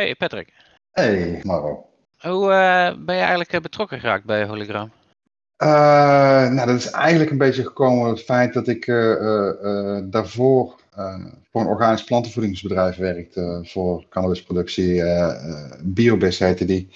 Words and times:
Hey 0.00 0.14
Patrick. 0.14 0.52
Hey 0.90 1.40
Maro. 1.42 1.86
Hoe 2.18 2.50
uh, 2.50 3.04
ben 3.04 3.14
je 3.14 3.20
eigenlijk 3.20 3.52
eh, 3.52 3.60
betrokken 3.60 4.00
geraakt 4.00 4.24
bij 4.24 4.46
Hologram? 4.46 4.90
Uh, 5.62 5.68
nou, 6.50 6.66
dat 6.66 6.76
is 6.76 6.90
eigenlijk 6.90 7.30
een 7.30 7.38
beetje 7.38 7.62
gekomen 7.62 7.98
door 7.98 8.12
het 8.12 8.24
feit 8.24 8.52
dat 8.52 8.68
ik 8.68 8.86
daarvoor 10.10 10.74
voor 11.50 11.60
een 11.60 11.66
organisch 11.66 12.04
plantenvoedingsbedrijf 12.04 12.96
werkte 12.96 13.60
voor 13.62 14.04
cannabisproductie. 14.08 15.02
Biobis 15.82 16.38
heette 16.38 16.64
die. 16.64 16.88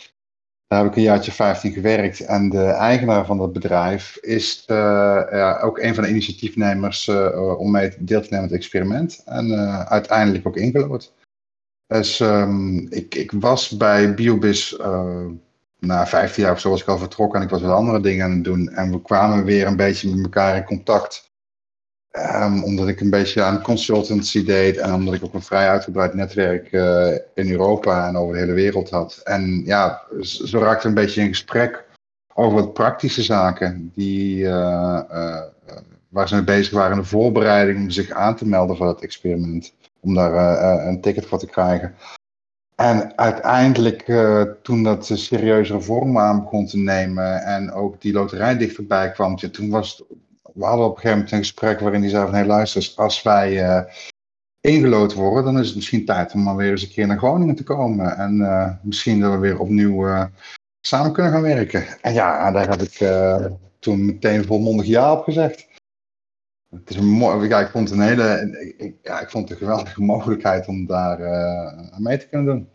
Daar 0.66 0.82
heb 0.82 0.90
ik 0.90 0.96
een 0.96 1.02
jaartje 1.02 1.32
15 1.32 1.72
gewerkt. 1.72 2.20
En 2.20 2.48
de 2.48 2.64
eigenaar 2.64 3.26
van 3.26 3.38
dat 3.38 3.52
bedrijf 3.52 4.16
is 4.20 4.62
ja, 4.66 5.60
ook 5.60 5.78
een 5.78 5.94
van 5.94 6.04
de 6.04 6.10
initiatiefnemers 6.10 7.08
om 7.56 7.70
mee 7.70 7.94
deel 7.98 8.20
te 8.20 8.28
nemen 8.30 8.38
aan 8.38 8.52
het 8.52 8.52
experiment. 8.52 9.22
En 9.24 9.52
uiteindelijk 9.88 10.46
ook 10.46 10.56
ingelood. 10.56 11.12
Dus 11.86 12.20
um, 12.20 12.86
ik, 12.90 13.14
ik 13.14 13.32
was 13.32 13.76
bij 13.76 14.14
Biobis 14.14 14.78
uh, 14.80 15.26
na 15.78 16.06
15 16.06 16.42
jaar 16.42 16.52
of 16.52 16.60
zo 16.60 16.70
was 16.70 16.80
ik 16.80 16.88
al 16.88 16.98
vertrokken 16.98 17.38
en 17.38 17.44
ik 17.44 17.50
was 17.50 17.62
wat 17.62 17.72
andere 17.72 18.00
dingen 18.00 18.24
aan 18.24 18.30
het 18.30 18.44
doen. 18.44 18.68
En 18.68 18.90
we 18.90 19.02
kwamen 19.02 19.44
weer 19.44 19.66
een 19.66 19.76
beetje 19.76 20.14
met 20.14 20.24
elkaar 20.24 20.56
in 20.56 20.64
contact. 20.64 21.32
Um, 22.18 22.64
omdat 22.64 22.88
ik 22.88 23.00
een 23.00 23.10
beetje 23.10 23.42
aan 23.42 23.62
consultancy 23.62 24.44
deed 24.44 24.76
en 24.76 24.92
omdat 24.92 25.14
ik 25.14 25.24
ook 25.24 25.34
een 25.34 25.42
vrij 25.42 25.68
uitgebreid 25.68 26.14
netwerk 26.14 26.72
uh, 26.72 27.12
in 27.34 27.50
Europa 27.50 28.08
en 28.08 28.16
over 28.16 28.34
de 28.34 28.40
hele 28.40 28.52
wereld 28.52 28.90
had. 28.90 29.20
En 29.24 29.62
ja, 29.64 30.02
zo 30.20 30.58
raakte 30.58 30.88
een 30.88 30.94
beetje 30.94 31.20
in 31.20 31.28
gesprek 31.28 31.84
over 32.34 32.54
wat 32.54 32.72
praktische 32.72 33.22
zaken 33.22 33.90
die, 33.94 34.38
uh, 34.38 35.00
waar 36.08 36.28
ze 36.28 36.34
mee 36.34 36.44
bezig 36.44 36.72
waren 36.72 36.96
in 36.96 37.02
de 37.02 37.08
voorbereiding 37.08 37.78
om 37.78 37.90
zich 37.90 38.10
aan 38.10 38.36
te 38.36 38.46
melden 38.46 38.76
voor 38.76 38.88
het 38.88 39.02
experiment 39.02 39.72
om 40.04 40.14
daar 40.14 40.34
eh, 40.34 40.72
eh, 40.72 40.86
een 40.86 41.00
ticket 41.00 41.26
voor 41.26 41.38
te 41.38 41.46
krijgen. 41.46 41.94
En 42.74 43.18
uiteindelijk, 43.18 44.08
eh, 44.08 44.42
toen 44.62 44.82
dat 44.82 45.10
serieuze 45.14 45.80
vorm 45.80 46.18
aan 46.18 46.42
begon 46.42 46.66
te 46.66 46.78
nemen 46.78 47.42
en 47.42 47.72
ook 47.72 48.00
die 48.00 48.12
loterij 48.12 48.56
dichterbij 48.56 49.10
kwam, 49.10 49.36
toen 49.36 49.70
was 49.70 49.98
het, 49.98 50.06
we 50.54 50.64
hadden 50.64 50.86
op 50.86 50.90
een 50.90 50.96
gegeven 50.96 51.16
moment 51.16 51.32
een 51.32 51.38
gesprek 51.38 51.80
waarin 51.80 52.00
die 52.00 52.10
zei 52.10 52.22
van, 52.22 52.32
hé 52.32 52.38
hey, 52.38 52.48
luister, 52.48 52.92
als 52.96 53.22
wij 53.22 53.84
uh, 54.62 55.14
worden, 55.14 55.44
dan 55.44 55.58
is 55.58 55.66
het 55.66 55.76
misschien 55.76 56.04
tijd 56.04 56.32
om 56.32 56.42
maar 56.42 56.56
weer 56.56 56.70
eens 56.70 56.82
een 56.82 56.88
keer 56.88 57.06
naar 57.06 57.18
Groningen 57.18 57.54
te 57.54 57.62
komen. 57.62 58.16
En 58.16 58.80
misschien 58.82 59.20
dat 59.20 59.32
we 59.32 59.38
weer 59.38 59.58
opnieuw 59.58 60.28
samen 60.80 61.12
kunnen 61.12 61.32
gaan 61.32 61.42
werken. 61.42 61.84
En 62.00 62.12
ja, 62.12 62.50
daar 62.50 62.68
heb 62.68 62.82
ik 62.82 63.08
toen 63.78 64.04
meteen 64.04 64.44
volmondig 64.44 64.86
ja 64.86 65.12
op 65.12 65.24
gezegd 65.24 65.66
het 66.74 66.90
is 66.90 66.96
een 66.96 67.08
mooi, 67.10 67.48
ja, 67.48 67.60
ik 67.60 67.70
vond 67.70 67.88
het 67.88 67.98
een 67.98 68.04
hele, 68.04 68.74
ik, 68.76 68.94
ja, 69.02 69.20
ik 69.20 69.30
vond 69.30 69.48
het 69.48 69.60
een 69.60 69.66
geweldige 69.66 70.02
mogelijkheid 70.12 70.66
om 70.66 70.86
daar 70.86 71.26
aan 71.92 72.02
mee 72.02 72.18
te 72.18 72.28
kunnen 72.28 72.46
doen. 72.46 72.68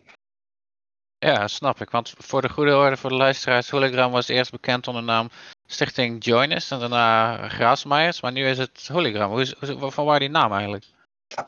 Ja, 1.18 1.48
snap 1.48 1.82
ik. 1.82 1.90
Want 1.90 2.14
voor 2.18 2.42
de 2.42 2.50
goede 2.50 2.76
orde, 2.76 2.98
voor 2.98 3.10
de 3.10 3.16
luisteraars, 3.16 3.70
Hologram 3.70 4.12
was 4.12 4.28
eerst 4.28 4.52
bekend 4.52 4.88
onder 4.88 5.02
de 5.02 5.08
naam 5.08 5.30
Stichting 5.66 6.24
Joinus 6.24 6.72
en 6.72 6.80
daarna 6.80 7.38
Graasmeijers, 7.50 8.22
maar 8.22 8.32
nu 8.32 8.46
is 8.46 8.58
het 8.58 8.90
Hologram. 8.92 9.32
Hoe 9.32 9.42
is, 9.42 9.56
van 9.78 10.06
waar 10.06 10.20
die 10.20 10.30
naam 10.30 10.52
eigenlijk? 10.52 10.86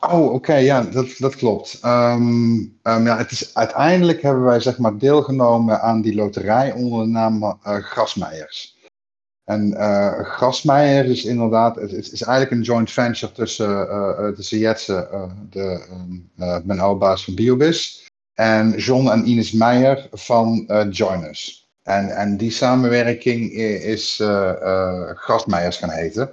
Oh, 0.00 0.32
oké, 0.32 0.54
ja, 0.54 0.82
dat, 0.82 1.14
dat 1.18 1.36
klopt. 1.36 1.80
Um, 1.84 2.80
um, 2.82 3.04
ja, 3.04 3.16
het 3.16 3.30
is, 3.30 3.54
uiteindelijk 3.54 4.22
hebben 4.22 4.42
wij 4.42 4.60
zeg 4.60 4.78
maar 4.78 4.98
deelgenomen 4.98 5.80
aan 5.80 6.00
die 6.00 6.14
loterij 6.14 6.72
onder 6.72 7.04
de 7.04 7.10
naam 7.10 7.42
uh, 7.42 7.54
Grasmeijers. 7.62 8.76
En 9.44 9.70
uh, 9.70 10.20
Grasmeijer 10.20 11.04
is 11.04 11.24
inderdaad, 11.24 11.76
het 11.76 11.92
is, 11.92 12.22
eigenlijk 12.22 12.50
een 12.50 12.62
joint 12.62 12.90
venture 12.90 13.32
tussen, 13.32 13.86
uh, 13.86 14.28
tussen 14.28 14.58
Jetsen, 14.58 15.08
uh, 15.12 15.22
de, 15.50 15.86
uh, 16.38 16.58
mijn 16.64 16.80
oude 16.80 16.98
baas 16.98 17.24
van 17.24 17.34
Biobis, 17.34 18.10
en 18.34 18.70
John 18.70 19.08
en 19.08 19.28
Ines 19.28 19.52
Meijer 19.52 20.08
van 20.10 20.70
Joiners. 20.90 21.70
En, 21.82 22.16
en 22.16 22.36
die 22.36 22.50
samenwerking 22.50 23.52
is 23.82 24.22
Grasmeijers 25.14 25.76
gaan 25.76 25.90
heten. 25.90 26.30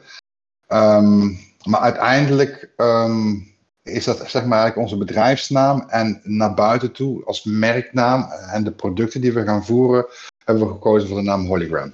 Um, 0.67 1.37
maar 1.63 1.79
uiteindelijk 1.79 2.73
um, 2.77 3.47
is 3.83 4.05
dat 4.05 4.17
zeg 4.17 4.45
maar 4.45 4.59
eigenlijk 4.59 4.77
onze 4.77 4.97
bedrijfsnaam 4.97 5.83
en 5.87 6.21
naar 6.23 6.53
buiten 6.53 6.91
toe 6.91 7.25
als 7.25 7.43
merknaam 7.43 8.31
en 8.51 8.63
de 8.63 8.71
producten 8.71 9.21
die 9.21 9.33
we 9.33 9.43
gaan 9.43 9.65
voeren, 9.65 10.05
hebben 10.45 10.67
we 10.67 10.71
gekozen 10.71 11.07
voor 11.07 11.17
de 11.17 11.23
naam 11.23 11.45
Hologram. 11.45 11.93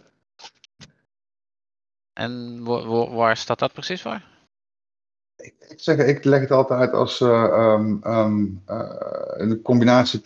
En 2.15 2.63
waar 3.15 3.37
staat 3.37 3.59
dat 3.59 3.73
precies 3.73 4.01
voor? 4.01 4.21
Ik, 5.35 5.73
zeg, 5.75 5.97
ik 5.97 6.23
leg 6.23 6.39
het 6.39 6.51
altijd 6.51 6.93
als 6.93 7.19
uh, 7.19 7.75
um, 7.77 8.01
um, 8.03 8.63
uh, 8.69 8.91
een 9.25 9.61
combinatie. 9.61 10.21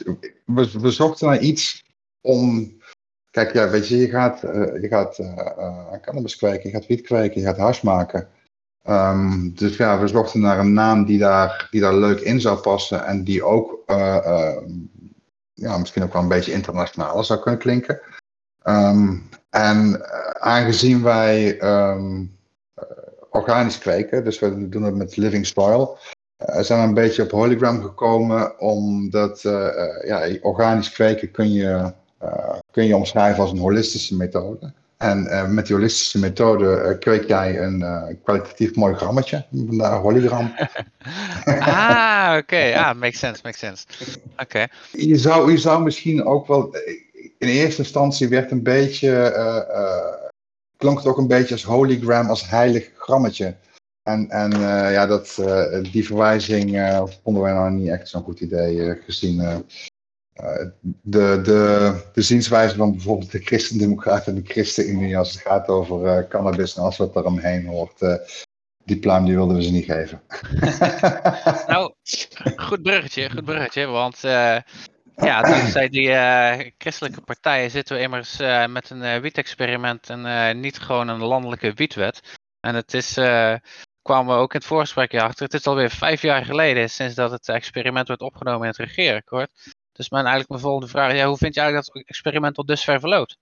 We, 0.46 0.80
we, 0.80 0.92
zochten 0.92 1.28
naar 1.28 1.40
iets 1.40 1.84
om. 2.22 2.74
Kijk, 3.32 3.54
ja, 3.54 3.70
weet 3.70 3.88
je, 3.88 3.98
je 3.98 4.10
gaat, 4.10 4.44
uh, 4.44 4.82
je 4.82 4.88
gaat 4.88 5.20
aan 5.90 6.02
cannabis 6.02 6.36
kweken, 6.36 6.70
je 6.70 6.76
gaat 6.76 6.88
wiet 6.88 7.02
kweken, 7.02 7.42
je 7.42 7.48
gaat 7.48 7.58
hash 7.58 7.82
maken. 7.82 8.30
Um, 8.88 9.56
dus 9.56 9.78
ja, 9.78 10.00
we 10.00 10.08
zochten 10.08 10.40
naar 10.40 10.60
een 10.60 10.74
naam 10.74 11.06
die 11.06 11.20
daar, 11.20 11.68
die 11.72 11.82
daar 11.82 11.96
leuk 11.96 12.20
in 12.20 12.42
zou 12.42 12.60
passen 12.60 13.06
en 13.06 13.24
die 13.24 13.44
ook 13.44 13.84
ja, 15.54 15.78
misschien 15.78 16.04
ook 16.04 16.14
wel 16.14 16.22
een 16.22 16.28
beetje 16.28 16.52
internationaal 16.52 17.24
zou 17.24 17.40
kunnen 17.40 17.60
klinken. 17.60 18.02
Um, 18.70 19.30
en 19.50 19.88
uh, 19.88 20.30
aangezien 20.40 21.04
wij 21.04 21.62
um, 21.62 22.38
organisch 23.30 23.78
kweken, 23.78 24.24
dus 24.24 24.40
we 24.40 24.70
doen 24.70 24.84
het 24.84 24.96
met 24.96 25.18
living 25.18 25.46
soil, 25.46 25.98
uh, 26.50 26.60
zijn 26.60 26.82
we 26.82 26.88
een 26.88 26.94
beetje 26.94 27.24
op 27.24 27.32
Hologram 27.32 27.82
gekomen, 27.82 28.60
omdat 28.60 29.44
uh, 29.44 29.68
ja, 30.06 30.30
organisch 30.42 30.92
kweken 30.92 31.32
kun 31.32 31.52
je, 31.52 31.94
kun 32.72 32.86
je 32.86 32.96
omschrijven 32.96 33.42
als 33.42 33.52
een 33.52 33.58
holistische 33.58 34.16
methode. 34.16 34.74
En 34.98 35.54
met 35.54 35.66
die 35.66 35.76
holistische 35.76 36.20
methode 36.20 36.98
kweek 37.00 37.28
jij 37.28 37.60
een 37.60 37.84
kwalitatief 38.24 38.76
mooi 38.76 38.96
grammetje, 38.96 39.46
vandaar 39.68 40.00
hologram. 40.00 40.54
ah, 41.46 42.28
oké. 42.30 42.38
Okay. 42.38 42.74
Ah, 42.74 42.96
makes 42.96 43.20
sense, 43.20 43.42
makes 43.44 43.60
sense. 43.60 43.86
Oké. 44.32 44.42
Okay. 44.42 44.68
Je, 44.92 45.18
zou, 45.18 45.52
je 45.52 45.58
zou 45.58 45.84
misschien 45.84 46.26
ook 46.26 46.48
wel 46.48 46.76
in 47.40 47.48
eerste 47.48 47.82
instantie 47.82 48.28
werd 48.28 48.52
een 48.52 48.64
beetje, 48.64 49.34
uh, 49.36 50.30
klonk 50.78 50.98
het 50.98 51.08
ook 51.08 51.18
een 51.18 51.28
beetje 51.28 51.54
als 51.54 51.64
hologram, 51.64 52.30
als 52.30 52.50
heilig 52.50 52.92
grammetje. 52.96 53.56
En, 54.04 54.30
en 54.30 54.54
uh, 54.54 54.92
ja, 54.92 55.06
dat, 55.06 55.36
die 55.92 56.06
verwijzing 56.06 56.70
vonden 57.24 57.44
wij 57.44 57.54
nou 57.54 57.72
niet 57.72 57.90
echt 57.90 58.10
zo'n 58.10 58.24
goed 58.24 58.40
idee 58.40 58.96
gezien 59.06 59.66
de, 61.02 61.42
de, 61.42 61.94
de 62.14 62.22
zienswijze 62.22 62.76
van 62.76 62.92
bijvoorbeeld 62.92 63.32
de 63.32 63.40
Christendemocraten 63.40 64.36
en 64.36 64.42
de 64.42 64.52
ChristenUnie 64.52 65.18
als 65.18 65.34
het 65.34 65.42
gaat 65.42 65.68
over 65.68 66.28
cannabis 66.28 66.76
en 66.76 66.82
alles 66.82 66.98
wat 66.98 67.16
er 67.16 67.26
omheen 67.26 67.66
hoort. 67.66 68.00
die 68.84 69.00
pluim 69.00 69.26
die 69.26 69.36
wilden 69.36 69.56
we 69.56 69.64
ze 69.64 69.72
niet 69.72 69.86
geven. 69.86 70.22
nou, 71.74 71.94
goed 72.56 72.82
bruggetje, 72.82 73.30
goed 73.30 73.46
bruggetje, 73.46 73.86
want 73.86 74.20
ja, 75.20 75.42
dankzij 75.42 75.90
die 75.90 76.08
uh, 76.08 76.54
christelijke 76.78 77.22
partijen 77.22 77.72
zitten 77.72 77.96
we 77.96 78.02
immers 78.02 78.40
uh, 78.40 78.66
met 78.66 78.90
een 78.90 79.02
uh, 79.02 79.18
wietexperiment 79.18 80.10
en 80.10 80.60
niet 80.60 80.80
gewoon 80.80 81.08
een 81.08 81.24
landelijke 81.24 81.74
wietwet. 81.74 82.38
En 82.60 82.76
het 82.76 82.94
is, 82.94 83.14
kwamen 84.02 84.36
we 84.36 84.42
ook 84.42 84.54
in 84.54 84.60
het 84.60 84.68
voorgesprekje 84.68 85.22
achter, 85.22 85.46
het 85.46 85.54
is 85.54 85.68
alweer 85.68 85.90
vijf 85.90 86.22
jaar 86.22 86.46
geleden 86.46 86.90
sinds 86.90 87.16
dat 87.16 87.32
het 87.32 87.48
experiment 87.48 88.08
werd 88.08 88.22
opgenomen 88.22 88.62
in 88.62 88.68
het 88.68 88.78
regeerakkoord. 88.78 89.50
Dus 89.92 90.10
mijn, 90.10 90.26
eigenlijk 90.26 90.50
mijn 90.50 90.62
volgende 90.62 90.88
vraag, 90.88 91.14
ja, 91.14 91.28
hoe 91.28 91.38
vind 91.38 91.54
je 91.54 91.62
eigenlijk 91.62 91.94
dat 91.94 92.02
het 92.02 92.10
experiment 92.10 92.56
tot 92.56 92.68
dusver 92.68 93.00
verloopt? 93.00 93.38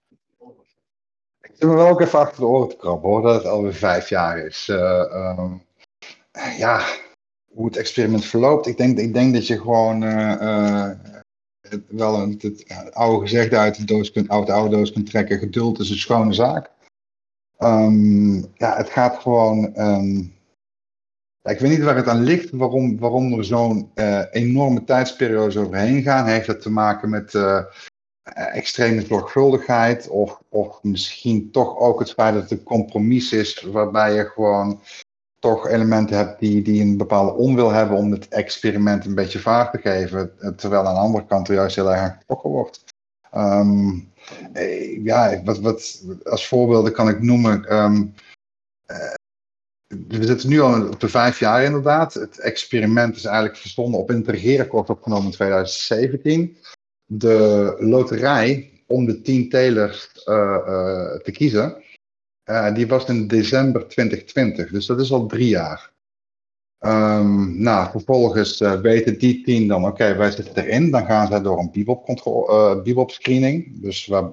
Ik 1.42 1.52
zit 1.54 1.70
me 1.70 1.76
wel 1.76 1.88
ook 1.88 2.02
even 2.02 2.20
achter 2.20 2.40
de 2.40 2.46
oren 2.46 2.70
te 2.70 2.76
krabben 2.76 3.10
hoor, 3.10 3.22
dat 3.22 3.36
het 3.36 3.46
alweer 3.46 3.74
vijf 3.74 4.10
jaar 4.10 4.38
is. 4.38 4.68
Um, 4.68 5.66
ja, 6.58 6.86
hoe 7.48 7.66
het 7.66 7.78
experiment 7.78 8.26
verloopt, 8.26 8.68
ik 8.68 8.78
denk, 8.78 8.98
ik 8.98 9.14
denk 9.14 9.34
dat 9.34 9.48
je 9.48 9.60
gewoon 9.60 10.02
wel 11.88 12.22
een, 12.22 12.40
het, 12.42 12.94
oude 12.94 13.22
gezegde 13.22 13.58
uit 13.58 13.76
de 13.76 13.86
doos 13.86 14.12
kunt, 14.12 14.30
oude, 14.30 14.70
doos 14.70 14.92
kunt 14.92 15.10
trekken. 15.10 15.40
Geduld 15.40 15.80
is 15.80 15.90
een 15.90 15.98
schone 15.98 16.34
zaak. 16.34 16.72
Um, 17.60 18.36
ja, 18.54 18.78
het 18.78 18.90
gaat 18.90 19.18
gewoon. 19.18 19.74
Ja, 21.48 21.54
ik 21.54 21.60
weet 21.60 21.72
niet 21.72 21.84
waar 21.84 21.96
het 21.96 22.08
aan 22.08 22.24
ligt, 22.24 22.50
waarom, 22.50 23.00
waarom 23.00 23.34
er 23.34 23.46
zo'n 23.46 23.92
uh, 23.96 24.24
enorme 24.32 24.84
tijdsperiode 24.84 25.60
overheen 25.60 26.02
gaan. 26.02 26.26
Heeft 26.26 26.48
dat 26.48 26.62
te 26.62 26.70
maken 26.70 27.10
met 27.10 27.34
uh, 27.34 27.64
extreme 28.34 29.06
zorgvuldigheid? 29.06 30.08
Of, 30.08 30.42
of 30.50 30.84
misschien 30.84 31.52
toch 31.52 31.78
ook 31.78 32.00
het 32.00 32.12
feit 32.12 32.34
dat 32.34 32.50
het 32.50 32.52
een 32.52 32.64
compromis 32.64 33.32
is 33.32 33.62
waarbij 33.62 34.14
je 34.14 34.26
gewoon 34.26 34.82
toch 35.40 35.68
elementen 35.68 36.18
hebt 36.18 36.40
die, 36.40 36.62
die 36.62 36.82
een 36.82 36.98
bepaalde 36.98 37.34
onwil 37.34 37.72
hebben 37.72 37.98
om 37.98 38.12
het 38.12 38.28
experiment 38.28 39.06
een 39.06 39.16
beetje 39.16 39.40
vaart 39.40 39.72
te 39.72 39.78
geven, 39.78 40.32
terwijl 40.56 40.86
aan 40.86 40.94
de 40.94 41.00
andere 41.00 41.26
kant 41.26 41.48
er 41.48 41.54
juist 41.54 41.76
heel 41.76 41.94
erg 41.94 42.18
getrokken 42.18 42.50
wordt. 42.50 42.84
Um, 43.36 44.12
ja, 45.04 45.42
wat, 45.44 45.60
wat, 45.60 46.04
als 46.24 46.48
voorbeelden 46.48 46.94
kan 46.94 47.10
ik 47.10 47.22
noemen. 47.22 47.76
Um, 47.76 48.14
uh, 48.88 49.14
we 50.08 50.26
zitten 50.26 50.50
nu 50.50 50.60
al 50.60 50.88
op 50.88 51.00
de 51.00 51.10
vijf 51.10 51.40
jaar 51.40 51.64
inderdaad. 51.64 52.14
Het 52.14 52.40
experiment 52.40 53.16
is 53.16 53.26
eigenlijk 53.26 53.58
verstonden 53.58 54.00
op 54.00 54.10
een 54.10 54.26
regeerakkoord 54.26 54.90
opgenomen 54.90 55.26
in 55.26 55.32
2017. 55.32 56.58
de 57.06 57.76
loterij 57.80 58.72
om 58.88 59.06
de 59.06 59.22
10 59.22 59.50
telers 59.50 60.12
te 61.24 61.32
kiezen, 61.32 61.84
die 62.74 62.88
was 62.88 63.06
in 63.06 63.28
december 63.28 63.88
2020. 63.88 64.70
Dus 64.70 64.86
dat 64.86 65.00
is 65.00 65.12
al 65.12 65.26
drie 65.26 65.48
jaar. 65.48 65.96
Um, 66.80 67.62
nou, 67.62 67.90
vervolgens 67.92 68.62
uh, 68.62 68.80
weten 68.80 69.20
die 69.20 69.44
tien 69.44 69.68
dan, 69.68 69.86
oké, 69.86 70.16
wij 70.16 70.32
zitten 70.32 70.64
erin. 70.64 70.92
Dan 70.92 71.06
gaan 71.06 71.28
zij 71.28 71.42
door 71.42 71.60
een 71.60 71.72
bibop, 71.72 72.10
uh, 72.90 73.08
screening. 73.08 73.82
Dus 73.82 74.08
waar, 74.08 74.32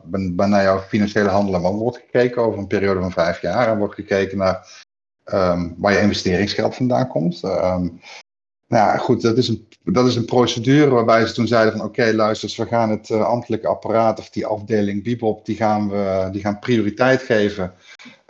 naar 0.48 0.62
jouw 0.62 0.78
financiële 0.78 1.28
handelen 1.28 1.60
wordt 1.60 1.96
gekeken 1.96 2.42
over 2.42 2.58
een 2.58 2.66
periode 2.66 3.00
van 3.00 3.12
vijf 3.12 3.40
jaar. 3.40 3.68
En 3.68 3.78
wordt 3.78 3.94
gekeken 3.94 4.38
naar 4.38 4.82
um, 5.32 5.74
waar 5.78 5.92
je 5.92 6.00
investeringsgeld 6.00 6.74
vandaan 6.74 7.08
komt. 7.08 7.42
Um, 7.42 8.00
nou 8.68 8.98
goed, 8.98 9.22
dat 9.22 9.36
is, 9.36 9.48
een, 9.48 9.68
dat 9.84 10.06
is 10.06 10.16
een 10.16 10.24
procedure 10.24 10.90
waarbij 10.90 11.26
ze 11.26 11.32
toen 11.32 11.46
zeiden 11.46 11.76
van 11.76 11.86
oké, 11.86 12.12
luister, 12.12 12.54
we 12.56 12.66
gaan 12.66 12.90
het 12.90 13.08
uh, 13.08 13.26
ambtelijke 13.26 13.66
apparaat 13.66 14.18
of 14.18 14.30
die 14.30 14.46
afdeling 14.46 15.02
Bibop, 15.02 15.46
die 15.46 15.56
gaan 15.56 15.88
we 15.88 16.28
die 16.32 16.40
gaan 16.40 16.58
prioriteit 16.58 17.22
geven 17.22 17.74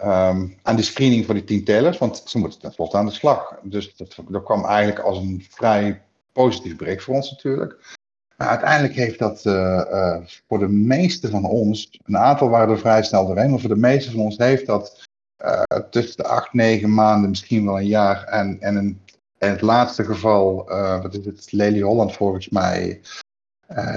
um, 0.03 0.57
aan 0.63 0.77
die 0.77 0.85
screening 0.85 1.25
voor 1.25 1.35
die 1.35 1.45
tien 1.45 1.65
telers, 1.65 1.99
want 1.99 2.23
ze 2.27 2.39
moeten 2.39 2.61
tenslotte 2.61 2.97
aan 2.97 3.07
de 3.07 3.13
slag. 3.13 3.59
Dus 3.63 3.97
dat, 3.97 4.17
dat 4.29 4.45
kwam 4.45 4.65
eigenlijk 4.65 4.99
als 4.99 5.19
een 5.19 5.47
vrij 5.51 6.03
positief 6.33 6.77
bericht 6.77 7.03
voor 7.03 7.15
ons 7.15 7.31
natuurlijk. 7.31 7.97
Uiteindelijk 8.37 8.95
heeft 8.95 9.19
dat 9.19 9.45
uh, 9.45 9.53
uh, 9.91 10.17
voor 10.49 10.59
de 10.59 10.69
meeste 10.69 11.29
van 11.29 11.45
ons, 11.45 11.99
een 12.05 12.19
aantal 12.19 12.49
waren 12.49 12.75
er 12.75 12.79
vrij 12.79 13.03
snel 13.03 13.27
doorheen, 13.27 13.51
maar 13.51 13.59
voor 13.59 13.69
de 13.69 13.77
meeste 13.77 14.11
van 14.11 14.21
ons 14.21 14.37
heeft 14.37 14.67
dat 14.67 15.03
uh, 15.45 15.63
tussen 15.91 16.17
de 16.17 16.29
acht, 16.29 16.53
negen 16.53 16.95
maanden, 16.95 17.31
misschien 17.31 17.65
wel 17.65 17.79
een 17.79 17.87
jaar. 17.87 18.25
En, 18.25 18.61
en 18.61 18.77
in, 18.77 19.01
in 19.39 19.49
het 19.49 19.61
laatste 19.61 20.05
geval, 20.05 20.65
wat 21.03 21.15
is 21.15 21.25
het, 21.25 21.53
Lely 21.53 21.81
Holland 21.81 22.13
volgens 22.13 22.49
mij, 22.49 23.01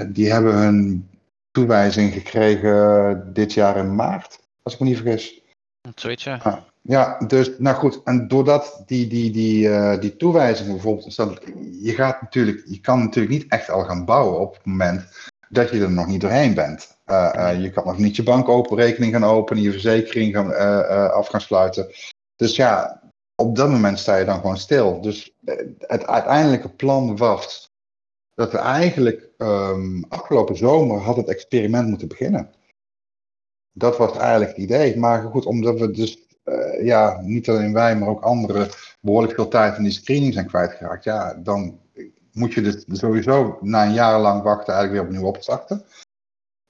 die 0.08 0.32
hebben 0.32 0.54
hun 0.54 1.08
toewijzing 1.50 2.12
gekregen 2.12 3.30
dit 3.32 3.52
jaar 3.52 3.76
in 3.76 3.94
maart, 3.94 4.38
als 4.62 4.74
ik 4.74 4.80
me 4.80 4.86
niet 4.86 4.96
vergis. 4.96 5.37
Zoiets, 5.94 6.24
ja. 6.24 6.40
Ah, 6.42 6.56
ja, 6.82 7.18
dus, 7.26 7.50
nou 7.58 7.76
goed, 7.76 8.00
en 8.04 8.28
doordat 8.28 8.82
die, 8.86 9.06
die, 9.06 9.30
die, 9.30 9.68
uh, 9.68 10.00
die 10.00 10.16
toewijzingen 10.16 10.72
bijvoorbeeld, 10.72 11.14
je, 11.82 11.92
gaat 11.92 12.22
natuurlijk, 12.22 12.62
je 12.66 12.80
kan 12.80 12.98
natuurlijk 12.98 13.34
niet 13.34 13.46
echt 13.48 13.70
al 13.70 13.84
gaan 13.84 14.04
bouwen 14.04 14.40
op 14.40 14.54
het 14.54 14.64
moment 14.64 15.06
dat 15.48 15.70
je 15.70 15.80
er 15.80 15.90
nog 15.90 16.06
niet 16.06 16.20
doorheen 16.20 16.54
bent. 16.54 16.96
Uh, 17.06 17.32
uh, 17.36 17.62
je 17.62 17.70
kan 17.70 17.84
nog 17.86 17.98
niet 17.98 18.16
je 18.16 18.22
bankopenrekening 18.22 19.12
gaan 19.12 19.24
openen, 19.24 19.62
je 19.62 19.70
verzekering 19.70 20.34
gaan, 20.34 20.54
af 21.12 21.28
gaan 21.28 21.40
sluiten. 21.40 21.86
Dus 22.36 22.56
ja, 22.56 23.02
op 23.34 23.56
dat 23.56 23.70
moment 23.70 23.98
sta 23.98 24.16
je 24.16 24.24
dan 24.24 24.40
gewoon 24.40 24.58
stil. 24.58 25.00
Dus 25.00 25.34
het 25.78 26.06
uiteindelijke 26.06 26.68
plan 26.68 27.16
was 27.16 27.70
dat 28.34 28.52
we 28.52 28.58
eigenlijk 28.58 29.28
um, 29.38 30.04
afgelopen 30.08 30.56
zomer 30.56 31.00
had 31.00 31.16
het 31.16 31.28
experiment 31.28 31.88
moeten 31.88 32.08
beginnen 32.08 32.50
dat 33.78 33.96
was 33.96 34.16
eigenlijk 34.16 34.50
het 34.50 34.58
idee. 34.58 34.96
Maar 34.96 35.22
goed, 35.22 35.46
omdat 35.46 35.80
we 35.80 35.90
dus, 35.90 36.18
uh, 36.44 36.84
ja, 36.84 37.20
niet 37.22 37.48
alleen 37.48 37.72
wij, 37.72 37.96
maar 37.96 38.08
ook 38.08 38.22
anderen 38.22 38.68
behoorlijk 39.00 39.34
veel 39.34 39.48
tijd 39.48 39.76
in 39.76 39.82
die 39.82 39.92
screening 39.92 40.32
zijn 40.32 40.46
kwijtgeraakt. 40.46 41.04
Ja, 41.04 41.34
dan 41.34 41.78
moet 42.32 42.52
je 42.52 42.60
dus 42.60 42.84
sowieso 42.86 43.58
na 43.60 43.84
een 43.84 43.92
jaar 43.92 44.20
lang 44.20 44.42
wachten 44.42 44.74
eigenlijk 44.74 44.92
weer 44.92 45.10
opnieuw 45.10 45.28
opstarten. 45.28 45.84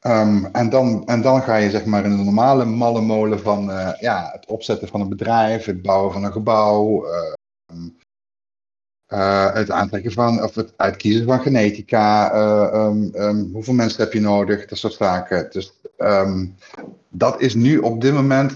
Um, 0.06 0.46
en, 0.46 0.70
dan, 0.70 1.06
en 1.06 1.22
dan 1.22 1.42
ga 1.42 1.56
je 1.56 1.70
zeg 1.70 1.84
maar 1.84 2.04
in 2.04 2.16
de 2.16 2.24
normale 2.24 2.64
malle 2.64 3.00
molen 3.00 3.40
van 3.40 3.70
uh, 3.70 3.92
ja, 4.00 4.30
het 4.32 4.46
opzetten 4.46 4.88
van 4.88 5.00
een 5.00 5.08
bedrijf, 5.08 5.64
het 5.64 5.82
bouwen 5.82 6.12
van 6.12 6.24
een 6.24 6.32
gebouw, 6.32 7.06
uh, 7.06 7.32
uh, 9.08 9.54
het 9.54 9.70
aantrekken 9.70 10.12
van, 10.12 10.42
of 10.42 10.54
het 10.54 10.72
uitkiezen 10.76 11.24
van 11.24 11.40
genetica, 11.40 12.34
um, 12.74 13.10
um, 13.14 13.50
hoeveel 13.52 13.74
mensen 13.74 14.02
heb 14.02 14.12
je 14.12 14.20
nodig, 14.20 14.66
dat 14.66 14.78
soort 14.78 14.92
zaken. 14.92 15.48
Dus 15.50 15.72
dat 17.08 17.40
is 17.40 17.54
nu 17.54 17.78
op 17.78 18.00
dit 18.00 18.12
moment, 18.12 18.52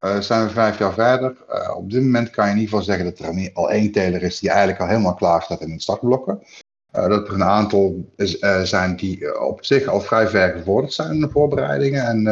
uh, 0.00 0.18
zijn 0.20 0.46
we 0.46 0.52
vijf 0.52 0.78
jaar 0.78 0.92
verder. 0.92 1.36
Op 1.76 1.90
dit 1.90 2.02
moment 2.02 2.30
kan 2.30 2.44
je 2.44 2.50
in 2.50 2.58
ieder 2.58 2.70
geval 2.70 2.84
zeggen 2.84 3.04
dat 3.04 3.18
er 3.18 3.50
al 3.52 3.70
één 3.70 3.92
teler 3.92 4.22
is 4.22 4.38
die 4.38 4.48
eigenlijk 4.48 4.80
al 4.80 4.86
helemaal 4.86 5.14
klaar 5.14 5.42
staat 5.42 5.60
in 5.60 5.70
het 5.70 5.82
startblokken. 5.82 6.42
Dat 6.90 7.28
er 7.28 7.34
een 7.34 7.44
aantal 7.44 8.04
is, 8.16 8.38
zijn 8.62 8.96
die 8.96 9.40
op 9.40 9.64
zich 9.64 9.86
al 9.86 10.00
vrij 10.00 10.28
ver 10.28 10.52
gevorderd 10.52 10.92
zijn 10.92 11.12
in 11.12 11.20
de 11.20 11.30
voorbereidingen. 11.30 12.06
En, 12.06 12.22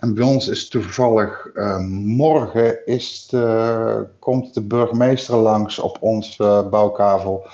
en 0.00 0.14
bij 0.14 0.24
ons 0.24 0.48
is 0.48 0.68
toevallig 0.68 1.48
morgen 1.90 2.86
is 2.86 3.26
de, 3.26 4.06
komt 4.18 4.54
de 4.54 4.62
burgemeester 4.62 5.36
langs 5.36 5.78
op 5.78 5.96
ons 6.00 6.36
bouwkavel 6.70 7.46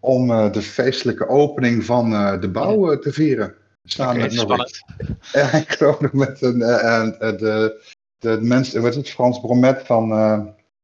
om 0.00 0.52
de 0.52 0.62
feestelijke 0.62 1.28
opening 1.28 1.84
van 1.84 2.10
de 2.40 2.50
bouw 2.50 2.98
te 2.98 3.12
vieren. 3.12 3.54
Samen 3.84 4.14
okay, 4.14 4.26
met 4.26 4.38
spannend. 4.38 4.84
Ja, 5.32 5.52
ik 5.52 5.72
geloof 5.72 6.00
nog 6.00 6.12
met 6.12 6.42
een, 6.42 6.58
de, 6.58 7.82
de 8.18 8.38
mensen, 8.40 8.82
wat 8.82 8.90
is 8.90 8.96
het, 8.96 9.10
Frans 9.10 9.40
Bromet 9.40 9.82
van... 9.84 10.12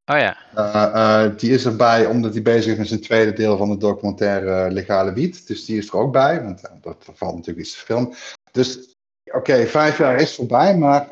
Oh 0.05 0.19
ja. 0.19 1.29
die 1.29 1.51
is 1.51 1.65
erbij 1.65 2.07
omdat 2.07 2.33
hij 2.33 2.43
bezig 2.43 2.73
is 2.73 2.79
met 2.79 2.89
zijn 2.89 3.01
tweede 3.01 3.33
deel 3.33 3.57
van 3.57 3.71
de 3.71 3.77
documentaire 3.77 4.71
Legale 4.71 5.13
Wiet. 5.13 5.47
Dus 5.47 5.65
die 5.65 5.79
is 5.79 5.89
er 5.89 5.97
ook 5.97 6.13
bij, 6.13 6.43
want 6.43 6.63
dat 6.81 6.97
valt 7.13 7.35
natuurlijk 7.35 7.67
iets 7.67 7.75
te 7.75 7.85
film. 7.85 8.15
Dus 8.51 8.92
oké, 9.33 9.67
vijf 9.67 9.99
jaar 9.99 10.21
is 10.21 10.35
voorbij, 10.35 10.79
maar 10.79 11.09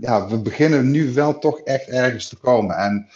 ja, 0.00 0.28
we 0.28 0.38
beginnen 0.38 0.90
nu 0.90 1.12
wel 1.12 1.38
toch 1.38 1.60
echt 1.60 1.88
ergens 1.88 2.28
te 2.28 2.36
komen. 2.36 2.76
En 2.76 3.08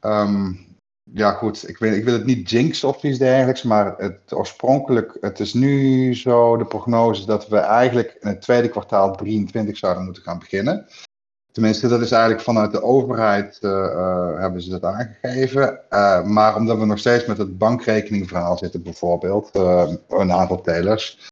um, 0.00 0.66
ja, 1.12 1.32
goed, 1.32 1.68
ik, 1.68 1.78
weet, 1.78 1.96
ik 1.96 2.04
wil 2.04 2.12
het 2.12 2.24
niet 2.24 2.50
jinx 2.50 2.84
of 2.84 3.02
iets 3.02 3.18
dergelijks, 3.18 3.62
maar 3.62 3.94
het 3.98 4.32
oorspronkelijk, 4.32 5.16
het 5.20 5.40
is 5.40 5.54
nu 5.54 6.14
zo 6.14 6.56
de 6.56 6.64
prognose 6.64 7.26
dat 7.26 7.48
we 7.48 7.58
eigenlijk 7.58 8.16
in 8.20 8.28
het 8.28 8.40
tweede 8.40 8.68
kwartaal 8.68 9.16
23 9.16 9.76
zouden 9.76 10.04
moeten 10.04 10.22
gaan 10.22 10.38
beginnen. 10.38 10.86
Tenminste, 11.52 11.88
dat 11.88 12.00
is 12.00 12.10
eigenlijk 12.10 12.42
vanuit 12.42 12.72
de 12.72 12.82
overheid 12.82 13.58
uh, 13.60 14.38
hebben 14.38 14.62
ze 14.62 14.70
dat 14.70 14.84
aangegeven. 14.84 15.80
Uh, 15.90 16.24
maar 16.24 16.56
omdat 16.56 16.78
we 16.78 16.84
nog 16.84 16.98
steeds 16.98 17.26
met 17.26 17.38
het 17.38 17.58
bankrekeningverhaal 17.58 18.58
zitten 18.58 18.82
bijvoorbeeld, 18.82 19.50
een 20.08 20.32
aantal 20.32 20.60
telers, 20.60 21.28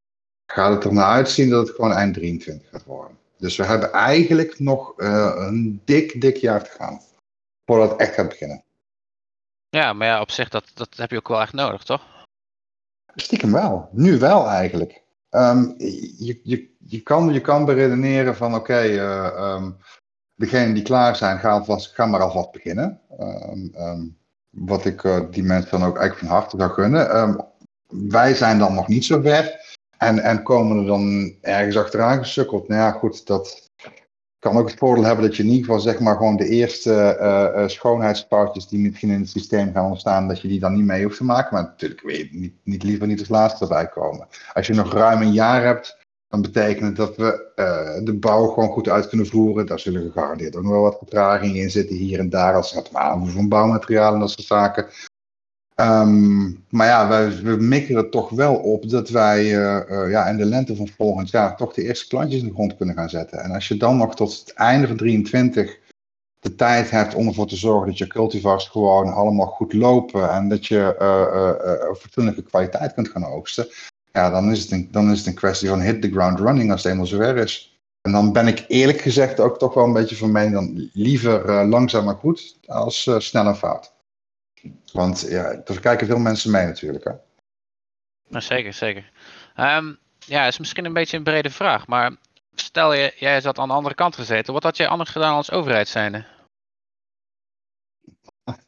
gaat 0.54 0.74
het 0.74 0.84
er 0.84 0.92
naar 0.92 1.04
uitzien 1.04 1.50
dat 1.50 1.66
het 1.66 1.76
gewoon 1.76 1.92
eind 1.92 2.14
23 2.14 2.68
gaat 2.70 2.84
worden. 2.84 3.18
Dus 3.38 3.56
we 3.56 3.64
hebben 3.64 3.92
eigenlijk 3.92 4.58
nog 4.58 4.92
een 4.96 5.82
dik, 5.84 6.20
dik 6.20 6.36
jaar 6.36 6.64
te 6.64 6.70
gaan 6.70 7.00
voordat 7.66 7.90
het 7.90 8.00
echt 8.00 8.14
gaat 8.14 8.28
beginnen. 8.28 8.64
Ja, 9.68 9.92
maar 9.92 10.06
ja, 10.06 10.20
op 10.20 10.30
zich, 10.30 10.48
dat, 10.48 10.70
dat 10.74 10.96
heb 10.96 11.10
je 11.10 11.16
ook 11.16 11.28
wel 11.28 11.40
echt 11.40 11.52
nodig, 11.52 11.82
toch? 11.82 12.02
Stiekem 13.14 13.52
wel. 13.52 13.88
Nu 13.92 14.18
wel 14.18 14.48
eigenlijk. 14.48 15.02
Um, 15.30 15.74
je, 15.78 16.40
je, 16.42 16.70
je, 16.78 17.00
kan, 17.00 17.32
je 17.32 17.40
kan 17.40 17.64
beredeneren 17.64 18.36
van 18.36 18.54
oké, 18.54 18.60
okay, 18.60 18.90
uh, 18.90 19.26
eh, 19.26 19.34
um, 19.34 19.62
ehm, 19.62 19.70
degenen 20.34 20.74
die 20.74 20.82
klaar 20.82 21.16
zijn, 21.16 21.38
ga, 21.38 21.50
alvast, 21.50 21.94
ga 21.94 22.06
maar 22.06 22.20
alvast 22.20 22.52
beginnen. 22.52 23.00
Um, 23.74 24.16
wat 24.50 24.84
ik 24.84 25.02
uh, 25.02 25.20
die 25.30 25.42
mensen 25.42 25.78
dan 25.78 25.88
ook 25.88 25.98
eigenlijk 25.98 26.28
van 26.28 26.38
harte 26.38 26.56
zou 26.56 26.70
gunnen. 26.72 27.44
wij 27.88 28.34
zijn 28.34 28.58
dan 28.58 28.74
nog 28.74 28.88
niet 28.88 29.04
zo 29.04 29.20
ver. 29.20 29.73
En, 30.04 30.18
en 30.18 30.42
komen 30.42 30.78
er 30.78 30.86
dan 30.86 31.34
ergens 31.40 31.76
achteraan 31.76 32.18
gesukkeld. 32.18 32.68
Nou 32.68 32.80
ja, 32.80 32.90
goed, 32.90 33.26
dat, 33.26 33.64
kan 34.44 34.56
ook 34.56 34.68
het 34.68 34.78
voordeel 34.78 35.04
hebben 35.04 35.24
dat 35.24 35.36
je 35.36 35.42
in 35.42 35.48
ieder 35.48 35.64
geval 35.64 35.80
zeg 35.80 36.00
maar 36.00 36.16
gewoon 36.16 36.36
de 36.36 36.48
eerste 36.48 37.16
uh, 37.20 38.68
die 38.68 38.80
misschien 38.80 39.10
in 39.10 39.20
het 39.20 39.28
systeem 39.28 39.72
gaan 39.72 39.86
ontstaan, 39.86 40.28
dat 40.28 40.40
je 40.40 40.48
die 40.48 40.60
dan 40.60 40.74
niet 40.74 40.84
mee 40.84 41.04
hoeft 41.04 41.16
te 41.16 41.24
maken. 41.24 41.54
Maar 41.54 41.62
natuurlijk 41.62 42.02
wil 42.02 42.16
je 42.16 42.28
niet, 42.30 42.54
niet 42.64 42.82
liever 42.82 43.06
niet 43.06 43.18
als 43.18 43.28
laatste 43.28 43.64
erbij 43.64 43.88
komen. 43.88 44.26
Als 44.52 44.66
je 44.66 44.74
nog 44.74 44.92
ruim 44.92 45.22
een 45.22 45.32
jaar 45.32 45.62
hebt, 45.64 45.98
dan 46.28 46.42
betekent 46.42 46.86
het 46.86 46.96
dat 46.96 47.16
we 47.16 47.52
uh, 47.56 48.04
de 48.04 48.14
bouw 48.14 48.46
gewoon 48.46 48.70
goed 48.70 48.88
uit 48.88 49.08
kunnen 49.08 49.26
voeren. 49.26 49.66
Daar 49.66 49.78
zullen 49.78 50.02
gegarandeerd 50.02 50.56
ook 50.56 50.62
nog 50.62 50.72
wel 50.72 50.82
wat 50.82 50.98
vertragingen 50.98 51.62
in 51.62 51.70
zitten 51.70 51.96
hier 51.96 52.18
en 52.18 52.30
daar 52.30 52.54
als 52.54 52.72
het 52.72 52.90
gaat 52.92 53.14
om 53.14 53.28
van 53.28 53.48
bouwmaterialen 53.48 54.14
en 54.14 54.20
dat 54.20 54.30
soort 54.30 54.46
zaken. 54.46 54.86
Um, 55.80 56.64
maar 56.68 56.86
ja, 56.86 57.08
wij, 57.08 57.42
we 57.42 57.94
er 57.94 58.10
toch 58.10 58.30
wel 58.30 58.54
op 58.54 58.88
dat 58.88 59.08
wij 59.08 59.44
uh, 59.44 59.80
uh, 59.90 60.10
ja, 60.10 60.26
in 60.26 60.36
de 60.36 60.44
lente 60.44 60.76
van 60.76 60.88
volgend 60.88 61.30
jaar 61.30 61.56
toch 61.56 61.74
de 61.74 61.82
eerste 61.82 62.08
klantjes 62.08 62.40
in 62.40 62.46
de 62.46 62.54
grond 62.54 62.76
kunnen 62.76 62.94
gaan 62.94 63.08
zetten. 63.08 63.38
En 63.38 63.50
als 63.50 63.68
je 63.68 63.76
dan 63.76 63.96
nog 63.96 64.14
tot 64.14 64.38
het 64.38 64.52
einde 64.52 64.86
van 64.86 64.96
23 64.96 65.78
de 66.40 66.54
tijd 66.54 66.90
hebt 66.90 67.14
om 67.14 67.26
ervoor 67.26 67.46
te 67.46 67.56
zorgen 67.56 67.86
dat 67.88 67.98
je 67.98 68.06
cultivars 68.06 68.68
gewoon 68.68 69.12
allemaal 69.12 69.46
goed 69.46 69.72
lopen 69.72 70.30
en 70.30 70.48
dat 70.48 70.66
je 70.66 70.96
uh, 71.00 71.96
fatsoenlijke 71.96 72.42
kwaliteit 72.42 72.94
kunt 72.94 73.08
gaan 73.08 73.24
oogsten, 73.24 73.66
ja, 74.12 74.30
dan 74.30 74.50
is, 74.50 74.62
het 74.62 74.70
een, 74.70 74.88
dan 74.90 75.10
is 75.10 75.18
het 75.18 75.26
een 75.26 75.34
kwestie 75.34 75.68
van 75.68 75.80
hit 75.80 76.02
the 76.02 76.10
ground 76.10 76.40
running 76.40 76.70
als 76.70 76.82
het 76.82 76.92
eenmaal 76.92 77.06
zover 77.06 77.36
is. 77.36 77.78
En 78.00 78.12
dan 78.12 78.32
ben 78.32 78.46
ik 78.46 78.64
eerlijk 78.68 79.00
gezegd 79.00 79.40
ook 79.40 79.58
toch 79.58 79.74
wel 79.74 79.84
een 79.84 79.92
beetje 79.92 80.16
van 80.16 80.32
mening 80.32 80.54
dan 80.54 80.90
liever 80.92 81.64
langzaam 81.66 82.04
maar 82.04 82.14
goed 82.14 82.56
als 82.66 83.10
snel 83.18 83.46
en 83.46 83.56
fout. 83.56 83.93
Want 84.92 85.20
ja, 85.20 85.62
er 85.64 85.80
kijken 85.80 86.06
veel 86.06 86.18
mensen 86.18 86.50
mee 86.50 86.66
natuurlijk. 86.66 87.04
Hè? 87.04 87.12
Nou, 88.28 88.42
zeker, 88.42 88.72
zeker. 88.72 89.10
Um, 89.56 89.98
ja, 90.18 90.46
is 90.46 90.58
misschien 90.58 90.84
een 90.84 90.92
beetje 90.92 91.16
een 91.16 91.22
brede 91.22 91.50
vraag, 91.50 91.86
maar 91.86 92.16
stel 92.54 92.92
je, 92.92 93.12
jij 93.16 93.40
zat 93.40 93.58
aan 93.58 93.68
de 93.68 93.74
andere 93.74 93.94
kant 93.94 94.14
gezeten, 94.14 94.52
wat 94.52 94.62
had 94.62 94.76
jij 94.76 94.88
anders 94.88 95.10
gedaan 95.10 95.34
als 95.34 95.50
overheid 95.50 95.88
zijnde? 95.88 96.24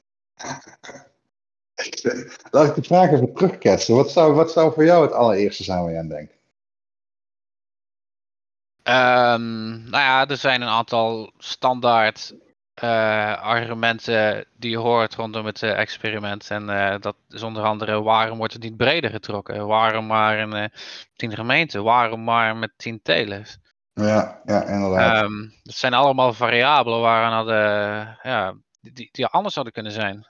Laat 2.50 2.68
ik 2.68 2.74
de 2.74 2.82
vraag 2.82 3.10
even 3.10 3.34
terugketsen. 3.34 3.94
Wat 3.94 4.10
zou, 4.10 4.34
wat 4.34 4.52
zou 4.52 4.72
voor 4.72 4.84
jou 4.84 5.02
het 5.02 5.12
allereerste 5.12 5.64
zijn 5.64 5.82
waar 5.82 5.92
je 5.92 5.98
aan 5.98 6.08
denkt? 6.08 6.34
Um, 8.82 9.90
nou 9.90 10.02
ja, 10.02 10.28
er 10.28 10.36
zijn 10.36 10.62
een 10.62 10.68
aantal 10.68 11.32
standaard 11.38 12.34
uh, 12.82 13.42
argumenten 13.42 14.44
die 14.56 14.70
je 14.70 14.76
hoort 14.76 15.14
rondom 15.14 15.46
het 15.46 15.62
uh, 15.62 15.78
experiment. 15.78 16.50
En 16.50 16.62
uh, 16.68 16.94
dat 17.00 17.16
is 17.28 17.42
onder 17.42 17.62
andere 17.62 18.02
waarom 18.02 18.38
wordt 18.38 18.52
het 18.52 18.62
niet 18.62 18.76
breder 18.76 19.10
getrokken? 19.10 19.66
Waarom 19.66 20.06
maar 20.06 20.38
in 20.38 20.70
tien 21.16 21.34
gemeenten? 21.34 21.82
Waarom 21.82 22.24
maar 22.24 22.56
met 22.56 22.72
tien 22.76 23.00
telers? 23.02 23.58
Ja, 23.92 24.40
ja 24.44 24.66
inderdaad. 24.66 25.24
Um, 25.24 25.52
dat 25.62 25.74
zijn 25.74 25.94
allemaal 25.94 26.32
variabelen 26.32 27.00
waaraan 27.00 27.32
hadden, 27.32 28.18
ja, 28.22 28.54
die, 28.80 29.08
die 29.12 29.26
anders 29.26 29.54
hadden 29.54 29.72
kunnen 29.72 29.92
zijn. 29.92 30.26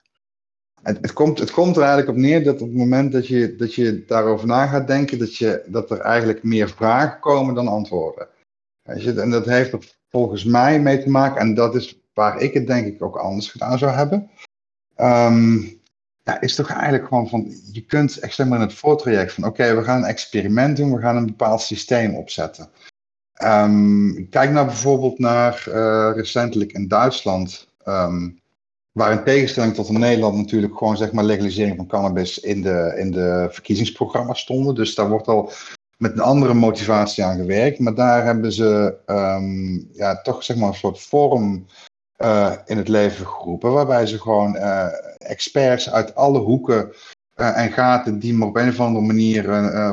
Het, 0.82 0.98
het, 1.00 1.12
komt, 1.12 1.38
het 1.38 1.50
komt 1.50 1.76
er 1.76 1.82
eigenlijk 1.82 2.10
op 2.10 2.16
neer 2.16 2.44
dat 2.44 2.60
op 2.60 2.68
het 2.68 2.76
moment 2.76 3.12
dat 3.12 3.26
je, 3.26 3.56
dat 3.56 3.74
je 3.74 4.04
daarover 4.04 4.46
na 4.46 4.66
gaat 4.66 4.86
denken, 4.86 5.18
dat, 5.18 5.36
je, 5.36 5.64
dat 5.66 5.90
er 5.90 6.00
eigenlijk 6.00 6.42
meer 6.42 6.68
vragen 6.68 7.20
komen 7.20 7.54
dan 7.54 7.68
antwoorden. 7.68 8.28
En 8.82 9.30
dat 9.30 9.44
heeft 9.44 9.72
er 9.72 9.94
volgens 10.08 10.44
mij 10.44 10.80
mee 10.80 11.02
te 11.02 11.10
maken, 11.10 11.40
en 11.40 11.54
dat 11.54 11.74
is 11.74 11.98
waar 12.16 12.40
ik 12.40 12.54
het 12.54 12.66
denk 12.66 12.86
ik 12.86 13.02
ook 13.02 13.16
anders 13.16 13.50
gedaan 13.50 13.78
zou 13.78 13.92
hebben. 13.92 14.30
Um, 14.96 15.80
ja, 16.22 16.40
is 16.40 16.54
toch 16.54 16.70
eigenlijk 16.70 17.06
gewoon 17.08 17.28
van, 17.28 17.52
je 17.72 17.80
kunt 17.80 18.18
echt 18.18 18.38
in 18.38 18.52
het 18.52 18.74
voortraject 18.74 19.32
van, 19.32 19.44
oké, 19.44 19.74
we 19.74 19.82
gaan 19.82 20.02
een 20.02 20.08
experiment 20.08 20.76
doen, 20.76 20.94
we 20.94 21.00
gaan 21.00 21.16
een 21.16 21.26
bepaald 21.26 21.60
systeem 21.60 22.14
opzetten. 22.14 22.68
Um, 23.44 24.28
kijk 24.30 24.50
nou 24.50 24.66
bijvoorbeeld 24.66 25.18
naar 25.18 25.64
uh, 25.68 26.10
recentelijk 26.14 26.72
in 26.72 26.88
Duitsland, 26.88 27.68
um, 27.84 28.40
waar 28.92 29.12
in 29.12 29.24
tegenstelling 29.24 29.74
tot 29.74 29.88
in 29.88 29.98
Nederland 29.98 30.36
natuurlijk 30.36 30.78
gewoon 30.78 30.96
zeg 30.96 31.12
maar 31.12 31.24
legalisering 31.24 31.76
van 31.76 31.86
cannabis 31.86 32.38
in 32.38 32.62
de, 32.62 32.94
in 32.96 33.10
de 33.10 33.48
verkiezingsprogramma's 33.50 34.40
stonden. 34.40 34.74
Dus 34.74 34.94
daar 34.94 35.08
wordt 35.08 35.28
al 35.28 35.52
met 35.96 36.12
een 36.12 36.20
andere 36.20 36.54
motivatie 36.54 37.24
aan 37.24 37.36
gewerkt. 37.36 37.78
Maar 37.78 37.94
daar 37.94 38.24
hebben 38.24 38.52
ze 38.52 38.96
ja, 39.92 40.22
toch 40.22 40.44
zeg 40.44 40.56
maar 40.56 40.68
een 40.68 40.74
soort 40.74 41.00
vorm 41.00 41.66
uh, 42.18 42.52
in 42.64 42.76
het 42.76 42.88
leven 42.88 43.26
geroepen. 43.26 43.72
Waarbij 43.72 44.06
ze 44.06 44.20
gewoon 44.20 44.56
uh, 44.56 44.86
experts 45.18 45.90
uit 45.90 46.14
alle 46.14 46.38
hoeken 46.38 46.92
uh, 47.36 47.58
en 47.58 47.72
gaten 47.72 48.18
die 48.18 48.34
maar 48.34 48.48
op 48.48 48.56
een 48.56 48.68
of 48.68 48.80
andere 48.80 49.06
manier 49.06 49.42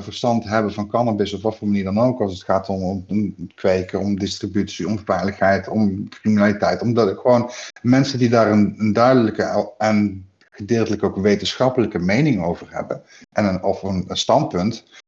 verstand 0.02 0.44
hebben 0.44 0.74
van 0.74 0.88
cannabis, 0.88 1.34
op 1.34 1.42
wat 1.42 1.56
voor 1.56 1.68
manier 1.68 1.84
dan 1.84 2.00
ook, 2.00 2.22
als 2.22 2.34
het 2.34 2.44
gaat 2.44 2.70
om, 2.70 3.06
om, 3.08 3.36
kweken, 3.56 4.00
om 4.00 4.20
distributie, 4.20 4.88
om 4.88 5.00
veiligheid, 5.06 5.68
om 5.68 6.10
criminaliteit. 6.10 6.82
Omdat 6.82 7.08
het 7.08 7.20
gewoon 7.20 7.52
mensen 7.82 8.20
die 8.20 8.30
daar 8.30 8.52
een, 8.52 8.76
een 8.78 8.94
duidelijke 8.94 9.74
en 9.78 10.28
gedeeltelijk 10.50 11.04
ook 11.04 11.18
wetenschappelijke 11.18 12.00
mening 12.00 12.44
over 12.44 12.68
hebben, 12.70 13.02
en 13.32 13.46
een, 13.46 13.64
of 13.64 13.84
een, 13.84 14.06
een 14.08 14.18
standpunt, 14.18 15.02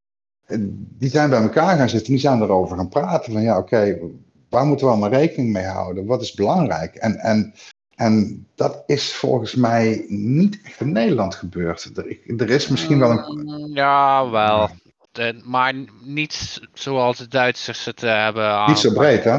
die 0.70 1.10
zijn 1.10 1.30
bij 1.30 1.42
elkaar 1.42 1.76
gaan 1.76 1.88
zitten, 1.88 2.10
die 2.12 2.20
zijn 2.20 2.42
erover 2.42 2.76
gaan 2.76 2.88
praten. 2.88 3.32
Van 3.32 3.42
ja, 3.42 3.58
oké, 3.58 3.98
waar 4.48 4.64
moeten 4.64 4.86
we 4.86 4.92
allemaal 4.92 5.10
rekening 5.10 5.52
mee 5.52 5.64
houden? 5.64 6.06
Wat 6.06 6.22
is 6.22 6.34
belangrijk? 6.34 6.94
En, 6.94 7.18
en, 7.18 7.54
en 7.94 8.46
dat 8.54 8.82
is 8.86 9.12
volgens 9.14 9.54
mij 9.54 10.04
niet 10.08 10.60
echt 10.64 10.80
in 10.80 10.92
Nederland 10.92 11.34
gebeurd. 11.34 11.90
Er, 11.94 12.40
er 12.40 12.50
is 12.50 12.68
misschien 12.68 12.98
wel 12.98 13.10
een. 13.10 13.44
Mm, 13.44 13.74
ja, 13.74 14.30
wel. 14.30 14.70
De, 15.12 15.40
maar 15.44 15.74
niet 16.02 16.60
zoals 16.72 17.18
de 17.18 17.28
Duitsers 17.28 17.84
het 17.84 18.02
uh, 18.02 18.22
hebben. 18.22 18.66
Niet 18.66 18.78
zo 18.78 18.92
breed, 18.92 19.24
hè? 19.24 19.38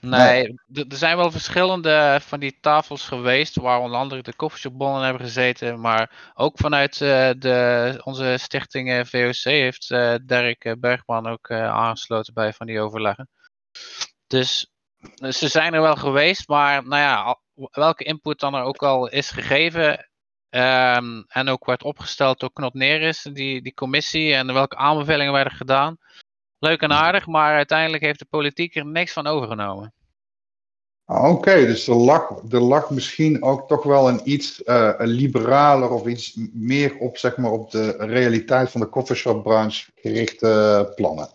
Nee, 0.00 0.60
er 0.72 0.96
zijn 0.96 1.16
wel 1.16 1.30
verschillende 1.30 2.18
van 2.22 2.40
die 2.40 2.58
tafels 2.60 3.04
geweest, 3.04 3.56
waar 3.56 3.80
onder 3.80 3.98
andere 3.98 4.22
de 4.22 4.36
koffieshopbonnen 4.36 5.02
hebben 5.02 5.22
gezeten, 5.22 5.80
maar 5.80 6.32
ook 6.34 6.58
vanuit 6.58 7.00
uh, 7.00 7.30
de, 7.38 8.00
onze 8.04 8.36
stichting 8.38 8.88
uh, 8.88 9.00
VOC 9.04 9.42
heeft 9.42 9.90
uh, 9.90 10.14
Dirk 10.22 10.76
Bergman 10.80 11.26
ook 11.26 11.50
aangesloten 11.50 12.34
bij 12.34 12.52
van 12.52 12.66
die 12.66 12.80
overleggen. 12.80 13.28
Dus 14.28 14.72
ze 15.18 15.48
zijn 15.48 15.74
er 15.74 15.80
wel 15.80 15.96
geweest, 15.96 16.48
maar 16.48 16.86
nou 16.86 17.02
ja, 17.02 17.38
welke 17.70 18.04
input 18.04 18.40
dan 18.40 18.54
er 18.54 18.62
ook 18.62 18.82
al 18.82 19.08
is 19.08 19.30
gegeven 19.30 20.08
um, 20.50 21.24
en 21.28 21.48
ook 21.48 21.64
werd 21.64 21.82
opgesteld 21.82 22.40
door 22.40 22.52
Knop 22.52 22.74
Neris, 22.74 23.22
die, 23.32 23.62
die 23.62 23.74
commissie 23.74 24.34
en 24.34 24.52
welke 24.52 24.76
aanbevelingen 24.76 25.32
werden 25.32 25.52
gedaan, 25.52 25.98
leuk 26.58 26.80
en 26.80 26.92
aardig, 26.92 27.26
maar 27.26 27.54
uiteindelijk 27.54 28.02
heeft 28.02 28.18
de 28.18 28.26
politiek 28.30 28.76
er 28.76 28.86
niks 28.86 29.12
van 29.12 29.26
overgenomen. 29.26 29.92
Ah, 31.04 31.30
oké, 31.30 31.66
dus 31.66 31.86
er 31.86 31.94
lag, 31.94 32.42
er 32.50 32.60
lag 32.60 32.90
misschien 32.90 33.42
ook 33.42 33.68
toch 33.68 33.82
wel 33.82 34.08
een 34.08 34.20
iets 34.24 34.62
uh, 34.64 34.94
liberaler 34.98 35.90
of 35.90 36.06
iets 36.06 36.38
meer 36.52 36.98
op, 36.98 37.16
zeg 37.16 37.36
maar, 37.36 37.50
op 37.50 37.70
de 37.70 37.90
realiteit 37.90 38.70
van 38.70 38.80
de 38.80 38.88
coffeeshopbranche 38.88 39.90
gerichte 39.94 40.92
plannen. 40.94 41.28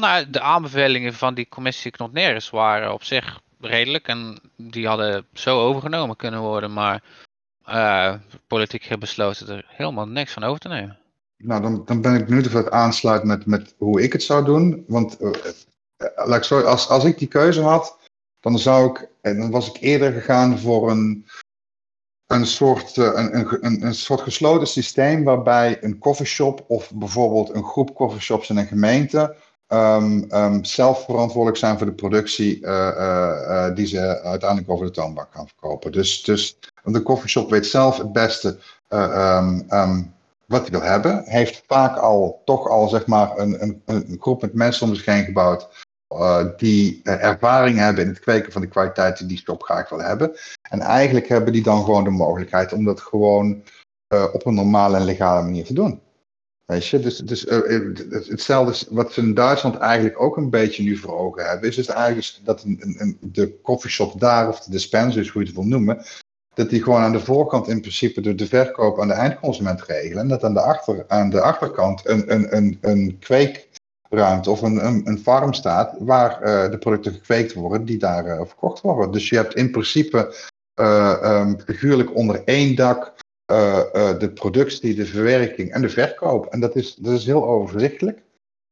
Nou, 0.00 0.30
de 0.30 0.40
aanbevelingen 0.40 1.14
van 1.14 1.34
die 1.34 1.48
commissie 1.48 1.90
Knotneris 1.90 2.50
waren 2.50 2.92
op 2.92 3.04
zich 3.04 3.40
redelijk 3.60 4.08
en 4.08 4.38
die 4.56 4.86
hadden 4.86 5.26
zo 5.32 5.60
overgenomen 5.60 6.16
kunnen 6.16 6.40
worden, 6.40 6.72
maar 6.72 7.02
uh, 7.68 8.14
politiek 8.46 8.84
heeft 8.84 9.00
besloten 9.00 9.48
er 9.48 9.64
helemaal 9.68 10.06
niks 10.06 10.32
van 10.32 10.42
over 10.42 10.60
te 10.60 10.68
nemen. 10.68 10.98
Nou, 11.36 11.62
dan, 11.62 11.82
dan 11.84 12.00
ben 12.00 12.14
ik 12.14 12.24
benieuwd 12.24 12.46
of 12.46 12.52
het 12.52 12.70
aansluit 12.70 13.24
met, 13.24 13.46
met 13.46 13.74
hoe 13.78 14.02
ik 14.02 14.12
het 14.12 14.22
zou 14.22 14.44
doen. 14.44 14.84
Want 14.86 15.16
like, 16.14 16.42
sorry, 16.42 16.64
als, 16.64 16.88
als 16.88 17.04
ik 17.04 17.18
die 17.18 17.28
keuze 17.28 17.62
had, 17.62 17.98
dan 18.40 18.58
zou 18.58 18.90
ik, 18.90 19.08
en 19.20 19.38
dan 19.38 19.50
was 19.50 19.68
ik 19.68 19.80
eerder 19.80 20.12
gegaan 20.12 20.58
voor 20.58 20.90
een, 20.90 21.26
een, 22.26 22.46
soort, 22.46 22.96
een, 22.96 23.64
een, 23.64 23.86
een 23.86 23.94
soort 23.94 24.20
gesloten 24.20 24.66
systeem 24.66 25.24
waarbij 25.24 25.82
een 25.82 25.98
coffeeshop 25.98 26.64
of 26.68 26.92
bijvoorbeeld 26.94 27.54
een 27.54 27.64
groep 27.64 27.94
coffeeshops 27.94 28.50
in 28.50 28.56
een 28.56 28.66
gemeente 28.66 29.36
um, 29.68 30.26
um, 30.32 30.64
zelf 30.64 31.04
verantwoordelijk 31.04 31.58
zijn 31.58 31.78
voor 31.78 31.86
de 31.86 31.92
productie 31.92 32.60
uh, 32.60 32.68
uh, 32.96 33.74
die 33.74 33.86
ze 33.86 34.22
uiteindelijk 34.22 34.70
over 34.70 34.86
de 34.86 34.92
toonbank 34.92 35.28
gaan 35.30 35.46
verkopen. 35.46 35.92
Dus, 35.92 36.22
dus 36.22 36.58
de 36.84 37.02
coffeeshop 37.02 37.50
weet 37.50 37.66
zelf 37.66 37.98
het 37.98 38.12
beste 38.12 38.58
um, 38.88 40.14
wat 40.46 40.60
hij 40.60 40.70
wil 40.70 40.82
hebben. 40.82 41.24
Heeft 41.24 41.62
vaak 41.66 41.96
al 41.96 42.42
toch 42.44 42.68
al 42.68 42.88
zeg 42.88 43.06
maar 43.06 43.38
een, 43.38 43.62
een, 43.62 43.82
een 43.84 44.16
groep 44.20 44.40
met 44.40 44.54
mensen 44.54 44.86
om 44.86 44.94
zich 44.94 45.04
heen 45.04 45.24
gebouwd. 45.24 45.84
Die 46.56 47.00
ervaring 47.02 47.78
hebben 47.78 48.02
in 48.02 48.08
het 48.08 48.20
kweken 48.20 48.52
van 48.52 48.60
de 48.60 48.68
kwaliteiten 48.68 49.28
die 49.28 49.38
shop 49.38 49.62
graag 49.62 49.88
wil 49.88 50.00
hebben. 50.00 50.36
En 50.62 50.80
eigenlijk 50.80 51.28
hebben 51.28 51.52
die 51.52 51.62
dan 51.62 51.84
gewoon 51.84 52.04
de 52.04 52.10
mogelijkheid 52.10 52.72
om 52.72 52.84
dat 52.84 53.00
gewoon 53.00 53.62
op 54.32 54.46
een 54.46 54.54
normale 54.54 54.96
en 54.96 55.04
legale 55.04 55.42
manier 55.42 55.64
te 55.64 55.74
doen. 55.74 56.00
Weet 56.66 56.86
je, 56.86 57.00
dus, 57.00 57.18
dus 57.18 57.46
hetzelfde 58.28 58.86
wat 58.94 59.12
ze 59.12 59.20
in 59.20 59.34
Duitsland 59.34 59.76
eigenlijk 59.76 60.20
ook 60.20 60.36
een 60.36 60.50
beetje 60.50 60.82
nu 60.82 60.96
voor 60.96 61.18
ogen 61.18 61.46
hebben, 61.46 61.68
is 61.68 61.76
dus 61.76 61.86
eigenlijk 61.86 62.44
dat 62.44 62.62
een, 62.62 62.94
een, 62.98 63.18
de 63.20 63.60
coffeeshop 63.62 64.20
daar, 64.20 64.48
of 64.48 64.60
de 64.60 64.70
dispensers, 64.70 65.28
hoe 65.28 65.42
je 65.42 65.46
het 65.46 65.56
wil 65.56 65.66
noemen, 65.66 66.04
dat 66.54 66.70
die 66.70 66.82
gewoon 66.82 67.00
aan 67.00 67.12
de 67.12 67.20
voorkant 67.20 67.68
in 67.68 67.80
principe 67.80 68.20
de, 68.20 68.34
de 68.34 68.46
verkoop 68.46 69.00
aan 69.00 69.08
de 69.08 69.14
eindconsument 69.14 69.82
regelen. 69.82 70.22
En 70.22 70.28
dat 70.28 70.44
aan 70.44 70.54
de, 70.54 70.60
achter, 70.60 71.04
aan 71.08 71.30
de 71.30 71.40
achterkant 71.40 72.08
een, 72.08 72.32
een, 72.32 72.56
een, 72.56 72.78
een 72.80 73.18
kweekruimte 73.18 74.50
of 74.50 74.62
een, 74.62 74.86
een, 74.86 75.08
een 75.08 75.18
farm 75.18 75.52
staat 75.52 75.94
waar 75.98 76.42
uh, 76.42 76.70
de 76.70 76.78
producten 76.78 77.12
gekweekt 77.12 77.52
worden 77.52 77.84
die 77.84 77.98
daar 77.98 78.26
uh, 78.26 78.40
verkocht 78.46 78.80
worden. 78.80 79.12
Dus 79.12 79.28
je 79.28 79.36
hebt 79.36 79.54
in 79.54 79.70
principe 79.70 80.34
uh, 80.80 81.52
figuurlijk 81.66 82.14
onder 82.14 82.42
één 82.44 82.74
dak 82.74 83.14
de 83.46 84.30
productie, 84.34 84.94
de 84.94 85.06
verwerking 85.06 85.72
en 85.72 85.82
de 85.82 85.88
verkoop. 85.88 86.46
En 86.46 86.60
dat 86.60 86.76
is, 86.76 86.94
dat 86.94 87.12
is 87.12 87.26
heel 87.26 87.46
overzichtelijk. 87.46 88.22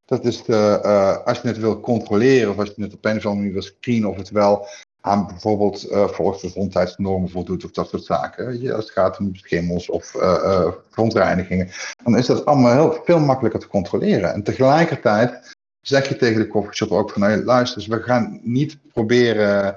Dat 0.04 0.24
is 0.24 0.44
de, 0.44 0.80
als 1.24 1.40
je 1.40 1.48
het 1.48 1.58
wil 1.58 1.80
controleren 1.80 2.50
of 2.50 2.58
als 2.58 2.72
je 2.76 2.82
het 2.82 2.94
op 2.94 3.04
een 3.04 3.16
of 3.16 3.24
andere 3.24 3.34
manier 3.34 3.52
wil 3.52 3.62
screenen 3.62 4.10
of 4.10 4.16
het 4.16 4.30
wel 4.30 4.66
aan 5.00 5.26
bijvoorbeeld 5.26 5.90
uh, 5.90 6.08
volksgezondheidsnormen 6.08 7.30
voldoet 7.30 7.64
of 7.64 7.70
dat 7.70 7.88
soort 7.88 8.04
zaken. 8.04 8.46
Als 8.46 8.84
het 8.84 8.92
gaat 8.92 9.18
om 9.18 9.34
schimmels 9.34 9.90
of 9.90 10.14
uh, 10.14 10.68
verontreinigingen, 10.90 11.68
dan 12.04 12.16
is 12.16 12.26
dat 12.26 12.44
allemaal 12.44 12.72
heel 12.72 13.02
veel 13.04 13.18
makkelijker 13.18 13.60
te 13.60 13.68
controleren. 13.68 14.32
En 14.32 14.42
tegelijkertijd 14.42 15.54
zeg 15.80 16.08
je 16.08 16.16
tegen 16.16 16.40
de 16.40 16.48
coffeeshop 16.48 16.90
ook 16.90 17.10
van, 17.10 17.22
hey, 17.22 17.42
luister, 17.42 17.84
we 17.88 18.02
gaan 18.02 18.40
niet 18.42 18.78
proberen 18.92 19.76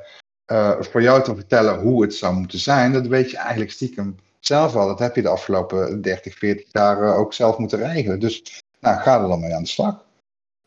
uh, 0.51 0.81
voor 0.81 1.01
jou 1.01 1.23
te 1.23 1.35
vertellen 1.35 1.79
hoe 1.79 2.01
het 2.01 2.13
zou 2.13 2.35
moeten 2.35 2.59
zijn. 2.59 2.93
Dat 2.93 3.07
weet 3.07 3.31
je 3.31 3.37
eigenlijk 3.37 3.71
stiekem 3.71 4.15
zelf 4.47 4.75
al. 4.75 4.87
Dat 4.87 4.99
heb 4.99 5.15
je 5.15 5.21
de 5.21 5.27
afgelopen 5.27 6.01
30, 6.01 6.37
40 6.37 6.65
jaar 6.71 7.17
ook 7.17 7.33
zelf 7.33 7.57
moeten 7.57 7.79
regelen. 7.79 8.19
Dus 8.19 8.63
nou, 8.79 8.99
ga 8.99 9.21
er 9.21 9.27
dan 9.27 9.39
mee 9.39 9.55
aan 9.55 9.63
de 9.63 9.69
slag. 9.69 10.05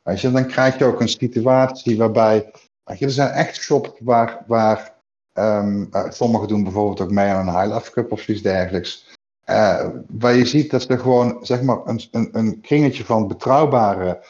Weet 0.03 0.21
je, 0.21 0.31
dan 0.31 0.47
krijg 0.47 0.79
je 0.79 0.85
ook 0.85 1.01
een 1.01 1.09
situatie 1.09 1.97
waarbij 1.97 2.51
er 2.85 3.11
zijn 3.11 3.31
echt 3.31 3.57
shops 3.57 3.91
waar, 3.99 4.45
waar 4.47 4.95
um, 5.33 5.91
sommigen 6.09 6.49
doen 6.49 6.63
bijvoorbeeld 6.63 7.01
ook 7.01 7.11
mee 7.11 7.29
aan 7.29 7.49
een 7.49 7.73
High 7.73 7.91
Cup 7.91 8.13
of 8.13 8.21
zoiets 8.21 8.43
dergelijks. 8.43 9.19
Uh, 9.47 9.87
waar 10.09 10.35
je 10.35 10.45
ziet 10.45 10.71
dat 10.71 10.83
ze 10.83 10.99
gewoon 10.99 11.39
zeg 11.43 11.63
maar 11.63 11.79
een, 11.85 12.01
een, 12.11 12.29
een 12.33 12.61
kringetje 12.61 13.05
van 13.05 13.29
betrouwbare 13.29 14.25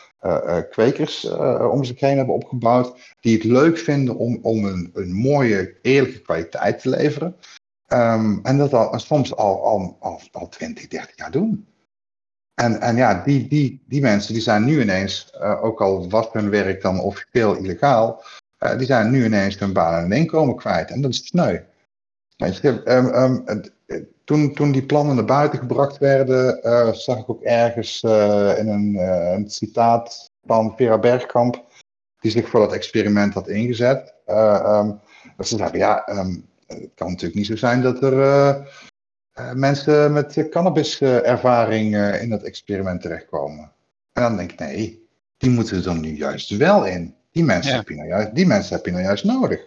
kwekers 0.70 1.24
om 1.70 1.84
zich 1.84 2.00
heen 2.00 2.16
hebben 2.16 2.34
opgebouwd. 2.34 3.14
Die 3.20 3.34
het 3.34 3.44
leuk 3.44 3.78
vinden 3.78 4.16
om, 4.16 4.38
om 4.42 4.64
een, 4.64 4.90
een 4.94 5.12
mooie, 5.12 5.74
eerlijke 5.82 6.20
kwaliteit 6.20 6.80
te 6.80 6.88
leveren. 6.88 7.36
Ehm, 7.90 8.38
en 8.42 8.58
dat 8.58 8.74
al, 8.74 8.98
soms 8.98 9.36
al, 9.36 9.64
al, 9.64 9.96
al, 10.00 10.20
al 10.32 10.48
20, 10.48 10.88
30 10.88 11.16
jaar 11.16 11.30
doen. 11.30 11.66
En, 12.54 12.80
en 12.80 12.96
ja, 12.96 13.22
die, 13.24 13.48
die, 13.48 13.82
die 13.88 14.00
mensen 14.00 14.32
die 14.32 14.42
zijn 14.42 14.64
nu 14.64 14.80
ineens, 14.80 15.32
uh, 15.34 15.64
ook 15.64 15.80
al 15.80 16.10
was 16.10 16.28
hun 16.32 16.50
werk 16.50 16.82
dan 16.82 17.00
officieel 17.00 17.54
illegaal, 17.54 18.24
uh, 18.58 18.78
die 18.78 18.86
zijn 18.86 19.10
nu 19.10 19.24
ineens 19.24 19.58
hun 19.58 19.72
baan 19.72 20.04
en 20.04 20.12
inkomen 20.12 20.56
kwijt. 20.56 20.90
En 20.90 21.00
dat 21.00 21.10
is 21.10 21.26
sneu. 21.26 21.58
Um, 22.36 23.14
um, 23.14 23.44
toen, 24.24 24.54
toen 24.54 24.72
die 24.72 24.86
plannen 24.86 25.14
naar 25.14 25.24
buiten 25.24 25.58
gebracht 25.58 25.98
werden, 25.98 26.60
uh, 26.62 26.92
zag 26.92 27.18
ik 27.18 27.30
ook 27.30 27.42
ergens 27.42 28.02
in 28.02 28.68
een, 28.68 28.94
een, 29.34 29.50
citaat 29.50 30.30
van 30.44 30.72
Vera 30.76 30.98
Bergkamp, 30.98 31.64
die 32.20 32.30
zich 32.30 32.48
voor 32.48 32.60
dat 32.60 32.72
experiment 32.72 33.34
had 33.34 33.48
ingezet. 33.48 34.14
Dat 35.36 35.48
ze 35.48 35.56
zeiden, 35.56 35.78
ja, 35.78 36.04
het 36.78 36.90
kan 36.94 37.08
natuurlijk 37.08 37.34
niet 37.34 37.46
zo 37.46 37.56
zijn 37.56 37.82
dat 37.82 38.02
er 38.02 38.12
uh, 38.12 39.52
mensen 39.52 40.12
met 40.12 40.48
cannabiservaring 40.50 41.94
uh, 41.94 42.22
in 42.22 42.30
dat 42.30 42.42
experiment 42.42 43.00
terechtkomen. 43.00 43.72
En 44.12 44.22
dan 44.22 44.36
denk 44.36 44.52
ik, 44.52 44.58
nee, 44.58 45.08
die 45.36 45.50
moeten 45.50 45.76
er 45.76 45.82
dan 45.82 46.00
nu 46.00 46.16
juist 46.16 46.56
wel 46.56 46.86
in. 46.86 47.14
Die 47.30 47.44
mensen, 47.44 47.72
ja. 47.72 47.78
heb, 47.78 47.88
je 47.88 47.94
nou 47.94 48.08
juist, 48.08 48.34
die 48.34 48.46
mensen 48.46 48.76
heb 48.76 48.84
je 48.84 48.90
nou 48.92 49.04
juist 49.04 49.24
nodig. 49.24 49.66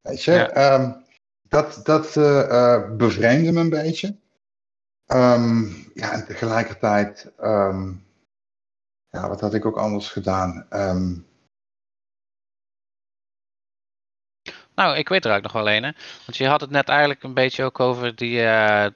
Weet 0.00 0.24
je, 0.24 0.32
ja. 0.32 0.74
um, 0.74 0.96
dat, 1.48 1.80
dat 1.82 2.12
bevreemde 2.96 3.52
me 3.52 3.60
een 3.60 3.70
beetje. 3.70 4.16
Um, 5.06 5.74
ja, 5.94 6.12
en 6.12 6.24
tegelijkertijd, 6.26 7.32
um, 7.40 8.04
ja, 9.08 9.28
wat 9.28 9.40
had 9.40 9.54
ik 9.54 9.66
ook 9.66 9.76
anders 9.76 10.08
gedaan? 10.08 10.66
Nou, 14.82 14.96
ik 14.96 15.08
weet 15.08 15.24
er 15.24 15.34
ook 15.36 15.42
nog 15.42 15.52
wel 15.52 15.70
een. 15.70 15.82
Want 16.26 16.36
je 16.36 16.46
had 16.46 16.60
het 16.60 16.70
net 16.70 16.88
eigenlijk 16.88 17.22
een 17.22 17.34
beetje 17.34 17.64
ook 17.64 17.80
over 17.80 18.14
die, 18.14 18.40
uh, 18.40 18.86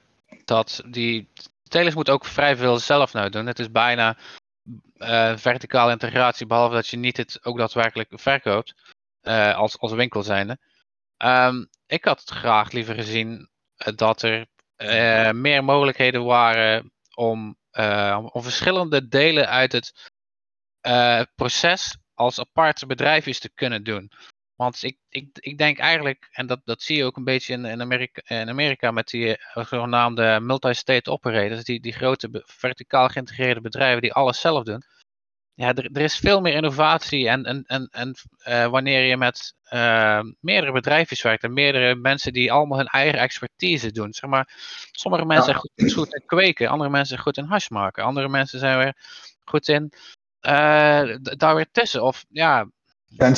dat 0.45 0.81
die 0.85 1.29
telers 1.67 1.95
moeten 1.95 2.13
ook 2.13 2.25
vrij 2.25 2.55
veel 2.55 2.79
zelf 2.79 3.13
nou 3.13 3.29
doen. 3.29 3.45
Het 3.45 3.59
is 3.59 3.71
bijna 3.71 4.17
uh, 4.97 5.37
verticale 5.37 5.91
integratie, 5.91 6.45
behalve 6.45 6.75
dat 6.75 6.87
je 6.87 6.97
niet 6.97 7.17
het 7.17 7.39
ook 7.45 7.57
daadwerkelijk 7.57 8.09
verkoopt 8.13 8.75
uh, 9.21 9.55
als, 9.55 9.79
als 9.79 9.91
winkel 9.91 10.23
zijnde. 10.23 10.57
Um, 11.17 11.69
ik 11.85 12.05
had 12.05 12.19
het 12.19 12.29
graag 12.29 12.71
liever 12.71 12.95
gezien 12.95 13.49
dat 13.95 14.21
er 14.21 14.45
meer 15.35 15.63
mogelijkheden 15.63 16.23
waren 16.23 16.91
om, 17.13 17.57
om 18.31 18.43
verschillende 18.43 19.07
delen 19.07 19.49
uit 19.49 19.71
het 19.71 20.11
proces 21.35 21.97
als 22.13 22.39
aparte 22.39 22.85
bedrijfjes 22.85 23.39
te 23.39 23.49
kunnen 23.49 23.83
doen. 23.83 24.11
Want 24.57 24.83
ik, 24.83 24.97
ik, 25.09 25.27
ik 25.33 25.57
denk 25.57 25.77
eigenlijk, 25.77 26.27
en 26.31 26.47
dat, 26.47 26.61
dat 26.63 26.81
zie 26.81 26.97
je 26.97 27.03
ook 27.03 27.17
een 27.17 27.23
beetje 27.23 27.53
in, 27.53 27.65
in, 27.65 27.81
Amerika, 27.81 28.21
in 28.25 28.49
Amerika 28.49 28.91
met 28.91 29.07
die 29.07 29.27
uh, 29.27 29.65
zogenaamde 29.65 30.39
multi-state 30.41 31.11
operators, 31.11 31.63
die, 31.63 31.79
die 31.79 31.93
grote 31.93 32.43
verticaal 32.45 33.07
geïntegreerde 33.07 33.61
bedrijven 33.61 34.01
die 34.01 34.13
alles 34.13 34.39
zelf 34.39 34.63
doen. 34.63 34.83
Ja, 35.53 35.73
er, 35.73 35.89
er 35.93 36.01
is 36.01 36.17
veel 36.17 36.41
meer 36.41 36.53
innovatie 36.53 37.29
en, 37.29 37.45
en, 37.45 37.63
en, 37.65 37.87
en 37.91 38.15
uh, 38.47 38.67
wanneer 38.67 39.01
je 39.01 39.17
met 39.17 39.53
uh, 39.73 40.21
meerdere 40.39 40.71
bedrijfjes 40.71 41.21
werkt 41.21 41.43
en 41.43 41.53
meerdere 41.53 41.95
mensen 41.95 42.33
die 42.33 42.51
allemaal 42.51 42.77
hun 42.77 42.87
eigen 42.87 43.19
expertise 43.19 43.91
doen. 43.91 44.13
Zeg 44.13 44.29
maar, 44.29 44.53
sommige 44.91 45.25
mensen 45.25 45.45
zijn 45.45 45.57
goed, 45.57 45.93
goed 45.93 46.15
in 46.15 46.25
kweken, 46.25 46.69
andere 46.69 46.89
mensen 46.89 47.07
zijn 47.07 47.21
goed 47.21 47.37
in 47.37 47.45
hash 47.45 47.69
maken, 47.69 48.03
andere 48.03 48.29
mensen 48.29 48.59
zijn 48.59 48.77
weer 48.77 48.95
goed 49.43 49.67
in 49.67 49.93
daar 51.37 51.55
weer 51.55 51.71
tussen. 51.71 52.03
Of 52.03 52.25
ja, 52.29 52.69
en, 53.17 53.35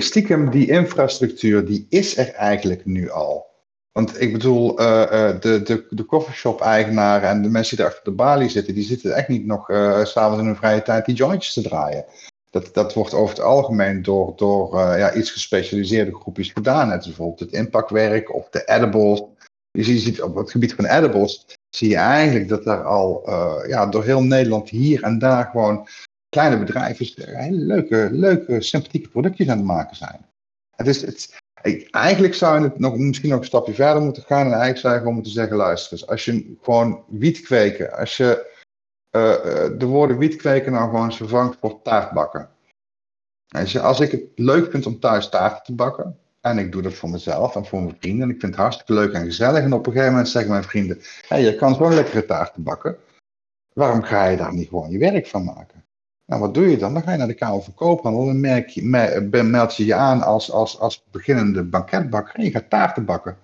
stiekem, 0.00 0.50
die 0.50 0.70
infrastructuur, 0.70 1.64
die 1.64 1.86
is 1.88 2.16
er 2.16 2.32
eigenlijk 2.34 2.84
nu 2.84 3.10
al. 3.10 3.48
Want 3.92 4.20
ik 4.20 4.32
bedoel, 4.32 4.80
uh, 4.80 4.86
uh, 4.86 5.40
de, 5.40 5.62
de, 5.62 5.86
de 5.90 6.04
coffeeshop-eigenaren 6.04 7.28
en 7.28 7.42
de 7.42 7.48
mensen 7.48 7.76
die 7.76 7.86
achter 7.86 8.04
de 8.04 8.10
balie 8.10 8.48
zitten, 8.48 8.74
die 8.74 8.84
zitten 8.84 9.14
echt 9.14 9.28
niet 9.28 9.46
nog 9.46 9.70
uh, 9.70 10.04
s'avonds 10.04 10.40
in 10.40 10.46
hun 10.46 10.56
vrije 10.56 10.82
tijd 10.82 11.04
die 11.04 11.14
jointjes 11.14 11.52
te 11.52 11.62
draaien. 11.62 12.04
Dat, 12.50 12.74
dat 12.74 12.94
wordt 12.94 13.14
over 13.14 13.36
het 13.36 13.44
algemeen 13.44 14.02
door, 14.02 14.32
door 14.36 14.78
ja, 14.78 15.14
iets 15.14 15.30
gespecialiseerde 15.30 16.14
groepjes 16.14 16.50
gedaan. 16.50 16.88
Net 16.88 17.04
bijvoorbeeld 17.04 17.40
het 17.40 17.52
inpakwerk 17.52 18.34
of 18.34 18.48
de 18.48 18.64
edibles. 18.64 19.22
Je 19.70 19.98
ziet 19.98 20.22
op 20.22 20.36
het 20.36 20.50
gebied 20.50 20.74
van 20.74 20.84
edibles, 20.84 21.46
zie 21.68 21.88
je 21.88 21.96
eigenlijk 21.96 22.48
dat 22.48 22.64
daar 22.64 22.84
al 22.84 23.22
ja, 23.66 23.86
door 23.86 24.04
heel 24.04 24.22
Nederland 24.22 24.68
hier 24.68 25.02
en 25.02 25.18
daar 25.18 25.44
gewoon 25.44 25.88
kleine 26.30 26.58
bedrijven 26.58 27.36
hele 27.36 27.56
leuke, 27.56 28.08
leuke, 28.12 28.60
sympathieke 28.60 29.08
productjes 29.08 29.48
aan 29.48 29.56
het 29.56 29.66
maken 29.66 29.96
zijn. 29.96 30.26
Het 30.76 30.86
is, 30.86 31.02
het, 31.02 31.40
eigenlijk 31.90 32.34
zou 32.34 32.58
je 32.58 32.64
het 32.64 32.78
nog, 32.78 32.96
misschien 32.96 33.30
nog 33.30 33.38
een 33.38 33.44
stapje 33.44 33.74
verder 33.74 34.02
moeten 34.02 34.22
gaan. 34.22 34.46
En 34.46 34.52
eigenlijk 34.52 34.78
zou 34.78 34.92
je 34.92 34.98
gewoon 34.98 35.14
moeten 35.14 35.32
zeggen, 35.32 35.56
luister 35.56 35.92
eens, 35.92 36.06
als 36.06 36.24
je 36.24 36.56
gewoon 36.62 37.04
wiet 37.08 37.40
kweken, 37.40 37.92
als 37.92 38.16
je 38.16 38.58
uh, 39.16 39.78
de 39.78 39.86
woorden 39.86 40.18
wiet 40.18 40.36
kweken 40.36 40.72
nou 40.72 40.88
gewoon 40.90 41.04
eens 41.04 41.16
vervangt 41.16 41.58
voor 41.60 41.82
taartbakken. 41.82 42.48
Als, 43.48 43.72
je, 43.72 43.80
als 43.80 44.00
ik 44.00 44.10
het 44.10 44.22
leuk 44.34 44.70
vind 44.70 44.86
om 44.86 45.00
thuis 45.00 45.28
taarten 45.28 45.62
te 45.64 45.74
bakken, 45.74 46.18
en 46.40 46.58
ik 46.58 46.72
doe 46.72 46.82
dat 46.82 46.92
voor 46.92 47.10
mezelf 47.10 47.56
en 47.56 47.66
voor 47.66 47.82
mijn 47.82 47.96
vrienden, 48.00 48.28
en 48.28 48.34
ik 48.34 48.40
vind 48.40 48.52
het 48.52 48.60
hartstikke 48.60 48.92
leuk 48.92 49.12
en 49.12 49.24
gezellig, 49.24 49.62
en 49.62 49.72
op 49.72 49.86
een 49.86 49.92
gegeven 49.92 50.12
moment 50.12 50.28
zeggen 50.28 50.50
mijn 50.50 50.64
vrienden, 50.64 51.00
hey, 51.28 51.42
je 51.42 51.56
kan 51.56 51.74
zo'n 51.74 51.94
lekkere 51.94 52.24
taarten 52.24 52.62
bakken, 52.62 52.96
waarom 53.72 54.02
ga 54.02 54.26
je 54.26 54.36
daar 54.36 54.54
niet 54.54 54.68
gewoon 54.68 54.90
je 54.90 54.98
werk 54.98 55.26
van 55.26 55.44
maken? 55.44 55.79
Nou, 56.30 56.42
wat 56.42 56.54
doe 56.54 56.70
je 56.70 56.76
dan? 56.76 56.94
Dan 56.94 57.02
ga 57.02 57.12
je 57.12 57.18
naar 57.18 57.26
de 57.26 57.34
Kamer 57.34 57.62
van 57.62 57.74
Koophandel 57.74 58.28
en 58.28 58.40
merk 58.40 58.68
je, 58.68 58.82
meld 59.42 59.76
je 59.76 59.84
je 59.84 59.94
aan 59.94 60.22
als, 60.22 60.50
als, 60.50 60.78
als 60.78 61.04
beginnende 61.10 61.62
banketbakker 61.62 62.34
en 62.34 62.44
je 62.44 62.50
gaat 62.50 62.70
taarten 62.70 63.04
bakken. 63.04 63.36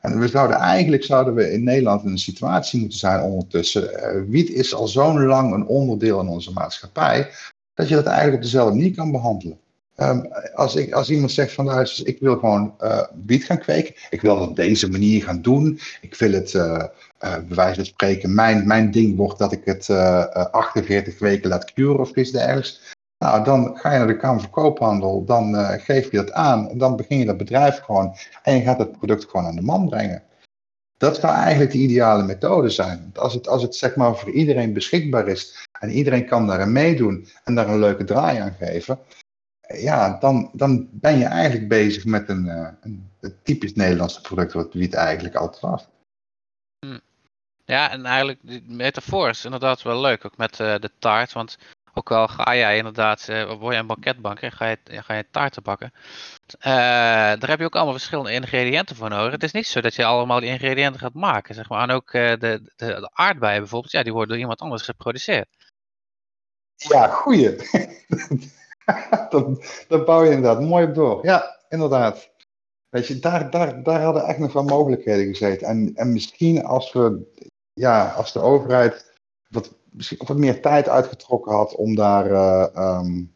En 0.00 0.18
we 0.18 0.28
zouden 0.28 0.56
eigenlijk 0.56 1.04
zouden 1.04 1.34
we 1.34 1.52
in 1.52 1.64
Nederland 1.64 2.04
in 2.04 2.10
een 2.10 2.18
situatie 2.18 2.80
moeten 2.80 2.98
zijn 2.98 3.22
ondertussen. 3.22 3.82
Uh, 3.82 4.30
wiet 4.30 4.50
is 4.50 4.74
al 4.74 4.88
zo 4.88 5.20
lang 5.20 5.54
een 5.54 5.66
onderdeel 5.66 6.20
in 6.20 6.28
onze 6.28 6.52
maatschappij, 6.52 7.30
dat 7.74 7.88
je 7.88 7.94
dat 7.94 8.06
eigenlijk 8.06 8.36
op 8.36 8.42
dezelfde 8.42 8.74
manier 8.74 8.94
kan 8.94 9.12
behandelen. 9.12 9.58
Um, 9.96 10.28
als, 10.54 10.74
ik, 10.74 10.92
als 10.92 11.10
iemand 11.10 11.32
zegt 11.32 11.52
van 11.52 11.64
luister, 11.64 12.06
ik 12.06 12.20
wil 12.20 12.38
gewoon 12.38 12.74
uh, 12.80 13.02
wiet 13.26 13.44
gaan 13.44 13.58
kweken, 13.58 13.94
ik 14.10 14.20
wil 14.20 14.38
dat 14.38 14.48
op 14.48 14.56
deze 14.56 14.90
manier 14.90 15.22
gaan 15.22 15.42
doen, 15.42 15.78
ik 16.00 16.14
wil 16.14 16.32
het 16.32 16.52
uh, 16.52 16.84
bij 17.46 17.56
wijze 17.56 17.74
van 17.74 17.84
spreken, 17.84 18.34
mijn, 18.34 18.66
mijn 18.66 18.90
ding 18.90 19.16
wordt 19.16 19.38
dat 19.38 19.52
ik 19.52 19.64
het 19.64 19.90
48 19.90 21.18
weken 21.18 21.48
laat 21.48 21.72
curen 21.72 22.00
of 22.00 22.16
iets 22.16 22.30
dergelijks. 22.30 22.92
Nou, 23.18 23.44
dan 23.44 23.76
ga 23.76 23.92
je 23.92 23.98
naar 23.98 24.06
de 24.06 24.16
Kamer 24.16 24.40
van 24.40 24.50
Koophandel, 24.50 25.24
dan 25.24 25.54
geef 25.80 26.10
je 26.10 26.16
dat 26.16 26.32
aan, 26.32 26.68
en 26.70 26.78
dan 26.78 26.96
begin 26.96 27.18
je 27.18 27.24
dat 27.24 27.36
bedrijf 27.36 27.78
gewoon 27.78 28.14
en 28.42 28.56
je 28.56 28.62
gaat 28.62 28.78
het 28.78 28.98
product 28.98 29.24
gewoon 29.24 29.46
aan 29.46 29.56
de 29.56 29.62
man 29.62 29.88
brengen. 29.88 30.22
Dat 30.96 31.16
zou 31.16 31.34
eigenlijk 31.34 31.72
de 31.72 31.78
ideale 31.78 32.22
methode 32.22 32.68
zijn. 32.68 33.10
Als 33.14 33.34
het, 33.34 33.48
als 33.48 33.62
het 33.62 33.74
zeg 33.76 33.96
maar 33.96 34.16
voor 34.16 34.30
iedereen 34.30 34.72
beschikbaar 34.72 35.28
is 35.28 35.66
en 35.80 35.90
iedereen 35.90 36.26
kan 36.26 36.46
daarin 36.46 36.72
meedoen 36.72 37.28
en 37.44 37.54
daar 37.54 37.68
een 37.68 37.78
leuke 37.78 38.04
draai 38.04 38.38
aan 38.38 38.56
geven, 38.58 38.98
ja, 39.66 40.18
dan, 40.18 40.50
dan 40.52 40.88
ben 40.90 41.18
je 41.18 41.24
eigenlijk 41.24 41.68
bezig 41.68 42.04
met 42.04 42.28
een, 42.28 42.46
een, 42.80 43.08
typisch 43.42 43.74
Nederlandse 43.74 44.20
product 44.20 44.52
wat 44.52 44.72
wiet 44.72 44.94
eigenlijk 44.94 45.34
altijd 45.34 45.60
was. 45.62 45.88
Hm. 46.86 46.98
Ja, 47.64 47.90
en 47.90 48.06
eigenlijk 48.06 48.38
de 48.42 48.62
metafoor 48.66 49.28
is 49.28 49.44
inderdaad 49.44 49.82
wel 49.82 50.00
leuk, 50.00 50.24
ook 50.24 50.36
met 50.36 50.60
uh, 50.60 50.74
de 50.78 50.90
taart. 50.98 51.32
Want 51.32 51.58
ook 51.94 52.10
al 52.10 52.28
ga 52.28 52.56
jij 52.56 52.76
inderdaad, 52.76 53.26
uh, 53.30 53.52
word 53.52 53.74
je 53.74 53.80
een 53.80 53.86
banketbanker, 53.86 54.52
ga 54.52 54.66
je, 54.66 54.78
ga 54.84 55.14
je 55.14 55.26
taarten 55.30 55.62
bakken. 55.62 55.92
daar 56.58 57.48
heb 57.48 57.58
je 57.58 57.64
ook 57.64 57.74
allemaal 57.74 57.92
verschillende 57.92 58.32
ingrediënten 58.32 58.96
voor 58.96 59.08
nodig. 59.08 59.32
Het 59.32 59.42
is 59.42 59.52
niet 59.52 59.66
zo 59.66 59.80
dat 59.80 59.94
je 59.94 60.04
allemaal 60.04 60.40
die 60.40 60.48
ingrediënten 60.48 61.00
gaat 61.00 61.14
maken. 61.14 61.54
Zeg 61.54 61.68
maar. 61.68 61.82
En 61.82 61.90
ook 61.90 62.12
de, 62.12 62.36
de, 62.38 62.62
de 62.76 63.10
aardbeien 63.12 63.60
bijvoorbeeld, 63.60 63.92
ja, 63.92 64.02
die 64.02 64.12
worden 64.12 64.30
door 64.30 64.38
iemand 64.38 64.60
anders 64.60 64.82
geproduceerd. 64.82 65.48
Ja, 66.76 67.08
goeie. 67.08 67.56
dat 69.88 70.04
bouw 70.04 70.22
je 70.22 70.30
inderdaad 70.30 70.60
mooi 70.60 70.86
op 70.86 70.94
door. 70.94 71.26
Ja, 71.26 71.60
inderdaad. 71.68 72.32
Weet 72.88 73.06
je, 73.06 73.18
daar, 73.18 73.50
daar, 73.50 73.82
daar 73.82 74.02
hadden 74.02 74.24
echt 74.24 74.38
nog 74.38 74.52
wel 74.52 74.64
mogelijkheden 74.64 75.26
gezeten. 75.26 75.66
En, 75.66 75.92
en 75.94 76.12
misschien 76.12 76.64
als 76.64 76.92
we, 76.92 77.32
ja, 77.74 78.08
als 78.08 78.32
de 78.32 78.40
overheid 78.40 79.12
wat, 79.48 79.74
misschien 79.90 80.26
wat 80.26 80.36
meer 80.36 80.62
tijd 80.62 80.88
uitgetrokken 80.88 81.52
had 81.52 81.74
om 81.74 81.94
daar 81.94 82.30
uh, 82.30 82.98
um, 83.00 83.34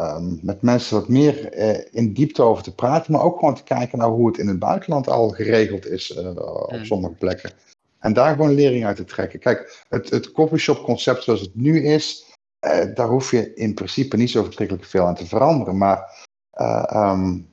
um, 0.00 0.38
met 0.42 0.62
mensen 0.62 0.96
wat 0.96 1.08
meer 1.08 1.58
uh, 1.58 1.78
in 1.90 2.12
diepte 2.12 2.42
over 2.42 2.62
te 2.62 2.74
praten, 2.74 3.12
maar 3.12 3.22
ook 3.22 3.38
gewoon 3.38 3.54
te 3.54 3.62
kijken 3.62 3.98
naar 3.98 4.08
hoe 4.08 4.26
het 4.26 4.38
in 4.38 4.48
het 4.48 4.58
buitenland 4.58 5.08
al 5.08 5.28
geregeld 5.28 5.86
is 5.86 6.16
uh, 6.16 6.28
op 6.36 6.72
mm. 6.72 6.84
sommige 6.84 7.14
plekken. 7.14 7.52
En 7.98 8.12
daar 8.12 8.34
gewoon 8.34 8.54
lering 8.54 8.86
uit 8.86 8.96
te 8.96 9.04
trekken. 9.04 9.38
Kijk, 9.38 9.84
het, 9.88 10.10
het 10.10 10.32
coffeeshop 10.32 10.82
concept 10.82 11.22
zoals 11.22 11.40
het 11.40 11.54
nu 11.54 11.84
is, 11.84 12.26
daar 12.94 13.08
hoef 13.08 13.30
je 13.30 13.54
in 13.54 13.74
principe 13.74 14.16
niet 14.16 14.30
zo 14.30 14.42
verschrikkelijk 14.42 14.84
veel 14.84 15.06
aan 15.06 15.14
te 15.14 15.26
veranderen. 15.26 15.76
Maar 15.76 16.26
um, 16.92 17.52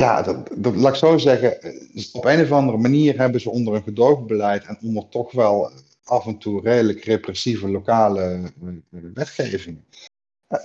ja, 0.00 0.22
dat, 0.22 0.50
dat, 0.56 0.76
laat 0.76 0.92
ik 0.92 0.98
zo 0.98 1.18
zeggen, 1.18 1.58
op 2.12 2.24
een 2.24 2.42
of 2.42 2.52
andere 2.52 2.78
manier 2.78 3.18
hebben 3.18 3.40
ze 3.40 3.50
onder 3.50 3.74
een 3.74 3.82
gedoogbeleid 3.82 4.64
en 4.64 4.78
onder 4.82 5.08
toch 5.08 5.32
wel 5.32 5.70
af 6.04 6.26
en 6.26 6.38
toe 6.38 6.60
redelijk 6.60 7.04
repressieve 7.04 7.70
lokale 7.70 8.52
uh, 8.62 9.02
wetgeving, 9.14 9.84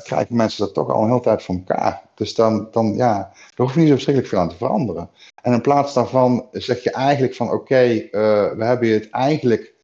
krijgen 0.04 0.36
mensen 0.36 0.66
dat 0.66 0.74
toch 0.74 0.90
al 0.90 1.02
een 1.02 1.10
hele 1.10 1.22
tijd 1.22 1.44
voor 1.44 1.56
elkaar. 1.56 2.10
Dus 2.16 2.36
dan, 2.36 2.68
dan 2.72 2.96
ja, 2.96 3.18
daar 3.34 3.66
hoef 3.66 3.74
je 3.74 3.80
niet 3.80 3.88
zo 3.88 3.94
verschrikkelijk 3.94 4.34
veel 4.34 4.44
aan 4.44 4.50
te 4.50 4.56
veranderen. 4.56 5.10
En 5.42 5.54
in 5.54 5.62
plaats 5.62 5.94
daarvan 5.94 6.48
zeg 6.52 6.84
je 6.84 6.92
eigenlijk 6.92 7.36
van 7.36 7.52
oké, 7.52 8.08
we 8.12 8.64
hebben 8.64 8.94
het 8.94 9.10
eigenlijk 9.10 9.76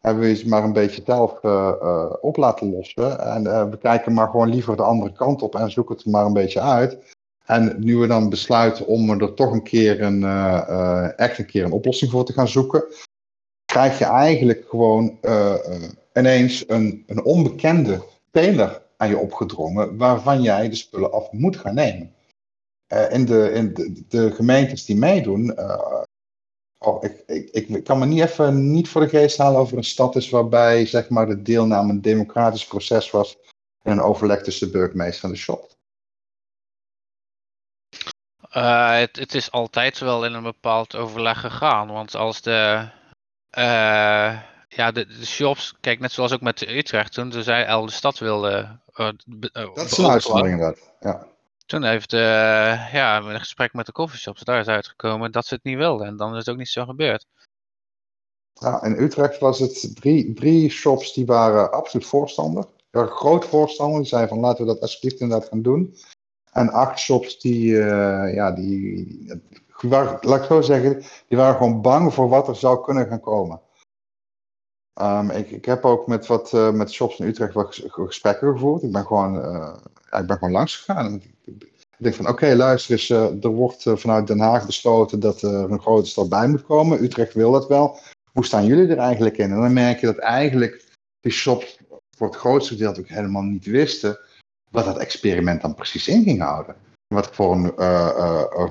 hebben 0.00 0.22
we 0.22 0.28
het 0.28 0.46
maar 0.46 0.64
een 0.64 0.72
beetje 0.72 1.02
zelf 1.04 1.32
op 2.20 2.36
laten 2.36 2.70
lossen. 2.70 3.20
En 3.20 3.70
we 3.70 3.78
kijken 3.78 4.12
maar 4.12 4.28
gewoon 4.28 4.48
liever 4.48 4.76
de 4.76 4.82
andere 4.82 5.12
kant 5.12 5.42
op 5.42 5.54
en 5.54 5.70
zoeken 5.70 5.96
het 5.96 6.06
maar 6.06 6.24
een 6.24 6.32
beetje 6.32 6.60
uit. 6.60 7.18
En 7.46 7.76
nu 7.78 7.96
we 7.96 8.06
dan 8.06 8.28
besluiten 8.28 8.86
om 8.86 9.10
er 9.10 9.34
toch 9.34 9.52
een 9.52 9.62
keer 9.62 10.02
een, 10.02 10.24
echt 11.16 11.38
een 11.38 11.46
keer 11.46 11.64
een 11.64 11.72
oplossing 11.72 12.10
voor 12.10 12.24
te 12.24 12.32
gaan 12.32 12.48
zoeken, 12.48 12.84
krijg 13.64 13.98
je 13.98 14.04
eigenlijk 14.04 14.64
gewoon 14.68 15.18
ineens 16.14 16.64
een, 16.68 17.04
een 17.06 17.24
onbekende 17.24 18.02
speler 18.28 18.82
aan 18.96 19.08
je 19.08 19.18
opgedrongen, 19.18 19.96
waarvan 19.96 20.42
jij 20.42 20.68
de 20.68 20.76
spullen 20.76 21.12
af 21.12 21.32
moet 21.32 21.56
gaan 21.56 21.74
nemen. 21.74 22.14
in 23.10 23.24
de, 23.24 23.50
in 23.54 23.74
de, 23.74 24.04
de, 24.08 24.30
gemeentes 24.30 24.84
die 24.84 24.96
meedoen, 24.96 25.54
Oh, 26.84 27.04
ik, 27.04 27.22
ik, 27.26 27.68
ik, 27.68 27.84
kan 27.84 27.98
me 27.98 28.06
niet 28.06 28.20
even 28.20 28.70
niet 28.70 28.88
voor 28.88 29.00
de 29.00 29.08
geest 29.08 29.38
halen 29.38 29.60
over 29.60 29.76
een 29.76 29.84
stad 29.84 30.16
is 30.16 30.30
waarbij 30.30 30.86
zeg 30.86 31.08
maar, 31.08 31.26
de 31.26 31.42
deelname 31.42 31.92
een 31.92 32.00
democratisch 32.00 32.66
proces 32.66 33.10
was 33.10 33.38
en 33.82 33.92
een 33.92 34.00
overleg 34.00 34.42
tussen 34.42 34.66
de 34.66 34.72
burgemeester 34.72 35.24
en 35.24 35.30
de 35.30 35.36
shop. 35.36 35.69
Uh, 38.56 38.92
het, 38.92 39.16
het, 39.16 39.34
is 39.34 39.50
altijd 39.50 39.98
wel 39.98 40.24
in 40.24 40.32
een 40.32 40.42
bepaald 40.42 40.96
overleg 40.96 41.40
gegaan. 41.40 41.92
Want 41.92 42.14
als 42.14 42.42
de, 42.42 42.88
uh, 43.58 44.40
ja, 44.68 44.90
de, 44.92 45.06
de, 45.06 45.26
shops, 45.26 45.74
kijk, 45.80 46.00
net 46.00 46.12
zoals 46.12 46.32
ook 46.32 46.40
met 46.40 46.68
Utrecht 46.68 47.12
toen, 47.12 47.30
toen 47.30 47.42
zei 47.42 47.64
El 47.64 47.86
de 47.86 47.92
stad 47.92 48.18
wilde. 48.18 48.78
Uh, 48.96 49.10
dat 49.52 49.76
is 49.76 49.98
een 49.98 50.10
uitzondering 50.10 50.54
inderdaad. 50.54 50.92
Ja. 51.00 51.26
Toen 51.66 51.84
heeft 51.84 52.10
ja, 52.10 53.16
een 53.18 53.38
gesprek 53.38 53.72
met 53.72 53.86
de 53.86 53.92
coffeeshops, 53.92 54.42
daar 54.42 54.60
is 54.60 54.66
uitgekomen 54.66 55.32
dat 55.32 55.46
ze 55.46 55.54
het 55.54 55.64
niet 55.64 55.76
wilden. 55.76 56.06
En 56.06 56.16
dan 56.16 56.32
is 56.32 56.38
het 56.38 56.48
ook 56.48 56.56
niet 56.56 56.68
zo 56.68 56.84
gebeurd. 56.84 57.26
Ja, 58.52 58.82
in 58.82 59.02
Utrecht 59.02 59.38
was 59.38 59.58
het 59.58 59.90
drie, 59.94 60.32
drie 60.32 60.70
shops 60.70 61.12
die 61.12 61.26
waren 61.26 61.72
absoluut 61.72 62.06
voorstander. 62.06 62.62
Die 62.62 63.00
waren 63.00 63.10
groot 63.10 63.44
voorstander. 63.44 64.00
Die 64.00 64.08
zeiden 64.08 64.30
van 64.30 64.40
laten 64.40 64.64
we 64.64 64.72
dat 64.72 64.80
alsjeblieft 64.80 65.20
inderdaad 65.20 65.48
gaan 65.48 65.62
doen. 65.62 65.94
En 66.52 66.70
acht 66.70 66.98
shops 66.98 67.40
die, 67.40 67.70
uh, 67.70 68.34
ja, 68.34 68.52
die, 68.52 69.42
laat 69.80 70.24
ik 70.24 70.42
zo 70.42 70.60
zeggen, 70.60 71.02
die 71.28 71.38
waren 71.38 71.56
gewoon 71.56 71.82
bang 71.82 72.14
voor 72.14 72.28
wat 72.28 72.48
er 72.48 72.56
zou 72.56 72.84
kunnen 72.84 73.06
gaan 73.06 73.20
komen. 73.20 73.60
Um, 75.00 75.30
ik, 75.30 75.50
ik, 75.50 75.64
heb 75.64 75.84
ook 75.84 76.06
met 76.06 76.26
wat 76.26 76.52
uh, 76.52 76.70
met 76.70 76.92
shops 76.92 77.18
in 77.18 77.26
Utrecht 77.26 77.54
wat 77.54 77.80
gesprekken 77.86 78.52
gevoerd. 78.52 78.82
Ik 78.82 78.92
ben 78.92 79.06
gewoon, 79.06 79.32
ja, 80.10 80.18
ik 80.18 80.26
ben 80.26 80.36
gewoon 80.36 80.52
langs 80.52 80.76
gegaan. 80.76 81.22
Ik 81.44 82.06
denk 82.06 82.14
van 82.14 82.28
oké, 82.28 82.54
luister 82.54 82.92
eens, 82.92 83.10
er 83.44 83.48
wordt 83.48 83.82
vanuit 83.94 84.26
Den 84.26 84.40
Haag 84.40 84.66
besloten 84.66 85.20
dat 85.20 85.42
er 85.42 85.70
een 85.70 85.80
grote 85.80 86.08
stad 86.08 86.28
bij 86.28 86.48
moet 86.48 86.64
komen. 86.64 87.02
Utrecht 87.02 87.34
wil 87.34 87.52
dat 87.52 87.66
wel. 87.66 87.98
Hoe 88.32 88.44
staan 88.44 88.66
jullie 88.66 88.88
er 88.88 88.98
eigenlijk 88.98 89.38
in? 89.38 89.50
En 89.50 89.60
dan 89.60 89.72
merk 89.72 90.00
je 90.00 90.06
dat 90.06 90.18
eigenlijk 90.18 90.84
die 91.20 91.32
shops 91.32 91.78
voor 92.16 92.26
het 92.26 92.36
grootste 92.36 92.76
deel 92.76 92.96
ook 92.96 93.08
helemaal 93.08 93.42
niet 93.42 93.64
wisten 93.64 94.18
wat 94.70 94.84
dat 94.84 94.98
experiment 94.98 95.62
dan 95.62 95.74
precies 95.74 96.08
in 96.08 96.22
ging 96.22 96.40
houden. 96.40 96.74
Wat 97.14 97.26
voor 97.32 97.52
een, 97.52 97.72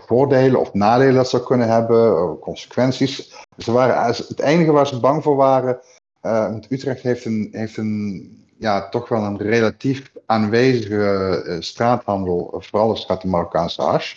voordelen 0.06 0.60
of 0.60 0.74
nadelen 0.74 1.14
dat 1.14 1.30
zou 1.30 1.44
kunnen 1.44 1.68
hebben, 1.68 2.40
consequenties. 2.40 3.36
Dus 3.56 3.66
waren, 3.66 4.06
het 4.06 4.40
enige 4.40 4.72
waar 4.72 4.88
ze 4.88 5.00
bang 5.00 5.24
voor 5.24 5.36
waren, 5.36 5.80
uh, 6.22 6.56
Utrecht 6.70 7.02
heeft 7.02 7.26
een, 7.26 7.50
heeft 7.52 7.78
een 7.78 8.48
ja, 8.58 8.90
toch 8.90 9.10
wel 9.10 9.24
een 9.24 9.38
relatief 9.38 10.12
aanwezige 10.26 11.58
straathandel, 11.60 12.56
vooral 12.58 12.90
als 12.90 13.00
het 13.00 13.08
gaat 13.08 13.24
om 13.24 13.30
Marokkaanse 13.30 13.82
hash. 13.82 14.16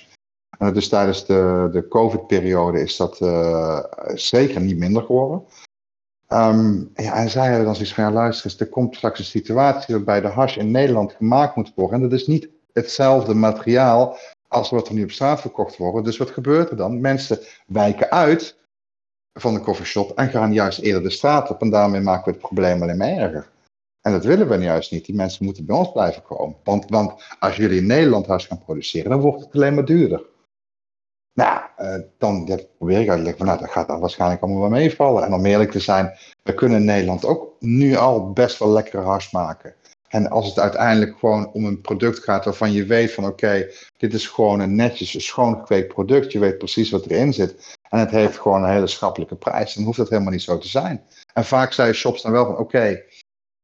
Uh, 0.58 0.72
dus 0.72 0.88
tijdens 0.88 1.26
de, 1.26 1.68
de 1.72 1.88
COVID-periode 1.88 2.80
is 2.80 2.96
dat 2.96 3.16
zeker 4.14 4.60
niet 4.60 4.78
minder 4.78 5.02
geworden. 5.02 5.44
Um, 6.32 6.90
ja, 6.94 7.14
en 7.14 7.30
zij 7.30 7.46
hebben 7.46 7.64
dan 7.64 7.74
zoiets 7.74 7.94
van, 7.94 8.04
ja 8.04 8.12
luister 8.12 8.50
eens, 8.50 8.60
er 8.60 8.68
komt 8.68 8.96
straks 8.96 9.18
een 9.18 9.24
situatie 9.24 9.94
waarbij 9.94 10.20
de 10.20 10.28
hash 10.28 10.56
in 10.56 10.70
Nederland 10.70 11.12
gemaakt 11.12 11.56
moet 11.56 11.72
worden. 11.74 11.96
En 11.96 12.08
dat 12.08 12.20
is 12.20 12.26
niet 12.26 12.48
hetzelfde 12.72 13.34
materiaal 13.34 14.16
als 14.48 14.70
wat 14.70 14.88
er 14.88 14.94
nu 14.94 15.02
op 15.02 15.10
straat 15.10 15.40
verkocht 15.40 15.76
wordt. 15.76 16.06
Dus 16.06 16.16
wat 16.16 16.30
gebeurt 16.30 16.70
er 16.70 16.76
dan? 16.76 17.00
Mensen 17.00 17.38
wijken 17.66 18.10
uit 18.10 18.56
van 19.32 19.54
de 19.54 19.60
coffeeshop 19.60 20.10
en 20.18 20.28
gaan 20.28 20.52
juist 20.52 20.78
eerder 20.78 21.02
de 21.02 21.10
straat 21.10 21.50
op. 21.50 21.60
En 21.60 21.70
daarmee 21.70 22.00
maken 22.00 22.24
we 22.24 22.30
het 22.30 22.40
probleem 22.40 22.82
alleen 22.82 22.96
maar 22.96 23.08
erger. 23.08 23.50
En 24.00 24.12
dat 24.12 24.24
willen 24.24 24.48
we 24.48 24.56
juist 24.56 24.90
niet. 24.90 25.06
Die 25.06 25.14
mensen 25.14 25.44
moeten 25.44 25.66
bij 25.66 25.76
ons 25.76 25.92
blijven 25.92 26.22
komen. 26.22 26.56
Want, 26.64 26.84
want 26.88 27.12
als 27.38 27.56
jullie 27.56 27.80
in 27.80 27.86
Nederland 27.86 28.26
huis 28.26 28.46
gaan 28.46 28.64
produceren, 28.64 29.10
dan 29.10 29.20
wordt 29.20 29.40
het 29.40 29.54
alleen 29.54 29.74
maar 29.74 29.84
duurder. 29.84 30.22
Nou, 31.34 31.60
uh, 31.78 31.94
dan 32.18 32.60
probeer 32.78 33.00
ik 33.00 33.08
uit 33.08 33.18
te 33.18 33.24
leggen 33.24 33.36
van, 33.36 33.46
nou, 33.46 33.58
dat 33.58 33.70
gaat 33.70 33.88
dan 33.88 34.00
waarschijnlijk 34.00 34.42
allemaal 34.42 34.60
wel 34.60 34.70
meevallen. 34.70 35.24
En 35.24 35.34
om 35.34 35.46
eerlijk 35.46 35.70
te 35.70 35.80
zijn, 35.80 36.18
we 36.42 36.54
kunnen 36.54 36.84
Nederland 36.84 37.24
ook 37.24 37.56
nu 37.58 37.96
al 37.96 38.32
best 38.32 38.58
wel 38.58 38.68
lekkere 38.68 39.02
hars 39.02 39.30
maken. 39.30 39.74
En 40.08 40.30
als 40.30 40.46
het 40.46 40.58
uiteindelijk 40.58 41.18
gewoon 41.18 41.52
om 41.52 41.64
een 41.64 41.80
product 41.80 42.18
gaat 42.18 42.44
waarvan 42.44 42.72
je 42.72 42.84
weet 42.84 43.12
van 43.12 43.26
oké, 43.26 43.68
dit 43.96 44.14
is 44.14 44.26
gewoon 44.26 44.60
een 44.60 44.74
netjes, 44.74 45.24
schoon 45.24 45.56
gekweekt 45.56 45.94
product. 45.94 46.32
Je 46.32 46.38
weet 46.38 46.58
precies 46.58 46.90
wat 46.90 47.06
erin 47.06 47.32
zit. 47.32 47.76
En 47.88 47.98
het 47.98 48.10
heeft 48.10 48.38
gewoon 48.38 48.62
een 48.62 48.70
hele 48.70 48.86
schappelijke 48.86 49.36
prijs. 49.36 49.74
Dan 49.74 49.84
hoeft 49.84 49.96
dat 49.96 50.08
helemaal 50.08 50.32
niet 50.32 50.42
zo 50.42 50.58
te 50.58 50.68
zijn. 50.68 51.04
En 51.32 51.44
vaak 51.44 51.72
zei 51.72 51.92
shops 51.92 52.22
dan 52.22 52.32
wel 52.32 52.46
van 52.46 52.56
oké, 52.56 53.02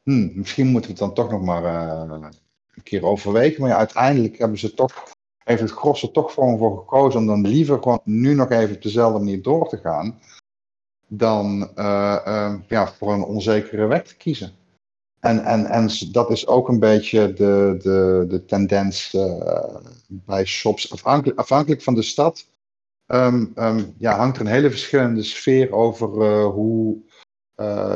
hmm, 0.02 0.32
misschien 0.34 0.66
moeten 0.66 0.90
we 0.90 0.96
het 0.96 1.06
dan 1.06 1.14
toch 1.14 1.30
nog 1.30 1.42
maar 1.42 1.62
uh, 1.62 2.28
een 2.74 2.82
keer 2.82 3.04
overwegen. 3.04 3.60
Maar 3.60 3.70
ja, 3.70 3.76
uiteindelijk 3.76 4.38
hebben 4.38 4.58
ze 4.58 4.74
toch, 4.74 5.12
heeft 5.48 5.60
het 5.60 5.70
gros 5.70 6.02
er 6.02 6.10
toch 6.10 6.32
gewoon 6.32 6.58
voor 6.58 6.78
gekozen 6.78 7.20
om 7.20 7.26
dan 7.26 7.46
liever 7.46 7.82
gewoon 7.82 8.00
nu 8.04 8.34
nog 8.34 8.50
even 8.50 8.74
op 8.74 8.82
dezelfde 8.82 9.18
manier 9.18 9.42
door 9.42 9.68
te 9.68 9.76
gaan. 9.76 10.20
Dan 11.06 11.70
uh, 11.76 12.18
uh, 12.26 12.54
ja, 12.68 12.88
voor 12.88 13.12
een 13.12 13.22
onzekere 13.24 13.86
weg 13.86 14.02
te 14.02 14.16
kiezen. 14.16 14.52
En, 15.20 15.44
en, 15.44 15.66
en 15.66 15.88
dat 16.12 16.30
is 16.30 16.46
ook 16.46 16.68
een 16.68 16.78
beetje 16.78 17.32
de, 17.32 17.76
de, 17.82 18.24
de 18.28 18.44
tendens 18.44 19.14
uh, 19.14 19.76
bij 20.08 20.44
shops. 20.44 20.92
Afhankelijk, 20.92 21.38
afhankelijk 21.38 21.82
van 21.82 21.94
de 21.94 22.02
stad 22.02 22.48
um, 23.06 23.52
um, 23.56 23.94
ja, 23.98 24.16
hangt 24.16 24.36
er 24.36 24.42
een 24.42 24.52
hele 24.52 24.70
verschillende 24.70 25.22
sfeer 25.22 25.72
over 25.72 26.08
hoe 26.44 27.06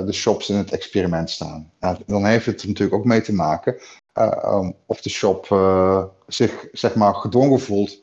de 0.04 0.12
shops 0.12 0.48
in 0.48 0.56
het 0.56 0.72
experiment 0.72 1.30
staan. 1.30 1.72
Nou, 1.80 1.96
dan 2.06 2.24
heeft 2.24 2.46
het 2.46 2.62
er 2.62 2.68
natuurlijk 2.68 2.98
ook 2.98 3.04
mee 3.04 3.20
te 3.20 3.32
maken 3.32 3.76
um, 4.18 4.75
of 4.87 5.01
de 5.01 5.11
shop 5.11 5.46
zich 6.27 6.68
zeg 6.72 6.94
maar, 6.94 7.14
gedwongen 7.14 7.61
voelt 7.61 8.03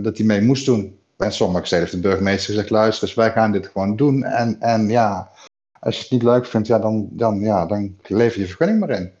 dat 0.00 0.16
hij 0.16 0.26
mee 0.26 0.42
moest 0.42 0.66
doen. 0.66 0.98
En 1.16 1.32
sommige 1.32 1.66
steden 1.66 1.84
heeft 1.84 2.02
de 2.02 2.08
burgemeester 2.08 2.54
gezegd: 2.54 2.70
luister, 2.70 3.06
dus 3.06 3.16
wij 3.16 3.32
gaan 3.32 3.52
dit 3.52 3.66
gewoon 3.66 3.96
doen. 3.96 4.22
En, 4.22 4.60
en 4.60 4.88
ja, 4.88 5.30
als 5.80 5.96
je 5.96 6.02
het 6.02 6.10
niet 6.10 6.22
leuk 6.22 6.46
vindt, 6.46 6.66
ja, 6.66 6.78
dan, 6.78 7.08
dan, 7.10 7.40
ja, 7.40 7.66
dan 7.66 7.98
lever 8.02 8.40
je 8.40 8.46
vergunning 8.46 8.80
maar 8.80 8.90
in. 8.90 9.12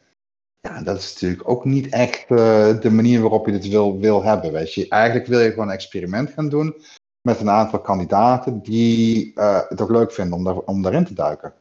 Ja, 0.60 0.82
dat 0.82 0.98
is 0.98 1.12
natuurlijk 1.12 1.48
ook 1.48 1.64
niet 1.64 1.88
echt 1.88 2.30
uh, 2.30 2.80
de 2.80 2.90
manier 2.90 3.20
waarop 3.20 3.46
je 3.46 3.52
dit 3.52 3.68
wil, 3.68 3.98
wil 3.98 4.22
hebben. 4.22 4.52
Weet 4.52 4.74
je. 4.74 4.88
Eigenlijk 4.88 5.26
wil 5.26 5.40
je 5.40 5.50
gewoon 5.50 5.68
een 5.68 5.74
experiment 5.74 6.30
gaan 6.30 6.48
doen 6.48 6.74
met 7.20 7.40
een 7.40 7.50
aantal 7.50 7.80
kandidaten 7.80 8.62
die 8.62 9.32
uh, 9.34 9.60
het 9.68 9.80
ook 9.80 9.90
leuk 9.90 10.12
vinden 10.12 10.34
om, 10.34 10.44
daar, 10.44 10.56
om 10.56 10.82
daarin 10.82 11.04
te 11.04 11.14
duiken. 11.14 11.54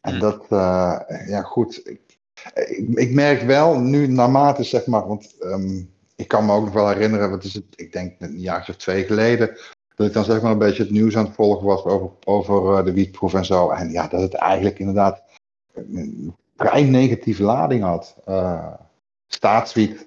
En 0.00 0.10
hmm. 0.10 0.20
dat, 0.20 0.46
uh, 0.50 1.00
ja 1.26 1.42
goed, 1.42 1.80
ik, 1.88 2.03
ik, 2.54 2.88
ik, 2.94 3.10
merk 3.10 3.42
wel 3.42 3.78
nu 3.78 4.06
naarmate, 4.06 4.62
zeg 4.62 4.86
maar, 4.86 5.06
want 5.06 5.34
um, 5.40 5.92
ik 6.16 6.28
kan 6.28 6.46
me 6.46 6.52
ook 6.52 6.64
nog 6.64 6.74
wel 6.74 6.88
herinneren, 6.88 7.30
wat 7.30 7.44
is 7.44 7.54
het, 7.54 7.64
ik 7.74 7.92
denk 7.92 8.14
een 8.18 8.40
jaar 8.40 8.66
of 8.68 8.76
twee 8.76 9.04
geleden, 9.04 9.58
dat 9.94 10.06
ik 10.06 10.12
dan 10.12 10.24
zeg 10.24 10.42
maar 10.42 10.52
een 10.52 10.58
beetje 10.58 10.82
het 10.82 10.92
nieuws 10.92 11.16
aan 11.16 11.24
het 11.24 11.34
volgen 11.34 11.66
was 11.66 11.84
over, 11.84 12.10
over 12.24 12.78
uh, 12.78 12.84
de 12.84 12.92
wietproef 12.92 13.34
en 13.34 13.44
zo. 13.44 13.70
En 13.70 13.90
ja, 13.90 14.08
dat 14.08 14.20
het 14.20 14.34
eigenlijk 14.34 14.78
inderdaad 14.78 15.22
een 15.74 16.34
vrij 16.56 16.82
negatieve 16.82 17.42
lading 17.42 17.82
had. 17.82 18.16
Uh, 18.28 18.74
staatswiet. 19.26 20.06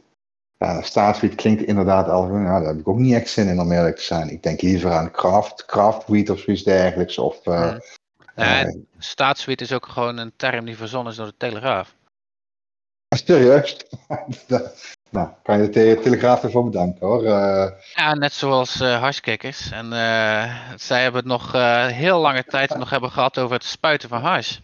Ja, 0.58 0.82
staatswiet 0.82 1.36
klinkt 1.36 1.64
inderdaad 1.64 2.10
al, 2.10 2.26
nou, 2.26 2.44
daar 2.44 2.66
heb 2.66 2.80
ik 2.80 2.88
ook 2.88 2.98
niet 2.98 3.14
echt 3.14 3.30
zin 3.30 3.48
in 3.48 3.60
om 3.60 3.72
eerlijk 3.72 3.96
te 3.96 4.04
zijn. 4.04 4.30
Ik 4.30 4.44
denk 4.44 4.62
liever 4.62 4.92
aan 4.92 5.12
craft, 5.12 5.66
craftwiet 5.66 6.30
of 6.30 6.40
zoiets 6.40 6.64
dergelijks. 6.64 7.18
Of, 7.18 7.46
uh, 7.46 7.76
ja, 8.36 8.74
staatswiet 8.98 9.62
is 9.62 9.74
ook 9.74 9.86
gewoon 9.86 10.18
een 10.18 10.34
term 10.36 10.66
die 10.66 10.78
verzonnen 10.78 11.12
is 11.12 11.18
door 11.18 11.28
de 11.28 11.34
Telegraaf. 11.38 11.96
Serieus? 13.26 13.78
Nou, 15.10 15.30
kan 15.44 15.62
je 15.62 15.70
de 15.70 16.00
Telegraaf 16.04 16.44
ervoor 16.44 16.64
bedanken 16.64 17.08
hoor. 17.08 17.24
Uh... 17.24 17.68
Ja, 17.94 18.14
net 18.14 18.34
zoals 18.34 18.82
uh, 18.82 19.00
harskikkers. 19.00 19.72
En 19.72 19.86
uh, 19.86 20.76
zij 20.76 21.02
hebben 21.02 21.20
het 21.20 21.30
nog 21.30 21.52
heel 21.92 22.20
lange 22.20 22.44
tijd 22.44 22.78
nog 22.78 22.90
hebben 22.90 23.12
gehad 23.12 23.40
over 23.40 23.56
het 23.56 23.64
spuiten 23.64 24.10
van 24.10 24.22
hars. 24.22 24.62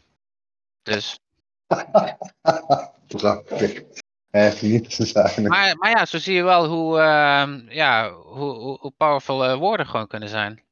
Dus. 0.82 1.20
Prachtig. 3.08 3.82
Echt 4.32 4.62
niet 4.62 5.16
eigenlijk. 5.16 5.54
Maar, 5.54 5.76
maar 5.78 5.90
ja, 5.90 6.06
zo 6.06 6.18
zie 6.18 6.36
je 6.36 6.44
wel 6.44 6.68
hoe, 6.68 7.00
ehm, 7.00 7.60
ja, 7.70 8.12
hoe, 8.12 8.78
hoe, 8.80 8.94
powerful 8.98 9.58
woorden 9.58 9.88
gewoon 9.88 10.08
kunnen 10.08 10.30
zijn. 10.30 10.64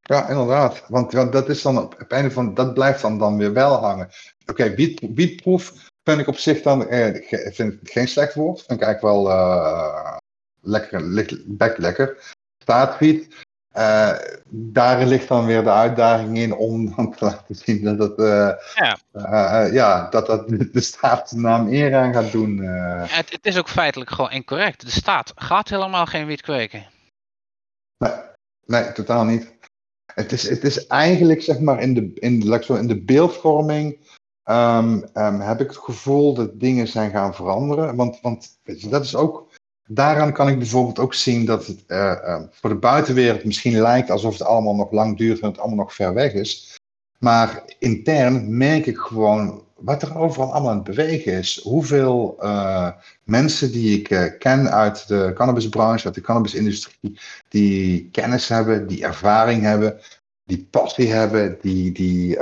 Ja, 0.00 0.28
inderdaad. 0.28 0.84
Want, 0.88 1.12
want 1.12 1.32
dat 1.32 1.48
is 1.48 1.62
dan 1.62 1.78
op 1.78 1.98
het 1.98 2.10
einde 2.10 2.30
van 2.30 2.54
dat 2.54 2.74
blijft 2.74 3.02
dan, 3.02 3.18
dan 3.18 3.36
weer 3.38 3.52
wel 3.52 3.74
hangen. 3.74 4.10
Oké, 4.46 4.62
okay, 4.62 4.94
wietproef 5.14 5.92
vind 6.04 6.20
ik 6.20 6.26
op 6.26 6.36
zich 6.36 6.62
dan 6.62 6.88
eh, 6.88 7.52
vind 7.52 7.72
ik 7.72 7.90
geen 7.90 8.08
slecht 8.08 8.34
woord. 8.34 8.58
Vind 8.58 8.80
ik 8.80 8.86
eigenlijk 8.86 9.14
wel 9.14 9.30
uh, 9.30 10.16
lekker, 10.60 11.02
ligt 11.02 11.78
lekker. 11.78 12.34
Staatsfiets. 12.62 13.42
Uh, 13.76 14.18
daar 14.48 15.06
ligt 15.06 15.28
dan 15.28 15.46
weer 15.46 15.62
de 15.62 15.70
uitdaging 15.70 16.38
in 16.38 16.54
om 16.54 16.94
dan 16.96 17.14
te 17.14 17.24
laten 17.24 17.54
zien 17.54 17.84
dat 17.84 17.98
het, 17.98 18.18
uh, 18.18 18.52
ja. 18.74 19.66
Ja, 19.66 20.08
dat, 20.10 20.26
dat 20.26 20.48
de 20.48 20.80
staat 20.80 21.30
de 21.30 21.36
naam 21.36 21.72
eer 21.72 21.94
aan 21.94 22.12
gaat 22.12 22.32
doen. 22.32 22.58
Het, 22.58 23.30
het, 23.30 23.46
is 23.46 23.58
ook 23.58 23.68
feitelijk 23.68 24.10
gewoon 24.10 24.30
incorrect. 24.30 24.80
De 24.80 24.90
staat 24.90 25.32
gaat 25.34 25.68
helemaal 25.68 26.06
geen 26.06 26.26
wiet 26.26 26.40
kweken. 26.40 26.86
Nee, 27.98 28.12
nee 28.66 28.92
totaal 28.92 29.24
niet. 29.24 29.52
Het 30.14 30.32
is, 30.32 30.48
het 30.48 30.64
is 30.64 30.86
eigenlijk, 30.86 31.42
zeg 31.42 31.58
maar, 31.58 31.80
in 31.80 31.94
de, 31.94 32.12
in, 32.14 32.62
in 32.66 32.86
de 32.86 33.02
beeldvorming 33.02 33.98
um, 34.44 35.04
um, 35.14 35.40
heb 35.40 35.60
ik 35.60 35.68
het 35.68 35.76
gevoel 35.76 36.34
dat 36.34 36.60
dingen 36.60 36.88
zijn 36.88 37.10
gaan 37.10 37.34
veranderen. 37.34 37.96
Want, 37.96 38.20
want 38.20 38.58
weet 38.62 38.80
je, 38.80 38.88
dat 38.88 39.04
is 39.04 39.16
ook 39.16 39.52
Daaraan 39.86 40.32
kan 40.32 40.48
ik 40.48 40.58
bijvoorbeeld 40.58 40.98
ook 40.98 41.14
zien 41.14 41.44
dat 41.44 41.66
het 41.66 41.84
uh, 41.88 42.40
voor 42.50 42.70
de 42.70 42.76
buitenwereld 42.76 43.44
misschien 43.44 43.80
lijkt 43.80 44.10
alsof 44.10 44.32
het 44.32 44.46
allemaal 44.46 44.74
nog 44.74 44.90
lang 44.90 45.16
duurt 45.16 45.40
en 45.40 45.48
het 45.48 45.58
allemaal 45.58 45.84
nog 45.84 45.94
ver 45.94 46.14
weg 46.14 46.32
is. 46.32 46.78
Maar 47.18 47.62
intern 47.78 48.56
merk 48.56 48.86
ik 48.86 48.96
gewoon 48.96 49.62
wat 49.74 50.02
er 50.02 50.18
overal 50.18 50.52
allemaal 50.52 50.70
aan 50.70 50.76
het 50.76 50.84
bewegen 50.84 51.32
is. 51.32 51.60
Hoeveel 51.62 52.36
uh, 52.40 52.90
mensen 53.24 53.72
die 53.72 53.98
ik 53.98 54.10
uh, 54.10 54.38
ken 54.38 54.70
uit 54.70 55.08
de 55.08 55.32
cannabisbranche, 55.34 56.06
uit 56.06 56.14
de 56.14 56.20
cannabisindustrie, 56.20 57.20
die 57.48 58.08
kennis 58.12 58.48
hebben, 58.48 58.86
die 58.86 59.04
ervaring 59.04 59.62
hebben, 59.62 60.00
die 60.44 60.68
passie 60.70 61.12
hebben, 61.12 61.58
die, 61.60 61.92
die 61.92 62.38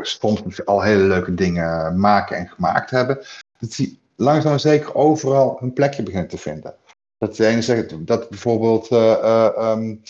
soms 0.00 0.64
al 0.66 0.82
hele 0.82 1.02
leuke 1.02 1.34
dingen 1.34 2.00
maken 2.00 2.36
en 2.36 2.48
gemaakt 2.48 2.90
hebben. 2.90 3.18
Dat 3.58 3.74
die 3.76 4.00
langzaam 4.16 4.52
en 4.52 4.60
zeker 4.60 4.94
overal 4.94 5.58
een 5.60 5.72
plekje 5.72 6.02
beginnen 6.02 6.28
te 6.28 6.38
vinden. 6.38 6.74
Dat 7.18 7.36
de 7.36 7.46
ene 7.46 7.62
zegt 7.62 8.06
dat 8.06 8.28
bijvoorbeeld 8.28 8.90
uh, 8.90 8.98
uh, 8.98 9.72
um, 9.76 10.00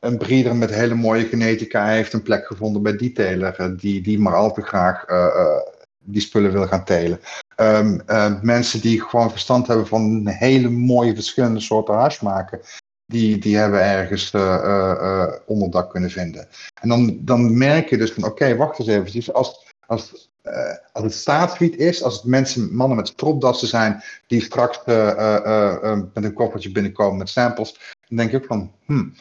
een 0.00 0.18
breeder 0.18 0.56
met 0.56 0.74
hele 0.74 0.94
mooie 0.94 1.24
genetica 1.24 1.86
heeft 1.86 2.12
een 2.12 2.22
plek 2.22 2.46
gevonden 2.46 2.82
bij 2.82 2.96
die 2.96 3.12
teler, 3.12 3.76
die, 3.78 4.02
die 4.02 4.18
maar 4.18 4.34
al 4.34 4.52
te 4.52 4.62
graag 4.62 5.08
uh, 5.08 5.60
die 5.98 6.20
spullen 6.20 6.52
wil 6.52 6.66
gaan 6.66 6.84
telen. 6.84 7.20
Um, 7.56 8.02
mensen 8.42 8.80
die 8.80 9.02
gewoon 9.02 9.30
verstand 9.30 9.66
hebben 9.66 9.86
van 9.86 10.28
hele 10.28 10.68
mooie 10.68 11.14
verschillende 11.14 11.60
soorten 11.60 11.94
hash 11.94 12.20
maken, 12.20 12.60
die, 13.06 13.38
die 13.38 13.56
hebben 13.56 13.82
ergens 13.82 14.32
onderdak 15.46 15.90
kunnen 15.90 16.10
vinden. 16.10 16.48
En 16.80 16.88
dan, 16.88 17.18
dan 17.20 17.58
merk 17.58 17.88
je 17.88 17.96
dus 17.96 18.12
van 18.12 18.24
oké, 18.24 18.56
wacht 18.56 18.78
eens 18.78 18.88
even, 18.88 19.34
als, 19.34 19.74
als 19.86 20.30
uh, 20.46 20.74
als 20.92 21.04
het 21.04 21.14
staatsgebied 21.14 21.76
is, 21.76 22.02
als 22.02 22.14
het 22.14 22.24
mensen, 22.24 22.74
mannen 22.74 22.96
met 22.96 23.08
stropdassen 23.08 23.68
zijn, 23.68 24.02
die 24.26 24.42
straks 24.42 24.80
uh, 24.86 24.96
uh, 24.96 25.92
met 26.14 26.24
een 26.24 26.32
koffertje 26.32 26.72
binnenkomen 26.72 27.18
met 27.18 27.28
samples, 27.28 27.94
dan 28.08 28.16
denk 28.16 28.32
ik 28.32 28.44
van, 28.44 28.72
hmm. 28.84 29.14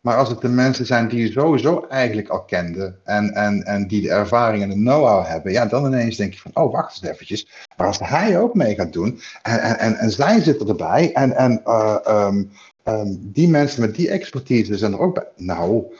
Maar 0.00 0.16
als 0.16 0.28
het 0.28 0.40
de 0.40 0.48
mensen 0.48 0.86
zijn 0.86 1.08
die 1.08 1.20
je 1.20 1.32
sowieso 1.32 1.86
eigenlijk 1.88 2.28
al 2.28 2.44
kende 2.44 2.98
en, 3.04 3.34
en, 3.34 3.62
en 3.62 3.86
die 3.86 4.02
de 4.02 4.10
ervaring 4.10 4.62
en 4.62 4.68
de 4.68 4.74
know-how 4.74 5.26
hebben, 5.26 5.52
ja, 5.52 5.66
dan 5.66 5.86
ineens 5.86 6.16
denk 6.16 6.32
je 6.32 6.40
van, 6.40 6.50
oh, 6.54 6.72
wacht 6.72 6.90
eens 6.90 7.12
eventjes. 7.12 7.48
Maar 7.76 7.86
als 7.86 7.98
hij 7.98 8.40
ook 8.40 8.54
mee 8.54 8.74
gaat 8.74 8.92
doen 8.92 9.20
en, 9.42 9.78
en, 9.78 9.96
en, 9.96 10.10
zij 10.10 10.40
zitten 10.40 10.68
erbij 10.68 11.12
en, 11.12 11.36
en 11.36 11.72
um, 12.14 12.50
um, 12.84 13.32
die 13.32 13.48
mensen 13.48 13.80
met 13.80 13.94
die 13.94 14.10
expertise 14.10 14.78
zijn 14.78 14.92
er 14.92 14.98
ook 14.98 15.14
bij, 15.14 15.28
nou, 15.36 15.94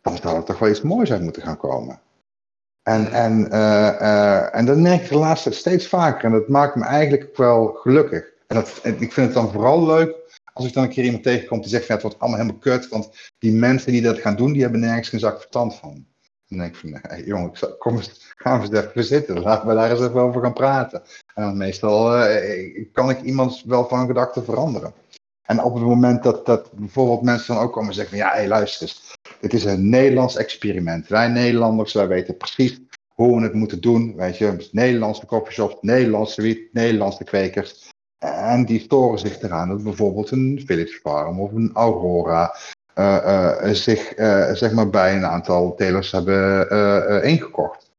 dan 0.00 0.16
zou 0.16 0.36
er 0.36 0.44
toch 0.44 0.58
wel 0.58 0.68
iets 0.68 0.82
moois 0.82 1.12
uit 1.12 1.22
moeten 1.22 1.42
gaan 1.42 1.56
komen. 1.56 2.00
En, 2.82 3.12
en, 3.12 3.48
uh, 3.52 4.54
en 4.54 4.66
dat 4.66 4.76
merk 4.76 5.02
ik 5.02 5.08
de 5.08 5.16
laatste 5.16 5.50
steeds 5.50 5.86
vaker. 5.86 6.24
En 6.24 6.32
dat 6.32 6.48
maakt 6.48 6.74
me 6.74 6.84
eigenlijk 6.84 7.36
wel 7.36 7.66
gelukkig. 7.66 8.32
En, 8.46 8.56
dat, 8.56 8.80
ik 8.82 9.12
vind 9.12 9.26
het 9.26 9.34
dan 9.34 9.50
vooral 9.50 9.86
leuk 9.86 10.14
als 10.52 10.66
ik 10.66 10.72
dan 10.72 10.82
een 10.82 10.88
keer 10.88 11.04
iemand 11.04 11.22
tegenkom 11.22 11.60
die 11.60 11.68
zegt: 11.68 11.86
van, 11.86 11.94
Het 11.94 12.04
wordt 12.04 12.18
allemaal 12.18 12.38
helemaal 12.40 12.60
kut. 12.60 12.88
Want 12.88 13.10
die 13.38 13.52
mensen 13.52 13.92
die 13.92 14.02
dat 14.02 14.18
gaan 14.18 14.36
doen, 14.36 14.52
die 14.52 14.62
hebben 14.62 14.80
nergens 14.80 15.08
geen 15.08 15.20
zak 15.20 15.36
verstand 15.36 15.74
van. 15.74 16.06
Dan 16.48 16.58
denk 16.58 16.74
ik 16.74 16.80
van, 16.80 16.98
hey, 17.02 17.22
jongen, 17.22 17.52
kom 17.78 17.96
eens, 17.96 18.32
gaan 18.36 18.60
we 18.60 18.76
eens 18.76 18.86
even 18.86 19.04
zitten. 19.04 19.40
Laten 19.40 19.68
we 19.68 19.74
daar 19.74 19.90
eens 19.90 20.00
even 20.00 20.20
over 20.20 20.42
gaan 20.42 20.52
praten. 20.52 21.02
En 21.34 21.42
dan 21.42 21.56
meestal 21.56 22.28
uh, 22.28 22.86
kan 22.92 23.10
ik 23.10 23.20
iemand 23.20 23.62
wel 23.66 23.88
van 23.88 24.06
gedachten 24.06 24.44
veranderen. 24.44 24.92
En 25.50 25.62
op 25.62 25.74
het 25.74 25.82
moment 25.82 26.22
dat, 26.22 26.46
dat 26.46 26.72
bijvoorbeeld 26.72 27.22
mensen 27.22 27.54
dan 27.54 27.62
ook 27.62 27.72
komen 27.72 27.88
en 27.88 27.94
zeggen 27.94 28.18
van, 28.18 28.26
ja, 28.26 28.34
hé, 28.34 28.46
luister 28.46 28.82
eens. 28.82 29.16
Het 29.40 29.52
is 29.52 29.64
een 29.64 29.88
Nederlands 29.88 30.36
experiment. 30.36 31.08
Wij 31.08 31.28
Nederlanders, 31.28 31.92
wij 31.92 32.08
weten 32.08 32.36
precies 32.36 32.80
hoe 33.14 33.36
we 33.36 33.42
het 33.42 33.54
moeten 33.54 33.80
doen. 33.80 34.16
Weet 34.16 34.38
je, 34.38 34.68
Nederlandse 34.72 35.26
coffeeshops, 35.26 35.76
Nederlandse 35.80 36.42
wiet, 36.42 36.72
Nederlandse 36.72 37.24
kwekers. 37.24 37.88
En 38.18 38.64
die 38.64 38.80
storen 38.80 39.18
zich 39.18 39.42
eraan 39.42 39.68
dat 39.68 39.82
bijvoorbeeld 39.82 40.30
een 40.30 40.62
Village 40.66 41.00
Farm 41.02 41.40
of 41.40 41.52
een 41.52 41.70
Aurora 41.74 42.56
uh, 42.98 43.54
uh, 43.62 43.72
zich 43.72 44.18
uh, 44.18 44.52
zeg 44.52 44.72
maar 44.72 44.90
bij 44.90 45.16
een 45.16 45.26
aantal 45.26 45.74
telers 45.74 46.10
hebben 46.12 47.22
ingekocht. 47.22 47.90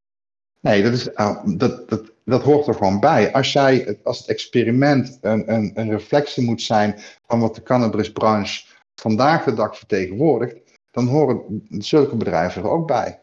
Nee, 0.59 0.83
dat, 0.83 0.93
is, 0.93 1.09
dat, 1.45 1.89
dat, 1.89 2.11
dat 2.31 2.43
hoort 2.43 2.67
er 2.67 2.73
gewoon 2.73 2.99
bij. 2.99 3.33
Als, 3.33 3.53
jij, 3.53 3.99
als 4.03 4.17
het 4.17 4.27
experiment 4.27 5.17
een, 5.21 5.53
een, 5.53 5.71
een 5.73 5.89
reflectie 5.89 6.43
moet 6.43 6.61
zijn 6.61 6.95
van 7.27 7.39
wat 7.39 7.55
de 7.55 7.63
cannabisbranche 7.63 8.65
vandaag 8.95 9.43
de 9.43 9.53
dag 9.53 9.77
vertegenwoordigt, 9.77 10.55
dan 10.91 11.07
horen 11.07 11.65
zulke 11.69 12.15
bedrijven 12.15 12.61
er 12.61 12.69
ook 12.69 12.87
bij. 12.87 13.19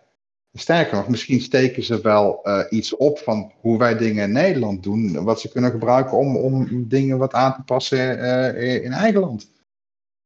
Sterker 0.52 0.96
nog, 0.96 1.08
misschien 1.08 1.40
steken 1.40 1.82
ze 1.82 2.00
wel 2.00 2.40
uh, 2.42 2.64
iets 2.70 2.96
op 2.96 3.18
van 3.18 3.52
hoe 3.60 3.78
wij 3.78 3.96
dingen 3.96 4.24
in 4.24 4.32
Nederland 4.32 4.82
doen, 4.82 5.24
wat 5.24 5.40
ze 5.40 5.48
kunnen 5.50 5.70
gebruiken 5.70 6.16
om, 6.16 6.36
om 6.36 6.88
dingen 6.88 7.18
wat 7.18 7.32
aan 7.32 7.54
te 7.54 7.62
passen 7.62 8.18
uh, 8.18 8.84
in 8.84 8.92
eigen 8.92 9.20
land. 9.20 9.50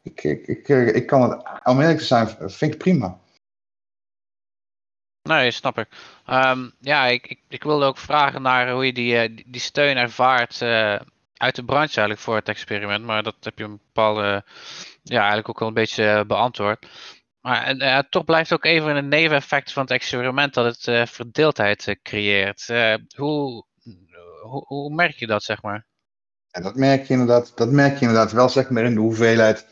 Ik, 0.03 0.25
ik, 0.25 0.47
ik, 0.47 0.69
eh, 0.69 0.95
ik 0.95 1.07
kan 1.07 1.23
het, 1.23 1.43
om 1.65 1.81
eerlijk 1.81 1.99
te 1.99 2.05
zijn, 2.05 2.29
vind 2.39 2.73
ik 2.73 2.79
prima. 2.79 3.21
Nee, 5.23 5.51
snap 5.51 5.79
ik. 5.79 5.89
Um, 6.27 6.73
ja, 6.81 7.07
ik, 7.07 7.27
ik, 7.27 7.41
ik, 7.49 7.63
wilde 7.63 7.85
ook 7.85 7.99
vragen 7.99 8.43
naar 8.43 8.71
hoe 8.71 8.87
je 8.87 8.93
die, 8.93 9.45
die 9.47 9.61
steun 9.61 9.97
ervaart 9.97 10.61
uh, 10.61 11.01
uit 11.37 11.55
de 11.55 11.65
branche 11.65 11.97
eigenlijk 11.97 12.21
voor 12.21 12.35
het 12.35 12.49
experiment. 12.49 13.05
Maar 13.05 13.23
dat 13.23 13.37
heb 13.41 13.59
je 13.59 13.65
een 13.65 13.81
bepaalde, 13.87 14.45
ja, 15.03 15.19
eigenlijk 15.19 15.49
ook 15.49 15.61
al 15.61 15.67
een 15.67 15.75
beetje 15.75 16.25
beantwoord. 16.27 16.87
Maar 17.41 18.09
toch 18.09 18.25
blijft 18.25 18.53
ook 18.53 18.65
even 18.65 18.97
een 18.97 19.09
neveneffect 19.09 19.73
van 19.73 19.83
het 19.83 19.93
experiment 19.93 20.55
dat 20.55 20.85
het 20.85 21.11
verdeeldheid 21.11 21.99
creëert. 22.03 22.67
Hoe, 23.17 23.65
hoe, 24.43 24.65
hoe, 24.67 24.95
merk 24.95 25.17
je 25.17 25.27
dat, 25.27 25.43
zeg 25.43 25.63
maar? 25.63 25.87
En 26.51 26.63
dat 26.63 26.77
merk 26.77 27.07
je 27.07 27.13
inderdaad, 27.13 27.57
dat 27.57 27.71
merk 27.71 27.95
je 27.95 28.01
inderdaad 28.01 28.33
wel, 28.33 28.49
zeg 28.49 28.71
maar, 28.71 28.85
in 28.85 28.95
de 28.95 29.01
hoeveelheid, 29.01 29.67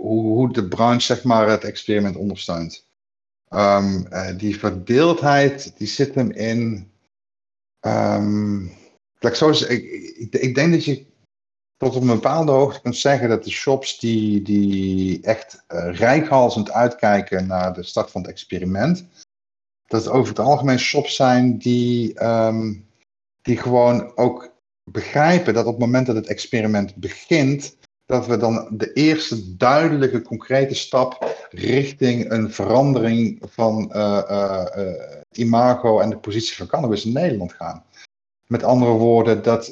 hoe, 0.00 0.22
hoe 0.22 0.52
de 0.52 0.68
branche, 0.68 1.00
zeg 1.00 1.24
maar, 1.24 1.48
het 1.48 1.64
experiment 1.64 2.16
ondersteunt. 2.16 2.90
Um, 3.54 4.06
die 4.36 4.58
verdeeldheid, 4.58 5.72
die 5.78 5.86
zit 5.86 6.14
hem 6.14 6.30
in. 6.30 6.90
Um, 7.86 8.72
ik, 9.18 10.54
denk 10.54 10.72
dat 10.72 10.84
je 10.84 11.06
tot 11.76 11.96
op 11.96 12.02
een 12.02 12.08
bepaalde 12.08 12.52
hoogte 12.52 12.80
kunt 12.80 12.96
zeggen 12.96 13.28
dat 13.28 13.44
de 13.44 13.50
shops 13.50 13.98
die, 13.98 14.42
die 14.42 15.22
echt 15.22 15.64
uh, 15.68 15.94
rijkhalsend 15.94 16.70
uitkijken 16.70 17.46
naar 17.46 17.74
de 17.74 17.82
start 17.82 18.10
van 18.10 18.20
het 18.20 18.30
experiment, 18.30 19.06
dat 19.86 20.04
het 20.04 20.12
over 20.12 20.28
het 20.28 20.38
algemeen 20.38 20.78
shops 20.78 21.16
zijn 21.16 21.58
die, 21.58 22.24
um, 22.24 22.86
die 23.42 23.56
gewoon 23.56 24.16
ook 24.16 24.54
begrijpen 24.90 25.54
dat 25.54 25.66
op 25.66 25.72
het 25.72 25.80
moment 25.80 26.06
dat 26.06 26.16
het 26.16 26.26
experiment 26.26 26.94
begint, 26.94 27.76
dat 28.12 28.26
we 28.26 28.36
dan 28.36 28.68
de 28.70 28.92
eerste 28.92 29.56
duidelijke, 29.56 30.22
concrete 30.22 30.74
stap 30.74 31.36
richting 31.50 32.30
een 32.30 32.52
verandering 32.52 33.42
van 33.48 33.92
uh, 33.94 34.22
uh, 34.30 34.64
imago 35.32 36.00
en 36.00 36.10
de 36.10 36.16
positie 36.16 36.56
van 36.56 36.66
cannabis 36.66 37.04
in 37.04 37.12
Nederland 37.12 37.52
gaan. 37.52 37.84
Met 38.46 38.62
andere 38.62 38.92
woorden, 38.92 39.42
dat 39.42 39.64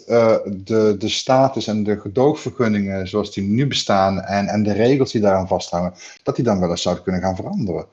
de, 0.47 0.95
de 0.99 1.09
status 1.09 1.67
en 1.67 1.83
de 1.83 2.01
gedoogvergunningen 2.01 3.09
zoals 3.09 3.33
die 3.33 3.45
nu 3.45 3.67
bestaan 3.67 4.21
en, 4.21 4.47
en 4.47 4.63
de 4.63 4.73
regels 4.73 5.13
die 5.13 5.21
daaraan 5.21 5.49
vasthangen, 5.49 5.93
dat 6.23 6.37
die 6.37 6.45
dan 6.45 6.61
wel 6.61 6.71
eens 6.71 6.83
zouden 6.83 7.05
kunnen 7.05 7.23
gaan 7.23 7.37
veranderen. 7.37 7.87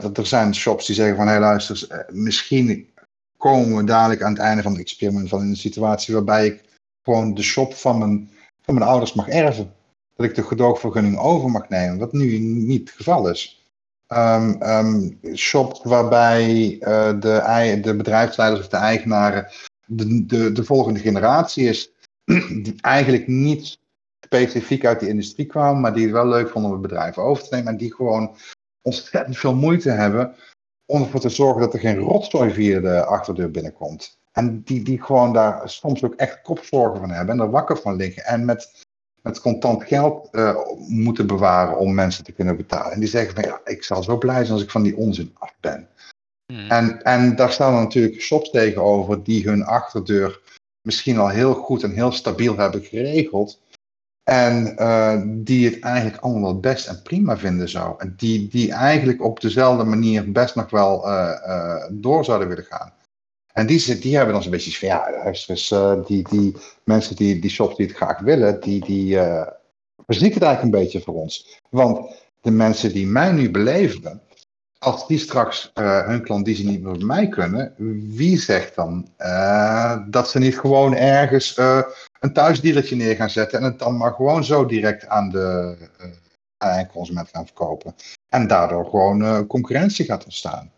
Dat 0.00 0.18
er 0.18 0.26
zijn 0.26 0.54
shops 0.54 0.86
die 0.86 0.94
zeggen 0.94 1.16
van, 1.16 1.26
hé 1.26 1.32
hey, 1.32 1.40
luister, 1.40 2.06
misschien 2.08 2.88
komen 3.36 3.76
we 3.76 3.84
dadelijk 3.84 4.22
aan 4.22 4.32
het 4.32 4.42
einde 4.42 4.62
van 4.62 4.72
het 4.72 4.80
experiment 4.80 5.28
van 5.28 5.40
in 5.40 5.48
een 5.48 5.56
situatie 5.56 6.14
waarbij 6.14 6.46
ik 6.46 6.64
gewoon 7.02 7.34
de 7.34 7.42
shop 7.42 7.74
van 7.74 7.98
mijn, 7.98 8.30
van 8.62 8.74
mijn 8.74 8.86
ouders 8.86 9.12
mag 9.12 9.28
erven. 9.28 9.72
Dat 10.16 10.26
ik 10.26 10.34
de 10.34 10.42
gedoogvergunning 10.42 11.18
over 11.18 11.50
mag 11.50 11.68
nemen, 11.68 11.98
wat 11.98 12.12
nu 12.12 12.38
niet 12.38 12.88
het 12.88 12.96
geval 12.96 13.28
is. 13.28 13.66
Um, 14.08 14.62
um, 14.62 15.18
shops 15.34 15.80
waarbij 15.82 16.76
de, 17.18 17.78
de 17.82 17.96
bedrijfsleiders 17.96 18.60
of 18.60 18.68
de 18.68 18.76
eigenaren 18.76 19.48
de, 19.86 20.26
de, 20.26 20.52
de 20.52 20.64
volgende 20.64 21.00
generatie 21.00 21.68
is, 21.68 21.90
die 22.64 22.74
eigenlijk 22.80 23.26
niet 23.26 23.78
specifiek 24.26 24.84
uit 24.84 25.00
die 25.00 25.08
industrie 25.08 25.46
kwamen, 25.46 25.80
maar 25.80 25.94
die 25.94 26.02
het 26.02 26.12
wel 26.12 26.26
leuk 26.26 26.48
vonden 26.48 26.70
om 26.70 26.76
het 26.76 26.88
bedrijf 26.88 27.18
over 27.18 27.44
te 27.44 27.54
nemen 27.54 27.72
en 27.72 27.78
die 27.78 27.94
gewoon 27.94 28.36
ontzettend 28.82 29.38
veel 29.38 29.54
moeite 29.54 29.90
hebben 29.90 30.34
om 30.86 31.02
ervoor 31.02 31.20
te 31.20 31.28
zorgen 31.28 31.60
dat 31.60 31.72
er 31.74 31.80
geen 31.80 31.98
rotzooi 31.98 32.50
via 32.50 32.80
de 32.80 33.04
achterdeur 33.04 33.50
binnenkomt. 33.50 34.18
En 34.32 34.62
die, 34.62 34.82
die 34.82 35.02
gewoon 35.02 35.32
daar 35.32 35.70
soms 35.70 36.04
ook 36.04 36.14
echt 36.14 36.42
kopzorgen 36.42 37.00
van 37.00 37.10
hebben 37.10 37.34
en 37.34 37.40
er 37.40 37.50
wakker 37.50 37.76
van 37.76 37.96
liggen. 37.96 38.24
En 38.24 38.44
met, 38.44 38.84
met 39.22 39.40
contant 39.40 39.84
geld 39.84 40.28
uh, 40.32 40.56
moeten 40.88 41.26
bewaren 41.26 41.78
om 41.78 41.94
mensen 41.94 42.24
te 42.24 42.32
kunnen 42.32 42.56
betalen. 42.56 42.92
En 42.92 43.00
die 43.00 43.08
zeggen 43.08 43.34
van 43.34 43.44
ja, 43.44 43.60
ik 43.64 43.84
zal 43.84 44.02
zo 44.02 44.18
blij 44.18 44.40
zijn 44.40 44.52
als 44.52 44.62
ik 44.62 44.70
van 44.70 44.82
die 44.82 44.96
onzin 44.96 45.34
af 45.38 45.54
ben. 45.60 45.88
Hmm. 46.52 46.70
En, 46.70 47.02
en 47.02 47.36
daar 47.36 47.52
staan 47.52 47.74
er 47.74 47.80
natuurlijk 47.80 48.20
shops 48.20 48.50
tegenover 48.50 49.22
die 49.22 49.48
hun 49.48 49.64
achterdeur 49.64 50.40
misschien 50.82 51.18
al 51.18 51.28
heel 51.28 51.54
goed 51.54 51.82
en 51.82 51.90
heel 51.90 52.12
stabiel 52.12 52.56
hebben 52.56 52.82
geregeld. 52.82 53.60
En 54.22 54.74
uh, 54.78 55.22
die 55.26 55.70
het 55.70 55.80
eigenlijk 55.80 56.22
allemaal 56.22 56.60
best 56.60 56.88
en 56.88 57.02
prima 57.02 57.38
vinden 57.38 57.68
zou. 57.68 57.94
En 57.98 58.14
die, 58.16 58.48
die 58.48 58.72
eigenlijk 58.72 59.22
op 59.22 59.40
dezelfde 59.40 59.84
manier 59.84 60.32
best 60.32 60.54
nog 60.54 60.70
wel 60.70 61.08
uh, 61.08 61.84
door 61.90 62.24
zouden 62.24 62.48
willen 62.48 62.64
gaan. 62.64 62.92
En 63.52 63.66
die, 63.66 63.98
die 63.98 64.16
hebben 64.16 64.34
dan 64.34 64.42
zo'n 64.42 64.50
beetje 64.50 64.78
van 64.78 64.88
ja, 64.88 65.10
luister 65.10 65.68
uh, 65.72 66.06
die, 66.06 66.28
die 66.28 66.56
mensen 66.84 67.16
die, 67.16 67.40
die 67.40 67.50
shops 67.50 67.76
die 67.76 67.86
het 67.86 67.96
graag 67.96 68.18
willen, 68.18 68.60
die, 68.60 68.84
die 68.84 69.14
uh, 69.14 69.46
verzieken 70.06 70.34
het 70.34 70.42
eigenlijk 70.42 70.74
een 70.74 70.82
beetje 70.82 71.00
voor 71.00 71.14
ons. 71.14 71.60
Want 71.70 72.14
de 72.40 72.50
mensen 72.50 72.92
die 72.92 73.06
mij 73.06 73.32
nu 73.32 73.50
beleveren, 73.50 74.22
als 74.78 75.06
die 75.06 75.18
straks 75.18 75.70
uh, 75.74 76.06
hun 76.06 76.22
klandizie 76.22 76.68
niet 76.68 76.82
meer 76.82 76.92
bij 76.92 77.06
mij 77.06 77.28
kunnen, 77.28 77.74
wie 78.16 78.38
zegt 78.38 78.74
dan 78.74 79.08
dat 80.10 80.30
ze 80.30 80.38
niet 80.38 80.58
gewoon 80.58 80.94
ergens 80.94 81.56
een 82.20 82.32
thuisdiertje 82.32 82.96
neer 82.96 83.16
gaan 83.16 83.30
zetten 83.30 83.58
en 83.58 83.64
het 83.64 83.78
dan 83.78 83.96
maar 83.96 84.12
gewoon 84.12 84.44
zo 84.44 84.66
direct 84.66 85.06
aan 85.06 85.30
de 85.30 85.76
eindconsument 86.58 87.28
gaan 87.28 87.46
verkopen. 87.46 87.94
En 88.28 88.46
daardoor 88.46 88.84
gewoon 88.84 89.46
concurrentie 89.46 90.04
gaat 90.04 90.24
ontstaan. 90.24 90.72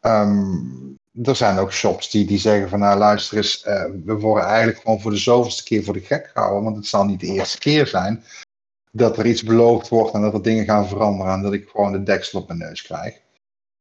Um, 0.00 1.00
er 1.22 1.36
zijn 1.36 1.58
ook 1.58 1.72
shops 1.72 2.10
die, 2.10 2.26
die 2.26 2.38
zeggen 2.38 2.68
van 2.68 2.78
nou 2.78 2.98
luister 2.98 3.36
eens, 3.36 3.64
uh, 3.66 3.84
we 4.04 4.14
worden 4.14 4.44
eigenlijk 4.44 4.80
gewoon 4.80 5.00
voor 5.00 5.10
de 5.10 5.16
zoveelste 5.16 5.64
keer 5.64 5.84
voor 5.84 5.94
de 5.94 6.00
gek 6.00 6.30
gehouden, 6.32 6.64
want 6.64 6.76
het 6.76 6.86
zal 6.86 7.04
niet 7.04 7.20
de 7.20 7.26
eerste 7.26 7.58
keer 7.58 7.86
zijn 7.86 8.24
dat 8.90 9.18
er 9.18 9.26
iets 9.26 9.42
beloofd 9.42 9.88
wordt 9.88 10.14
en 10.14 10.20
dat 10.20 10.34
er 10.34 10.42
dingen 10.42 10.64
gaan 10.64 10.88
veranderen 10.88 11.32
en 11.32 11.42
dat 11.42 11.52
ik 11.52 11.68
gewoon 11.68 11.92
de 11.92 12.02
deksel 12.02 12.40
op 12.40 12.46
mijn 12.46 12.58
neus 12.58 12.82
krijg. 12.82 13.20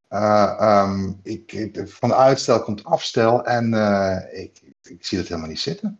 Uh, 0.10 0.84
um, 0.86 1.20
ik, 1.24 1.74
van 1.86 2.14
uitstel 2.14 2.64
komt 2.64 2.84
afstel 2.84 3.46
en 3.46 3.74
uh, 3.74 4.18
ik, 4.32 4.62
ik, 4.84 5.06
zie 5.06 5.18
dat 5.18 5.28
helemaal 5.28 5.50
niet 5.50 5.60
zitten. 5.60 6.00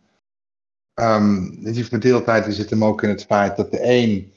Um, 0.94 1.64
die 1.72 1.86
verdeeldheid 1.86 2.54
zit 2.54 2.70
hem 2.70 2.84
ook 2.84 3.02
in 3.02 3.08
het 3.08 3.24
feit 3.24 3.56
dat 3.56 3.70
de 3.70 3.80
een 3.82 4.34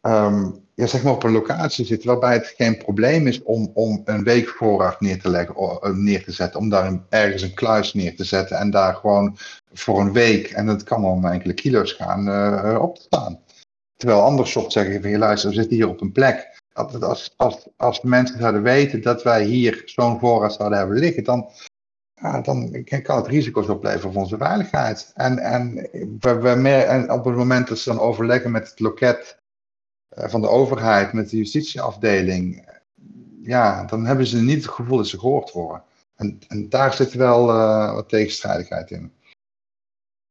um, 0.00 0.63
ja, 0.74 0.86
zeg 0.86 1.02
maar 1.02 1.12
op 1.12 1.22
een 1.22 1.32
locatie 1.32 1.84
zit 1.84 2.04
waarbij 2.04 2.32
het 2.32 2.46
geen 2.56 2.76
probleem 2.76 3.26
is 3.26 3.42
om, 3.42 3.70
om 3.74 4.02
een 4.04 4.24
week 4.24 4.48
voorraad 4.48 5.00
neer 5.00 5.20
te, 5.20 5.28
leggen, 5.28 5.54
eh, 5.54 5.90
neer 5.90 6.24
te 6.24 6.32
zetten, 6.32 6.60
om 6.60 6.68
daar 6.68 7.00
ergens 7.08 7.42
een 7.42 7.54
kluis 7.54 7.94
neer 7.94 8.16
te 8.16 8.24
zetten 8.24 8.58
en 8.58 8.70
daar 8.70 8.94
gewoon 8.94 9.36
voor 9.72 10.00
een 10.00 10.12
week, 10.12 10.50
en 10.50 10.66
dat 10.66 10.82
kan 10.82 11.04
om 11.04 11.26
enkele 11.26 11.54
kilo's 11.54 11.92
gaan, 11.92 12.28
uh, 12.28 12.78
op 12.80 12.94
te 12.94 13.02
staan. 13.02 13.40
Terwijl 13.96 14.22
andere 14.22 14.48
shops 14.48 14.72
zeggen 14.72 15.00
van 15.00 15.10
je 15.10 15.18
luister, 15.18 15.48
we 15.48 15.54
zitten 15.54 15.76
hier 15.76 15.88
op 15.88 16.00
een 16.00 16.12
plek. 16.12 16.62
Als, 16.72 17.32
als, 17.36 17.68
als 17.76 18.00
mensen 18.00 18.38
zouden 18.38 18.62
weten 18.62 19.02
dat 19.02 19.22
wij 19.22 19.44
hier 19.44 19.82
zo'n 19.84 20.18
voorraad 20.18 20.52
zouden 20.52 20.78
hebben 20.78 20.98
liggen, 20.98 21.24
dan, 21.24 21.48
ja, 22.14 22.40
dan 22.40 22.84
kan 23.02 23.16
het 23.16 23.26
risico's 23.26 23.68
opleveren 23.68 24.12
voor 24.12 24.22
onze 24.22 24.36
veiligheid. 24.36 25.10
En, 25.14 25.38
en, 25.38 25.74
we, 26.20 26.38
we 26.38 26.54
meer, 26.54 26.84
en 26.84 27.10
op 27.10 27.24
het 27.24 27.36
moment 27.36 27.68
dat 27.68 27.78
ze 27.78 27.88
dan 27.88 28.00
overleggen 28.00 28.50
met 28.50 28.68
het 28.68 28.80
loket 28.80 29.18
eh, 29.26 29.43
van 30.14 30.40
de 30.40 30.48
overheid 30.48 31.12
met 31.12 31.30
de 31.30 31.36
justitieafdeling, 31.36 32.68
ja, 33.42 33.84
dan 33.84 34.04
hebben 34.04 34.26
ze 34.26 34.40
niet 34.40 34.64
het 34.64 34.74
gevoel 34.74 34.96
dat 34.96 35.08
ze 35.08 35.18
gehoord 35.18 35.52
worden. 35.52 35.82
En, 36.16 36.38
en 36.48 36.68
daar 36.68 36.94
zit 36.94 37.12
wel 37.12 37.48
uh, 37.48 37.94
wat 37.94 38.08
tegenstrijdigheid 38.08 38.90
in. 38.90 39.12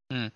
Hmm. 0.08 0.32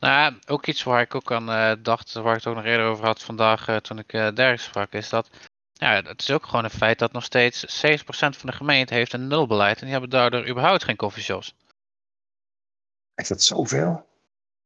Nou 0.00 0.14
ja, 0.14 0.38
ook 0.46 0.66
iets 0.66 0.82
waar 0.82 1.00
ik 1.00 1.14
ook 1.14 1.32
aan 1.32 1.48
uh, 1.48 1.72
dacht, 1.82 2.12
waar 2.12 2.36
ik 2.36 2.38
het 2.38 2.46
ook 2.46 2.54
nog 2.54 2.64
eerder 2.64 2.86
over 2.86 3.04
had 3.04 3.22
vandaag 3.22 3.68
uh, 3.68 3.76
toen 3.76 3.98
ik 3.98 4.12
uh, 4.12 4.28
Dirk 4.34 4.60
sprak, 4.60 4.92
is 4.92 5.08
dat 5.08 5.30
ja, 5.72 6.02
het 6.02 6.20
is 6.20 6.30
ook 6.30 6.46
gewoon 6.46 6.64
een 6.64 6.70
feit 6.70 6.98
dat 6.98 7.12
nog 7.12 7.24
steeds 7.24 7.84
70% 7.86 8.04
van 8.08 8.50
de 8.50 8.52
gemeente 8.52 8.94
heeft 8.94 9.12
een 9.12 9.26
nulbeleid 9.26 9.76
en 9.76 9.82
die 9.82 9.92
hebben 9.92 10.10
daardoor 10.10 10.48
überhaupt 10.48 10.84
geen 10.84 10.96
coffeeshops. 10.96 11.54
Is 13.14 13.28
dat 13.28 13.42
zoveel? 13.42 14.06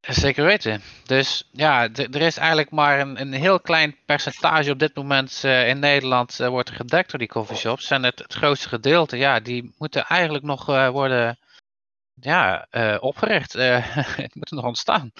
Zeker 0.09 0.45
weten. 0.45 0.81
Dus 1.05 1.49
ja, 1.53 1.89
er 1.93 2.21
is 2.21 2.37
eigenlijk 2.37 2.71
maar 2.71 3.01
een, 3.01 3.21
een 3.21 3.33
heel 3.33 3.61
klein 3.61 3.97
percentage 4.07 4.71
op 4.71 4.79
dit 4.79 4.95
moment 4.95 5.43
uh, 5.45 5.69
in 5.69 5.79
Nederland 5.79 6.41
uh, 6.41 6.49
wordt 6.49 6.71
gedekt 6.71 7.11
door 7.11 7.19
die 7.19 7.29
coffeeshops. 7.29 7.91
En 7.91 8.03
het, 8.03 8.19
het 8.19 8.33
grootste 8.33 8.69
gedeelte, 8.69 9.17
ja, 9.17 9.41
die 9.41 9.75
moeten 9.79 10.05
eigenlijk 10.05 10.45
nog 10.45 10.69
uh, 10.69 10.89
worden 10.89 11.39
ja, 12.21 12.67
opgericht. 13.01 13.53
het 14.23 14.35
moet 14.35 14.51
nog 14.51 14.65
ontstaan. 14.65 15.13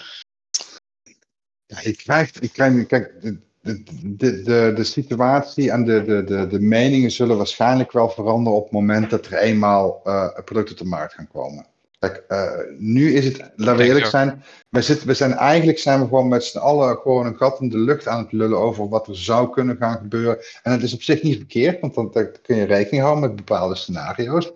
Je 1.65 1.95
krijgt, 1.95 2.37
je 2.41 2.49
krijgt 2.49 2.87
kijk, 2.87 3.21
de, 3.21 3.39
de, 3.61 4.43
de, 4.43 4.73
de, 4.75 4.83
situatie 4.83 5.71
en 5.71 5.85
de, 5.85 6.03
de, 6.03 6.23
de, 6.23 6.47
de 6.47 6.59
meningen 6.59 7.11
zullen 7.11 7.37
waarschijnlijk 7.37 7.91
wel 7.91 8.09
veranderen 8.09 8.57
op 8.57 8.63
het 8.63 8.73
moment 8.73 9.09
dat 9.09 9.25
er 9.25 9.33
eenmaal 9.33 10.01
producten 10.45 10.71
op 10.71 10.81
de 10.81 10.85
markt 10.85 11.13
gaan 11.13 11.27
komen. 11.27 11.65
Kijk, 12.09 12.23
uh, 12.29 12.51
nu 12.77 13.13
is 13.13 13.25
het, 13.25 13.51
laten 13.55 13.77
we 13.77 13.87
eerlijk 13.87 14.05
zijn, 14.05 14.43
we, 14.69 14.81
zitten, 14.81 15.07
we 15.07 15.13
zijn 15.13 15.33
eigenlijk 15.33 15.79
zijn 15.79 15.99
we 15.99 16.07
gewoon 16.07 16.27
met 16.27 16.43
z'n 16.43 16.57
allen 16.57 16.97
gewoon 16.97 17.25
een 17.25 17.35
gat 17.35 17.61
in 17.61 17.69
de 17.69 17.77
lucht 17.77 18.07
aan 18.07 18.23
het 18.23 18.31
lullen 18.31 18.59
over 18.59 18.89
wat 18.89 19.07
er 19.07 19.17
zou 19.17 19.49
kunnen 19.49 19.77
gaan 19.77 19.97
gebeuren. 19.97 20.37
En 20.63 20.71
het 20.71 20.83
is 20.83 20.93
op 20.93 21.01
zich 21.01 21.23
niet 21.23 21.37
verkeerd, 21.37 21.81
want 21.81 21.93
dan, 21.93 22.09
dan 22.11 22.27
kun 22.41 22.55
je 22.55 22.63
rekening 22.63 23.03
houden 23.03 23.23
met 23.23 23.35
bepaalde 23.35 23.75
scenario's. 23.75 24.51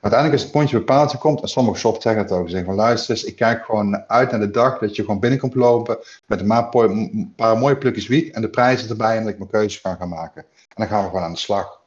Uiteindelijk 0.00 0.32
als 0.32 0.42
het 0.42 0.60
pontje 0.60 0.78
bepaald 0.78 1.18
komt, 1.18 1.42
en 1.42 1.48
sommige 1.48 1.78
shops 1.78 2.02
zeggen 2.02 2.22
het 2.22 2.32
ook, 2.32 2.48
zeggen 2.48 2.66
van 2.66 2.76
luister 2.76 3.10
eens, 3.14 3.24
ik 3.24 3.36
kijk 3.36 3.64
gewoon 3.64 4.08
uit 4.08 4.30
naar 4.30 4.40
de 4.40 4.50
dag 4.50 4.78
dat 4.78 4.96
je 4.96 5.04
gewoon 5.04 5.20
binnen 5.20 5.38
komt 5.38 5.54
lopen 5.54 5.98
met 6.26 6.40
een 6.40 7.32
paar 7.36 7.58
mooie 7.58 7.78
plukjes 7.78 8.06
wiet 8.06 8.34
en 8.34 8.40
de 8.40 8.50
prijzen 8.50 8.88
erbij 8.88 9.16
en 9.16 9.22
dat 9.22 9.32
ik 9.32 9.38
mijn 9.38 9.50
keuze 9.50 9.80
kan 9.80 9.96
gaan 9.96 10.08
maken. 10.08 10.42
En 10.42 10.74
dan 10.74 10.86
gaan 10.86 11.02
we 11.02 11.08
gewoon 11.08 11.24
aan 11.24 11.32
de 11.32 11.38
slag. 11.38 11.82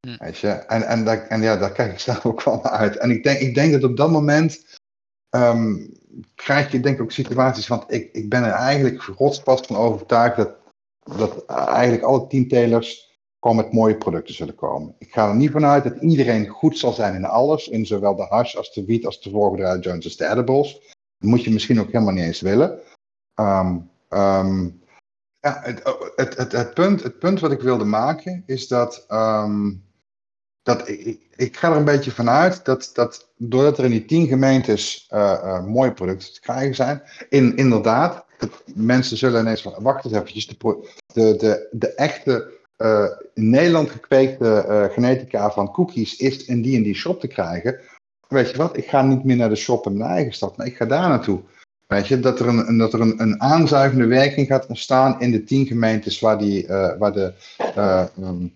Hm. 0.00 0.24
Weet 0.24 0.38
je? 0.38 0.48
En, 0.48 0.82
en, 0.82 1.04
daar, 1.04 1.26
en 1.26 1.42
ja, 1.42 1.56
daar 1.56 1.72
kijk 1.72 1.92
ik 1.92 1.98
zelf 2.08 2.26
ook 2.26 2.42
wel 2.42 2.60
naar 2.62 2.72
uit. 2.72 2.96
En 2.96 3.10
ik 3.10 3.22
denk, 3.22 3.38
ik 3.38 3.54
denk 3.54 3.72
dat 3.72 3.84
op 3.84 3.96
dat 3.96 4.10
moment 4.10 4.78
um, 5.30 5.92
krijg 6.34 6.72
je 6.72 6.80
denk 6.80 6.96
ik 6.96 7.02
ook 7.02 7.12
situaties, 7.12 7.68
want 7.68 7.92
ik, 7.92 8.12
ik 8.12 8.28
ben 8.28 8.44
er 8.44 8.52
eigenlijk 8.52 9.02
rotsvast 9.02 9.66
van 9.66 9.76
overtuigd 9.76 10.36
dat, 10.36 10.56
dat 11.16 11.44
eigenlijk 11.46 12.02
alle 12.02 12.26
teamtelers 12.26 13.18
gewoon 13.40 13.56
met 13.56 13.72
mooie 13.72 13.96
producten 13.96 14.34
zullen 14.34 14.54
komen. 14.54 14.94
Ik 14.98 15.12
ga 15.12 15.28
er 15.28 15.36
niet 15.36 15.50
vanuit 15.50 15.84
dat 15.84 16.00
iedereen 16.00 16.48
goed 16.48 16.78
zal 16.78 16.92
zijn 16.92 17.14
in 17.14 17.24
alles, 17.24 17.68
in 17.68 17.86
zowel 17.86 18.16
de 18.16 18.26
hash 18.28 18.54
als 18.54 18.72
de 18.72 18.84
wiet 18.84 19.06
als 19.06 19.22
de 19.22 19.30
voorgedraaide 19.30 19.82
joints 19.82 20.06
als 20.06 20.16
de 20.16 20.28
edibles. 20.28 20.72
Dat 21.18 21.30
moet 21.30 21.44
je 21.44 21.50
misschien 21.50 21.80
ook 21.80 21.92
helemaal 21.92 22.14
niet 22.14 22.24
eens 22.24 22.40
willen. 22.40 22.80
Um, 23.34 23.90
um, 24.08 24.82
ja, 25.40 25.60
het, 26.16 26.36
het, 26.36 26.52
het, 26.52 26.74
punt, 26.74 27.02
het 27.02 27.18
punt 27.18 27.40
wat 27.40 27.52
ik 27.52 27.60
wilde 27.60 27.84
maken 27.84 28.42
is 28.46 28.68
dat 28.68 29.06
dat 30.62 30.88
ik, 30.88 31.20
ik, 31.36 31.56
ga 31.56 31.70
er 31.70 31.76
een 31.76 31.84
beetje 31.84 32.10
vanuit 32.10 32.64
dat, 32.64 32.90
dat 32.94 33.28
doordat 33.36 33.78
er 33.78 33.84
in 33.84 33.90
die 33.90 34.04
tien 34.04 34.26
gemeentes 34.26 35.08
uh, 35.12 35.18
uh, 35.44 35.64
mooie 35.64 35.92
producten 35.92 36.32
te 36.32 36.40
krijgen 36.40 36.74
zijn, 36.74 37.02
in, 37.28 37.56
inderdaad, 37.56 38.24
mensen 38.74 39.16
zullen 39.16 39.40
ineens 39.40 39.62
van, 39.62 39.74
wacht 39.78 40.04
eens 40.04 40.14
eventjes, 40.14 40.46
de, 40.46 40.56
de, 41.12 41.36
de, 41.36 41.68
de 41.70 41.94
echte 41.94 42.58
uh, 42.78 43.04
in 43.34 43.50
Nederland 43.50 43.90
gekweekte 43.90 44.88
genetica 44.92 45.50
van 45.50 45.72
cookies 45.72 46.16
is 46.16 46.44
in 46.44 46.62
die 46.62 46.76
en 46.76 46.82
die 46.82 46.94
shop 46.94 47.20
te 47.20 47.26
krijgen. 47.26 47.80
Weet 48.28 48.50
je 48.50 48.56
wat, 48.56 48.76
ik 48.76 48.88
ga 48.88 49.02
niet 49.02 49.24
meer 49.24 49.36
naar 49.36 49.48
de 49.48 49.56
shop 49.56 49.86
in 49.86 49.96
mijn 49.96 50.10
eigen 50.10 50.32
stad, 50.32 50.56
maar 50.56 50.66
ik 50.66 50.76
ga 50.76 50.84
daar 50.84 51.08
naartoe. 51.08 51.40
Weet 51.86 52.06
je, 52.06 52.20
dat 52.20 52.40
er 52.40 52.48
een, 52.48 52.78
dat 52.78 52.92
er 52.92 53.00
een, 53.00 53.20
een 53.20 53.40
aanzuigende 53.40 54.06
werking 54.06 54.46
gaat 54.46 54.66
ontstaan 54.66 55.20
in 55.20 55.30
de 55.30 55.44
tien 55.44 55.66
gemeentes 55.66 56.20
waar, 56.20 56.38
die, 56.38 56.66
waar 56.98 57.12
de 57.12 57.32
um, 58.18 58.54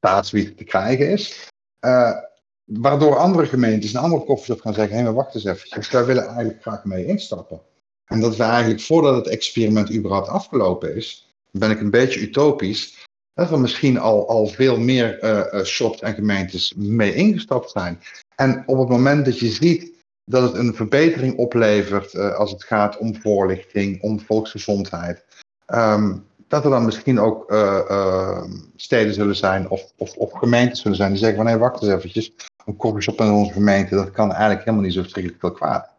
staatswiet 0.00 0.56
te 0.56 0.64
krijgen 0.64 1.10
is. 1.10 1.48
Uh, 1.86 2.16
waardoor 2.64 3.16
andere 3.16 3.46
gemeentes 3.46 3.92
en 3.92 4.00
andere 4.00 4.24
koffieshops 4.24 4.60
gaan 4.60 4.74
zeggen, 4.74 4.96
hé, 4.96 5.02
maar 5.02 5.14
wacht 5.14 5.34
eens 5.34 5.44
even, 5.44 5.92
wij 5.92 6.04
willen 6.04 6.26
eigenlijk 6.26 6.62
graag 6.62 6.84
mee 6.84 7.06
instappen. 7.06 7.60
En 8.04 8.20
dat 8.20 8.36
we 8.36 8.42
eigenlijk, 8.42 8.80
voordat 8.80 9.14
het 9.14 9.26
experiment 9.26 9.94
überhaupt 9.94 10.28
afgelopen 10.28 10.96
is, 10.96 11.28
ben 11.50 11.70
ik 11.70 11.80
een 11.80 11.90
beetje 11.90 12.20
utopisch, 12.20 13.04
dat 13.32 13.50
er 13.50 13.60
misschien 13.60 13.98
al, 13.98 14.28
al 14.28 14.46
veel 14.46 14.78
meer 14.78 15.24
uh, 15.24 15.64
shops 15.64 16.00
en 16.00 16.14
gemeentes 16.14 16.74
mee 16.76 17.14
ingestapt 17.14 17.70
zijn. 17.70 18.00
En 18.36 18.62
op 18.66 18.78
het 18.78 18.88
moment 18.88 19.24
dat 19.24 19.38
je 19.38 19.48
ziet 19.48 19.92
dat 20.24 20.42
het 20.42 20.54
een 20.54 20.74
verbetering 20.74 21.36
oplevert 21.36 22.16
als 22.16 22.50
het 22.50 22.64
gaat 22.64 22.98
om 22.98 23.20
voorlichting, 23.20 24.02
om 24.02 24.20
volksgezondheid, 24.20 25.24
um, 25.66 26.26
dat 26.50 26.64
er 26.64 26.70
dan 26.70 26.84
misschien 26.84 27.20
ook 27.20 27.50
uh, 27.52 27.80
uh, 27.90 28.44
steden 28.76 29.14
zullen 29.14 29.36
zijn 29.36 29.68
of, 29.68 29.92
of, 29.96 30.16
of, 30.16 30.32
gemeentes 30.32 30.80
zullen 30.80 30.96
zijn 30.96 31.10
die 31.10 31.18
zeggen 31.18 31.44
van 31.44 31.58
wacht 31.58 31.82
eens 31.82 31.92
eventjes, 31.92 32.32
een 32.64 32.76
koffieshop 32.76 33.20
in 33.20 33.30
onze 33.30 33.52
gemeente, 33.52 33.94
dat 33.94 34.10
kan 34.10 34.30
eigenlijk 34.30 34.60
helemaal 34.60 34.84
niet 34.84 34.94
zo 34.94 35.00
verschrikkelijk 35.00 35.40
veel 35.40 35.52
kwaad. 35.52 35.90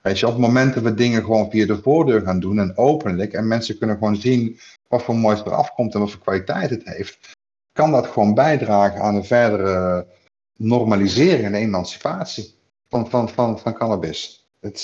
Weet 0.00 0.18
je, 0.18 0.26
op 0.26 0.32
het 0.32 0.40
moment 0.40 0.74
dat 0.74 0.82
we 0.82 0.94
dingen 0.94 1.24
gewoon 1.24 1.50
via 1.50 1.66
de 1.66 1.82
voordeur 1.82 2.20
gaan 2.20 2.40
doen 2.40 2.58
en 2.58 2.76
openlijk 2.76 3.32
en 3.32 3.48
mensen 3.48 3.78
kunnen 3.78 3.96
gewoon 3.96 4.16
zien 4.16 4.58
wat 4.88 5.02
voor 5.02 5.16
moois 5.16 5.40
er 5.40 5.54
afkomt 5.54 5.94
en 5.94 6.00
wat 6.00 6.10
voor 6.10 6.20
kwaliteit 6.20 6.70
het 6.70 6.84
heeft, 6.84 7.18
kan 7.72 7.90
dat 7.90 8.06
gewoon 8.06 8.34
bijdragen 8.34 9.00
aan 9.00 9.14
een 9.14 9.24
verdere 9.24 10.06
normalisering 10.56 11.44
en 11.44 11.54
emancipatie. 11.54 12.54
van, 12.88 13.10
van, 13.10 13.28
van, 13.28 13.58
van 13.58 13.74
cannabis. 13.74 14.48
Het, 14.60 14.82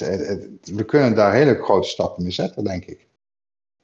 we 0.64 0.84
kunnen 0.84 1.14
daar 1.14 1.32
hele 1.32 1.54
grote 1.54 1.88
stappen 1.88 2.22
mee 2.22 2.32
zetten, 2.32 2.64
denk 2.64 2.84
ik. 2.84 3.08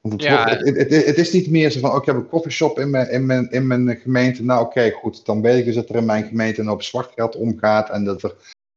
Want 0.01 0.13
het, 0.13 0.23
Ja. 0.23 0.49
het, 0.49 0.77
het, 0.77 1.05
het 1.05 1.17
is 1.17 1.31
niet 1.31 1.49
meer 1.49 1.71
zo 1.71 1.79
van, 1.79 1.89
oh, 1.91 1.97
ik 1.97 2.05
heb 2.05 2.15
een 2.15 2.27
coffeeshop 2.27 2.79
in 2.79 2.89
mijn, 2.89 3.09
in 3.09 3.25
mijn, 3.25 3.49
in 3.51 3.67
mijn 3.67 3.97
gemeente. 3.97 4.43
Nou, 4.43 4.65
oké, 4.65 4.91
goed. 4.91 5.25
Dan 5.25 5.41
weet 5.41 5.57
ik 5.57 5.65
dus 5.65 5.75
dat 5.75 5.89
er 5.89 5.95
in 5.95 6.05
mijn 6.05 6.27
gemeente 6.27 6.61
een 6.61 6.67
hoop 6.67 6.83
zwart 6.83 7.11
geld 7.15 7.35
omgaat. 7.35 7.89
En 7.89 8.03
dat 8.03 8.23
er 8.23 8.35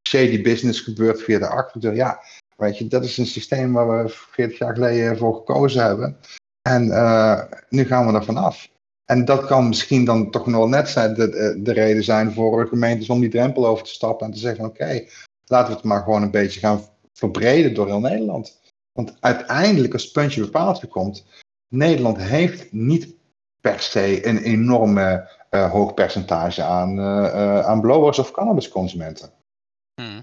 shady 0.08 0.42
business 0.42 0.80
gebeurt 0.80 1.22
via 1.22 1.38
de 1.38 1.48
achterdeur. 1.48 1.94
Ja, 1.94 2.20
weet 2.56 2.78
je, 2.78 2.88
dat 2.88 3.04
is 3.04 3.18
een 3.18 3.26
systeem 3.26 3.72
waar 3.72 4.04
we 4.04 4.08
40 4.08 4.58
jaar 4.58 4.74
geleden 4.74 5.18
voor 5.18 5.34
gekozen 5.34 5.84
hebben. 5.84 6.16
En 6.62 6.90
eh, 6.90 7.42
nu 7.68 7.84
gaan 7.84 8.06
we 8.06 8.12
er 8.12 8.24
vanaf. 8.24 8.68
En 9.04 9.24
dat 9.24 9.46
kan 9.46 9.68
misschien 9.68 10.04
dan 10.04 10.30
toch 10.30 10.46
nog 10.46 10.56
wel 10.56 10.68
net 10.68 10.88
zijn 10.88 11.14
de, 11.14 11.28
de, 11.28 11.60
de 11.62 11.72
reden 11.72 12.04
zijn 12.04 12.32
voor 12.32 12.66
gemeentes 12.66 13.10
om 13.10 13.20
die 13.20 13.30
drempel 13.30 13.66
over 13.66 13.84
te 13.84 13.90
stappen 13.90 14.26
en 14.26 14.32
te 14.32 14.38
zeggen: 14.38 14.64
oké, 14.64 15.04
laten 15.46 15.68
we 15.68 15.74
het 15.74 15.84
maar 15.84 16.02
gewoon 16.02 16.22
een 16.22 16.30
beetje 16.30 16.60
gaan 16.60 16.84
verbreden 17.12 17.74
door 17.74 17.86
heel 17.86 18.00
Nederland. 18.00 18.59
Want 19.04 19.16
uiteindelijk, 19.20 19.92
als 19.92 20.02
het 20.02 20.12
puntje 20.12 20.40
bepaald 20.40 20.88
komt, 20.88 21.24
Nederland 21.68 22.18
heeft 22.18 22.72
niet 22.72 23.14
per 23.60 23.80
se 23.80 24.26
een 24.26 24.38
enorme 24.38 25.28
eh, 25.50 25.70
hoog 25.70 25.94
percentage 25.94 26.62
aan, 26.62 26.98
eh, 26.98 27.26
eh, 27.26 27.66
aan 27.66 27.80
blowers 27.80 28.18
of 28.18 28.30
cannabisconsumenten. 28.30 29.30
Hm. 29.94 30.20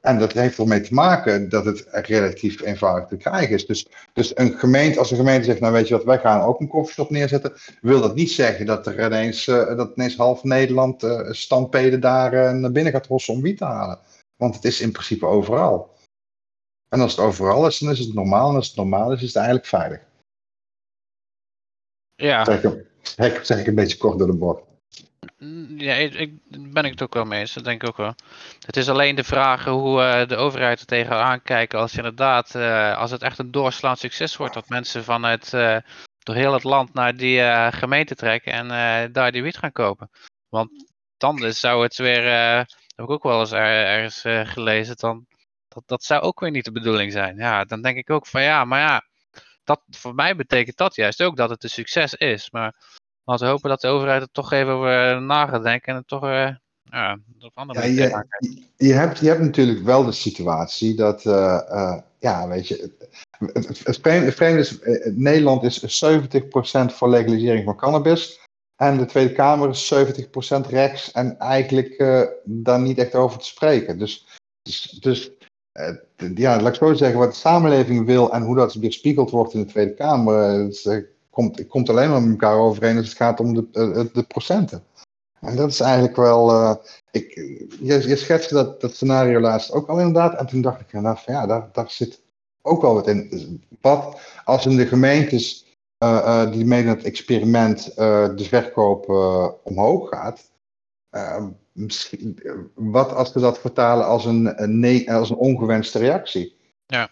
En 0.00 0.18
dat 0.18 0.32
heeft 0.32 0.58
ermee 0.58 0.80
te 0.80 0.94
maken 0.94 1.48
dat 1.48 1.64
het 1.64 1.88
relatief 1.90 2.62
eenvoudig 2.62 3.08
te 3.08 3.16
krijgen 3.16 3.54
is. 3.54 3.66
Dus, 3.66 3.86
dus 4.12 4.36
een 4.36 4.52
gemeente, 4.52 4.98
als 4.98 5.10
een 5.10 5.16
gemeente 5.16 5.44
zegt, 5.44 5.60
nou 5.60 5.72
weet 5.72 5.88
je 5.88 5.94
wat, 5.94 6.04
wij 6.04 6.18
gaan 6.18 6.40
ook 6.40 6.60
een 6.60 6.68
koffieshop 6.68 7.10
neerzetten, 7.10 7.52
wil 7.80 8.00
dat 8.00 8.14
niet 8.14 8.30
zeggen 8.30 8.66
dat 8.66 8.86
er 8.86 9.04
ineens, 9.04 9.44
dat 9.44 9.92
ineens 9.96 10.16
half 10.16 10.42
Nederland 10.42 11.02
eh 11.02 11.30
stampeden 11.30 12.00
daar 12.00 12.54
naar 12.54 12.72
binnen 12.72 12.92
gaat 12.92 13.06
hossen 13.06 13.34
om 13.34 13.42
wiet 13.42 13.58
te 13.58 13.64
halen. 13.64 13.98
Want 14.36 14.54
het 14.54 14.64
is 14.64 14.80
in 14.80 14.92
principe 14.92 15.26
overal. 15.26 15.95
En 16.88 17.00
als 17.00 17.10
het 17.16 17.20
overal 17.20 17.66
is, 17.66 17.78
dan 17.78 17.90
is 17.90 17.98
het 17.98 18.14
normaal. 18.14 18.48
En 18.50 18.54
als 18.56 18.66
het 18.66 18.76
normaal 18.76 19.12
is, 19.12 19.20
is 19.20 19.26
het 19.26 19.36
eigenlijk 19.36 19.66
veilig. 19.66 20.00
Ja, 22.14 22.44
Zeg 22.44 22.62
ik, 23.36 23.44
zeg, 23.44 23.58
ik 23.58 23.66
een 23.66 23.74
beetje 23.74 23.96
kort 23.96 24.18
door 24.18 24.26
de 24.26 24.36
bocht. 24.36 24.62
Mm, 25.38 25.78
Ja, 25.80 25.94
ik, 25.94 26.32
ben 26.72 26.84
ik 26.84 26.90
het 26.90 27.02
ook 27.02 27.14
wel 27.14 27.24
mee 27.24 27.40
eens. 27.40 27.52
Dat 27.52 27.64
denk 27.64 27.82
ik 27.82 27.88
ook 27.88 27.96
wel. 27.96 28.14
Het 28.66 28.76
is 28.76 28.88
alleen 28.88 29.14
de 29.14 29.24
vraag 29.24 29.64
hoe 29.64 30.02
eh, 30.02 30.28
de 30.28 30.36
overheid 30.36 30.80
er 30.80 30.86
tegenaan 30.86 31.42
kijkt 31.42 31.74
als 31.74 31.90
je 31.90 31.96
inderdaad, 31.96 32.54
eh, 32.54 32.96
als 32.98 33.10
het 33.10 33.22
echt 33.22 33.38
een 33.38 33.50
doorslaand 33.50 33.98
succes 33.98 34.36
wordt, 34.36 34.54
dat 34.54 34.68
mensen 34.68 35.04
vanuit 35.04 35.52
eh, 35.54 35.76
door 36.18 36.34
heel 36.34 36.52
het 36.52 36.64
land 36.64 36.94
naar 36.94 37.16
die 37.16 37.40
gemeente 37.72 38.14
trekken 38.14 38.52
en 38.52 39.12
daar 39.12 39.32
die 39.32 39.42
wiet 39.42 39.56
gaan 39.58 39.72
kopen. 39.72 40.10
Want 40.48 40.70
dan 41.16 41.52
zou 41.52 41.82
het 41.82 41.96
weer, 41.96 42.22
heb 42.96 43.04
ik 43.04 43.10
ook 43.10 43.22
wel 43.22 43.40
eens 43.40 43.50
er- 43.52 43.86
ergens 43.86 44.50
gelezen, 44.52 44.96
dan, 44.96 45.26
dat, 45.76 45.88
dat 45.88 46.04
zou 46.04 46.22
ook 46.22 46.40
weer 46.40 46.50
niet 46.50 46.64
de 46.64 46.72
bedoeling 46.72 47.12
zijn. 47.12 47.36
Ja, 47.36 47.64
dan 47.64 47.82
denk 47.82 47.96
ik 47.96 48.10
ook 48.10 48.26
van 48.26 48.42
ja, 48.42 48.64
maar 48.64 48.80
ja, 48.80 49.04
dat, 49.64 49.80
voor 49.90 50.14
mij 50.14 50.36
betekent 50.36 50.76
dat 50.76 50.94
juist 50.94 51.22
ook 51.22 51.36
dat 51.36 51.50
het 51.50 51.62
een 51.62 51.70
succes 51.70 52.14
is. 52.14 52.50
Maar 52.50 52.96
Laten 53.26 53.46
we 53.46 53.52
hopen 53.52 53.68
dat 53.68 53.80
de 53.80 53.88
overheid 53.88 54.22
er 54.22 54.30
toch 54.32 54.52
even 54.52 54.72
over 54.72 55.10
eh, 55.10 55.20
na 55.20 55.46
gaat 55.46 55.62
denken 55.62 55.88
en 55.88 55.94
het 55.98 56.08
toch 56.08 56.24
eh 56.24 56.50
ja, 56.82 57.18
op 57.38 57.52
andere 57.54 57.92
Ja, 57.92 58.08
manier 58.08 58.26
je, 58.76 58.92
hebt, 58.92 59.18
je 59.18 59.28
hebt 59.28 59.40
natuurlijk 59.40 59.82
wel 59.82 60.04
de 60.04 60.12
situatie 60.12 60.94
dat, 60.94 61.24
eh, 61.24 61.96
ja, 62.18 62.48
weet 62.48 62.68
je, 62.68 62.94
het, 63.38 63.68
het, 63.68 63.84
het 63.84 63.98
vreemde, 64.00 64.26
het 64.26 64.34
vreemde 64.34 64.60
is, 64.60 64.78
Nederland 65.14 65.62
is 65.62 66.04
70% 66.04 66.08
voor 66.92 67.08
legalisering 67.08 67.64
van 67.64 67.76
cannabis. 67.76 68.40
En 68.76 68.98
de 68.98 69.04
Tweede 69.04 69.32
Kamer 69.32 69.68
is 69.68 69.94
70% 69.94 70.68
rechts 70.68 71.12
en 71.12 71.38
eigenlijk 71.38 71.98
daar 72.44 72.80
niet 72.80 72.98
echt 72.98 73.14
over 73.14 73.38
te 73.38 73.46
spreken. 73.46 73.98
Dus, 73.98 74.26
dus, 74.62 74.82
dus 74.82 75.30
eh, 75.76 76.36
ja, 76.36 76.60
laat 76.60 76.72
ik 76.72 76.74
zo 76.74 76.94
zeggen, 76.94 77.18
wat 77.18 77.30
de 77.30 77.36
samenleving 77.36 78.06
wil 78.06 78.32
en 78.32 78.42
hoe 78.42 78.56
dat 78.56 78.74
weerspiegeld 78.74 79.30
wordt 79.30 79.54
in 79.54 79.60
de 79.60 79.66
Tweede 79.66 79.94
Kamer, 79.94 80.42
eh, 80.42 80.64
het, 80.64 80.84
eh, 80.84 81.02
komt, 81.30 81.66
komt 81.66 81.88
alleen 81.88 82.10
maar 82.10 82.22
met 82.22 82.30
elkaar 82.30 82.58
overeen 82.58 82.96
als 82.96 83.08
het 83.08 83.16
gaat 83.16 83.40
om 83.40 83.54
de, 83.54 83.66
eh, 83.72 84.04
de 84.12 84.22
procenten. 84.22 84.84
En 85.40 85.56
dat 85.56 85.68
is 85.70 85.80
eigenlijk 85.80 86.16
wel. 86.16 86.50
eh, 86.50 86.74
ik, 87.10 87.34
je, 87.80 88.08
je 88.08 88.16
schetste 88.16 88.54
dat, 88.54 88.80
dat 88.80 88.94
scenario 88.94 89.40
laatst 89.40 89.72
ook 89.72 89.88
al 89.88 89.98
inderdaad. 89.98 90.38
En 90.38 90.46
toen 90.46 90.60
dacht 90.60 90.80
ik 90.80 90.86
van 90.90 91.16
ja, 91.26 91.46
daar, 91.46 91.68
daar 91.72 91.90
zit 91.90 92.22
ook 92.62 92.82
wel 92.82 92.94
wat 92.94 93.06
in. 93.06 93.64
Wat 93.80 94.20
als 94.44 94.66
in 94.66 94.76
de 94.76 94.86
gemeentes 94.86 95.66
eh, 95.98 96.42
eh, 96.42 96.52
die 96.52 96.64
meedoen 96.64 96.90
aan 96.90 96.96
het 96.96 97.06
experiment 97.06 97.88
eh, 97.94 98.36
de 98.36 98.44
verkoop 98.44 99.08
eh, 99.08 99.48
omhoog 99.62 100.08
gaat. 100.08 100.50
Eh, 101.16 101.46
misschien, 101.72 102.38
eh, 102.42 102.52
wat 102.74 103.12
als 103.12 103.32
we 103.32 103.40
dat 103.40 103.58
vertalen 103.58 104.06
als 104.06 104.24
een, 104.24 104.62
een, 104.62 104.78
nee, 104.78 105.12
als 105.12 105.30
een 105.30 105.36
ongewenste 105.36 105.98
reactie? 105.98 106.56
Ja. 106.86 107.10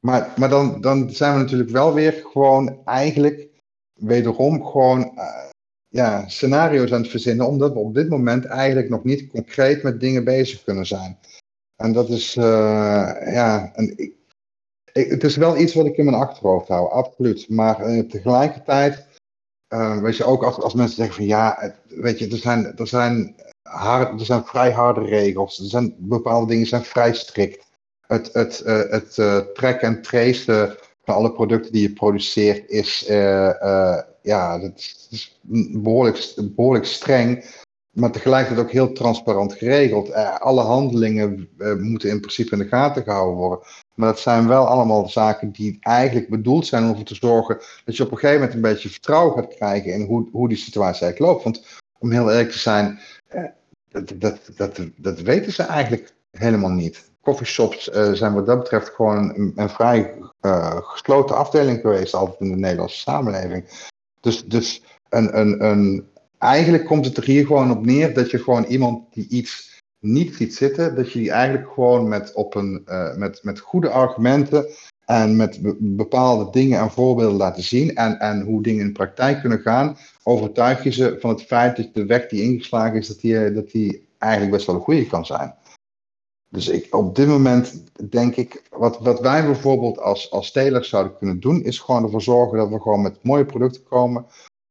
Maar, 0.00 0.32
maar 0.36 0.48
dan, 0.48 0.80
dan 0.80 1.10
zijn 1.10 1.34
we 1.34 1.38
natuurlijk 1.38 1.70
wel 1.70 1.94
weer 1.94 2.12
gewoon 2.12 2.80
eigenlijk 2.84 3.48
wederom 3.92 4.66
gewoon 4.66 5.16
eh, 5.16 5.48
ja, 5.88 6.28
scenario's 6.28 6.92
aan 6.92 7.00
het 7.00 7.10
verzinnen, 7.10 7.46
omdat 7.46 7.72
we 7.72 7.78
op 7.78 7.94
dit 7.94 8.08
moment 8.08 8.44
eigenlijk 8.44 8.88
nog 8.88 9.04
niet 9.04 9.26
concreet 9.26 9.82
met 9.82 10.00
dingen 10.00 10.24
bezig 10.24 10.64
kunnen 10.64 10.86
zijn. 10.86 11.18
En 11.76 11.92
dat 11.92 12.08
is, 12.08 12.36
eh, 12.36 12.44
ja, 13.32 13.72
en 13.74 13.98
ik, 13.98 14.14
het 14.92 15.24
is 15.24 15.36
wel 15.36 15.56
iets 15.56 15.74
wat 15.74 15.86
ik 15.86 15.96
in 15.96 16.04
mijn 16.04 16.16
achterhoofd 16.16 16.68
hou, 16.68 16.90
absoluut. 16.90 17.48
Maar 17.48 18.06
tegelijkertijd, 18.08 19.05
eh, 19.68 19.98
weet 19.98 20.16
je, 20.16 20.24
ook 20.24 20.42
als, 20.44 20.56
als 20.56 20.74
mensen 20.74 20.96
zeggen 20.96 21.14
van 21.14 21.24
ja, 21.24 21.74
weet 21.88 22.18
je, 22.18 22.28
er 22.28 22.36
zijn, 22.36 22.78
er, 22.78 22.86
zijn 22.86 23.34
hard, 23.62 24.20
er 24.20 24.26
zijn 24.26 24.44
vrij 24.44 24.72
harde 24.72 25.04
regels, 25.04 25.58
er 25.58 25.68
zijn 25.68 25.94
bepaalde 25.98 26.46
dingen 26.46 26.66
zijn 26.66 26.84
vrij 26.84 27.14
strikt. 27.14 27.64
Het, 28.06 28.32
het, 28.32 28.60
eh, 28.60 28.90
het 28.90 29.18
eh, 29.18 29.36
tracken 29.36 29.88
en 29.88 30.02
tracen 30.02 30.76
van 31.02 31.14
alle 31.14 31.32
producten 31.32 31.72
die 31.72 31.82
je 31.82 31.92
produceert 31.92 32.70
is, 32.70 33.04
ja, 34.22 34.58
dat 34.58 34.72
is, 35.10 35.40
behoorlijk, 35.72 36.34
behoorlijk 36.54 36.86
streng. 36.86 37.44
Maar 37.90 38.10
tegelijkertijd 38.10 38.66
ook 38.66 38.72
heel 38.72 38.92
transparant 38.92 39.52
geregeld. 39.52 40.12
Alle 40.40 40.62
handelingen 40.62 41.48
moeten 41.80 42.10
in 42.10 42.20
principe 42.20 42.52
in 42.52 42.58
de 42.58 42.68
gaten 42.68 43.02
gehouden 43.02 43.36
worden. 43.36 43.66
Maar 43.96 44.08
dat 44.08 44.20
zijn 44.20 44.48
wel 44.48 44.66
allemaal 44.66 45.08
zaken 45.08 45.50
die 45.50 45.76
eigenlijk 45.80 46.28
bedoeld 46.28 46.66
zijn 46.66 46.82
om 46.82 46.88
ervoor 46.88 47.04
te 47.04 47.14
zorgen 47.14 47.58
dat 47.84 47.96
je 47.96 48.02
op 48.02 48.10
een 48.10 48.18
gegeven 48.18 48.40
moment 48.40 48.54
een 48.54 48.72
beetje 48.72 48.88
vertrouwen 48.88 49.34
gaat 49.34 49.54
krijgen 49.54 49.92
in 49.92 50.06
hoe, 50.06 50.28
hoe 50.32 50.48
die 50.48 50.56
situatie 50.56 51.02
eigenlijk 51.04 51.32
loopt. 51.32 51.44
Want 51.44 51.80
om 51.98 52.10
heel 52.10 52.30
eerlijk 52.30 52.50
te 52.50 52.58
zijn, 52.58 52.98
eh, 53.28 53.44
dat, 53.88 54.12
dat, 54.16 54.38
dat, 54.56 54.80
dat 54.96 55.20
weten 55.20 55.52
ze 55.52 55.62
eigenlijk 55.62 56.14
helemaal 56.30 56.70
niet. 56.70 57.10
Coffeeshops 57.20 57.90
eh, 57.90 58.12
zijn 58.12 58.34
wat 58.34 58.46
dat 58.46 58.58
betreft 58.58 58.88
gewoon 58.88 59.34
een, 59.34 59.52
een 59.56 59.70
vrij 59.70 60.14
eh, 60.40 60.76
gesloten 60.80 61.36
afdeling 61.36 61.80
geweest 61.80 62.14
altijd 62.14 62.40
in 62.40 62.50
de 62.50 62.56
Nederlandse 62.56 62.98
samenleving. 62.98 63.88
Dus, 64.20 64.44
dus 64.44 64.82
een, 65.08 65.38
een, 65.38 65.64
een, 65.64 66.08
eigenlijk 66.38 66.84
komt 66.84 67.04
het 67.04 67.16
er 67.16 67.24
hier 67.24 67.46
gewoon 67.46 67.70
op 67.70 67.84
neer 67.84 68.14
dat 68.14 68.30
je 68.30 68.38
gewoon 68.38 68.64
iemand 68.64 69.14
die 69.14 69.28
iets 69.28 69.75
niet 70.00 70.34
ziet 70.34 70.54
zitten, 70.54 70.94
dat 70.94 71.12
je 71.12 71.18
die 71.18 71.30
eigenlijk 71.30 71.72
gewoon 71.72 72.08
met, 72.08 72.34
op 72.34 72.54
een, 72.54 72.82
eh, 72.86 73.16
met, 73.16 73.40
met 73.42 73.60
goede 73.60 73.90
argumenten 73.90 74.66
en 75.04 75.36
met 75.36 75.62
be- 75.62 75.76
bepaalde 75.78 76.50
dingen 76.50 76.80
en 76.80 76.90
voorbeelden 76.90 77.36
laten 77.36 77.62
zien 77.62 77.94
en, 77.94 78.18
en 78.18 78.40
hoe 78.40 78.62
dingen 78.62 78.80
in 78.80 78.86
de 78.86 78.92
praktijk 78.92 79.40
kunnen 79.40 79.60
gaan, 79.60 79.96
overtuig 80.22 80.82
je 80.82 80.90
ze 80.90 81.16
van 81.20 81.30
het 81.30 81.42
feit 81.42 81.76
dat 81.76 81.94
de 81.94 82.06
weg 82.06 82.26
die 82.26 82.42
ingeslagen 82.42 82.98
is, 82.98 83.06
dat 83.06 83.20
die, 83.20 83.44
eh, 83.44 83.54
dat 83.54 83.70
die 83.70 84.06
eigenlijk 84.18 84.52
best 84.52 84.66
wel 84.66 84.76
een 84.76 84.82
goede 84.82 85.06
kan 85.06 85.26
zijn. 85.26 85.54
Dus 86.50 86.68
ik, 86.68 86.94
op 86.94 87.14
dit 87.14 87.26
moment 87.26 87.84
denk 88.10 88.36
ik, 88.36 88.62
wat, 88.70 88.98
wat 88.98 89.20
wij 89.20 89.44
bijvoorbeeld 89.44 89.98
als, 89.98 90.30
als 90.30 90.52
telers 90.52 90.88
zouden 90.88 91.16
kunnen 91.16 91.40
doen, 91.40 91.62
is 91.62 91.78
gewoon 91.78 92.04
ervoor 92.04 92.22
zorgen 92.22 92.58
dat 92.58 92.68
we 92.68 92.80
gewoon 92.80 93.02
met 93.02 93.22
mooie 93.22 93.44
producten 93.44 93.82
komen. 93.82 94.26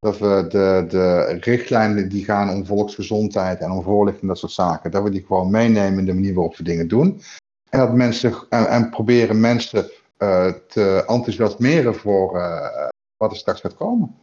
Dat 0.06 0.18
we 0.18 0.46
de, 0.50 0.86
de 0.88 1.38
richtlijnen 1.40 2.10
die 2.10 2.26
gaan 2.26 2.50
om 2.50 2.66
volksgezondheid 2.66 3.60
en 3.60 3.72
om 3.72 3.84
voorlichting 3.84 4.22
en 4.22 4.28
dat 4.28 4.38
soort 4.38 4.52
zaken, 4.52 4.92
dat 4.92 5.04
we 5.04 5.10
die 5.10 5.26
gewoon 5.26 5.52
meenemen 5.52 6.00
in 6.00 6.06
de 6.06 6.14
manier 6.14 6.34
waarop 6.34 6.58
we 6.58 6.64
dingen 6.64 6.88
doen. 6.88 7.22
En 7.70 7.80
dat 7.80 7.94
mensen 7.94 8.34
en, 8.50 8.68
en 8.68 8.90
proberen 8.90 9.40
mensen 9.40 9.92
eh, 10.18 10.52
te 10.68 11.04
enthousiasmeren 11.08 11.96
voor 11.96 12.40
eh, 12.40 12.88
wat 13.18 13.32
er 13.32 13.38
straks 13.38 13.62
gaat 13.62 13.76
komen. 13.76 14.16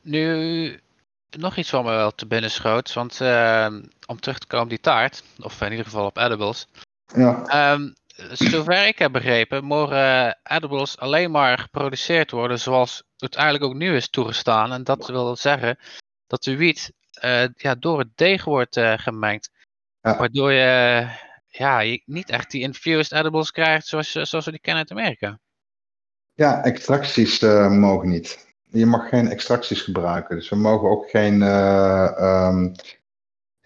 Nu, 0.00 0.80
nog 1.30 1.56
iets 1.56 1.70
wat 1.70 1.84
me 1.84 1.90
wel 1.90 2.14
te 2.14 2.26
binnen 2.26 2.50
schoot, 2.50 2.92
want 2.92 3.20
eh, 3.20 3.74
om 4.06 4.20
terug 4.20 4.38
te 4.38 4.46
komen 4.46 4.64
op 4.64 4.70
die 4.70 4.80
taart, 4.80 5.24
of 5.40 5.60
in 5.60 5.70
ieder 5.70 5.84
geval 5.84 6.06
op 6.06 6.16
edibles. 6.16 6.68
Ja, 7.14 7.44
Ehm, 7.46 7.90
zover 8.32 8.86
ik 8.86 8.98
heb 8.98 9.12
begrepen, 9.12 9.64
mogen 9.64 10.38
edibles 10.42 10.98
alleen 10.98 11.30
maar 11.30 11.58
geproduceerd 11.58 12.30
worden 12.30 12.58
zoals 12.58 13.02
het 13.16 13.34
eigenlijk 13.34 13.64
ook 13.64 13.78
nu 13.78 13.96
is 13.96 14.10
toegestaan. 14.10 14.72
En 14.72 14.84
dat 14.84 15.06
wil 15.06 15.36
zeggen 15.36 15.78
dat 16.26 16.42
de 16.42 16.56
wiet 16.56 16.92
eh, 17.12 17.44
ja, 17.54 17.74
door 17.74 17.98
het 17.98 18.08
deeg 18.14 18.44
wordt 18.44 18.76
eh, 18.76 18.92
gemengd. 18.96 19.50
Ja. 20.00 20.16
Waardoor 20.16 20.52
je, 20.52 21.06
ja, 21.46 21.80
je 21.80 22.02
niet 22.04 22.30
echt 22.30 22.50
die 22.50 22.62
infused 22.62 23.12
edibles 23.18 23.50
krijgt 23.50 23.86
zoals, 23.86 24.12
zoals 24.12 24.44
we 24.44 24.50
die 24.50 24.60
kennen 24.60 24.82
uit 24.82 24.98
Amerika. 24.98 25.38
ja 26.34 26.62
extracties 26.64 27.42
eh, 27.42 27.70
mogen 27.70 28.08
niet. 28.08 28.54
Je 28.70 28.86
mag 28.86 29.08
geen 29.08 29.28
extracties 29.28 29.80
gebruiken. 29.80 30.36
Dus 30.36 30.48
we 30.48 30.56
mogen 30.56 30.88
ook 30.88 31.10
geen. 31.10 31.42
eh, 31.42 32.18
ehm, 32.18 32.72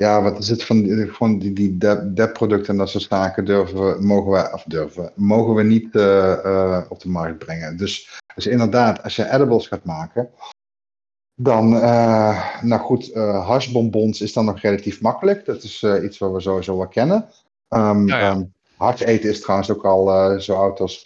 Ja, 0.01 0.23
wat 0.23 0.39
is 0.39 0.49
het 0.49 0.65
van, 0.65 0.83
die- 0.83 1.13
van 1.13 1.39
die, 1.39 1.53
die 1.53 1.77
dep-producten 2.15 2.73
en 2.73 2.77
dat 2.77 2.89
soort 2.89 3.05
zaken 3.05 3.45
durven 3.45 3.87
we, 3.87 4.03
mogen 4.03 4.33
we, 4.33 4.51
of 4.53 4.63
durven, 4.67 5.13
mogen 5.15 5.55
we 5.55 5.63
niet 5.63 5.95
eh, 5.97 6.33
eh, 6.45 6.83
op 6.89 7.01
de 7.01 7.09
markt 7.09 7.39
brengen. 7.39 7.77
Dus, 7.77 8.21
dus 8.35 8.47
inderdaad, 8.47 9.03
als 9.03 9.17
je 9.17 9.33
edibles 9.33 9.67
gaat 9.69 9.85
maken, 9.85 10.31
dan, 11.35 11.75
eh, 11.75 12.61
nou 12.63 12.81
goed, 12.81 13.15
hashbonbons 13.15 14.21
is 14.21 14.33
dan 14.33 14.45
nog 14.45 14.61
relatief 14.61 15.01
makkelijk. 15.01 15.45
Dat 15.45 15.63
is 15.63 15.83
iets 16.03 16.19
wat 16.19 16.33
we 16.33 16.41
sowieso 16.41 16.77
wel 16.77 16.89
kennen. 16.89 17.29
Ja, 17.69 17.93
ja. 18.19 18.47
hars 18.77 19.01
eten 19.01 19.31
is 19.31 19.41
trouwens 19.41 19.71
ook 19.71 19.85
al 19.85 20.41
zo 20.41 20.55
oud 20.55 20.81
als 20.81 21.03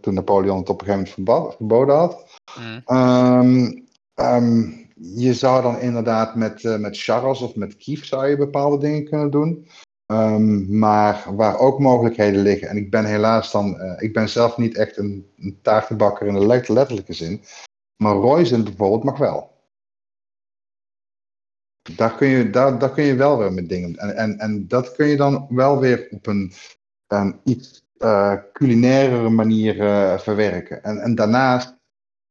toen 0.00 0.14
Napoleon 0.14 0.58
het 0.58 0.68
op 0.68 0.80
een 0.80 0.86
gegeven 0.86 1.22
moment 1.24 1.54
verboden 1.56 1.96
had. 1.96 2.26
Mm. 2.58 3.82
Ehm, 4.14 4.70
je 5.00 5.34
zou 5.34 5.62
dan 5.62 5.80
inderdaad 5.80 6.34
met, 6.34 6.64
eh, 6.64 6.78
met 6.78 6.98
Charles 6.98 7.40
of 7.40 7.54
met 7.54 7.76
Kief 7.76 8.04
zou 8.04 8.26
je 8.26 8.36
bepaalde 8.36 8.78
dingen 8.78 9.04
kunnen 9.04 9.30
doen. 9.30 9.68
Ehm, 10.06 10.78
maar 10.78 11.36
waar 11.36 11.58
ook 11.58 11.78
mogelijkheden 11.78 12.42
liggen, 12.42 12.68
en 12.68 12.76
ik 12.76 12.90
ben 12.90 13.04
helaas 13.04 13.52
dan, 13.52 13.80
eh, 13.80 14.02
ik 14.02 14.12
ben 14.12 14.28
zelf 14.28 14.56
niet 14.56 14.76
echt 14.76 14.96
een, 14.96 15.30
een 15.36 15.58
taartenbakker 15.62 16.26
in 16.26 16.34
de 16.34 16.46
let- 16.46 16.68
letterlijke 16.68 17.12
zin, 17.12 17.42
maar 17.96 18.14
Roizen 18.14 18.64
bijvoorbeeld 18.64 19.04
mag 19.04 19.18
wel. 19.18 19.56
Daar 21.96 22.14
kun 22.16 22.28
je, 22.28 22.50
daar, 22.50 22.78
daar 22.78 22.92
kun 22.92 23.04
je 23.04 23.14
wel 23.14 23.38
weer 23.38 23.52
met 23.52 23.68
dingen. 23.68 23.96
En, 23.96 24.16
en, 24.16 24.38
en 24.38 24.68
dat 24.68 24.92
kun 24.92 25.06
je 25.06 25.16
dan 25.16 25.46
wel 25.50 25.78
weer 25.78 26.08
op 26.10 26.26
een, 26.26 26.52
een 27.06 27.40
iets 27.44 27.86
eh 27.98 28.34
culinairere 28.52 29.28
manier 29.28 29.74
verwerken. 30.20 30.82
En, 30.82 30.98
en 30.98 31.14
daarnaast, 31.14 31.76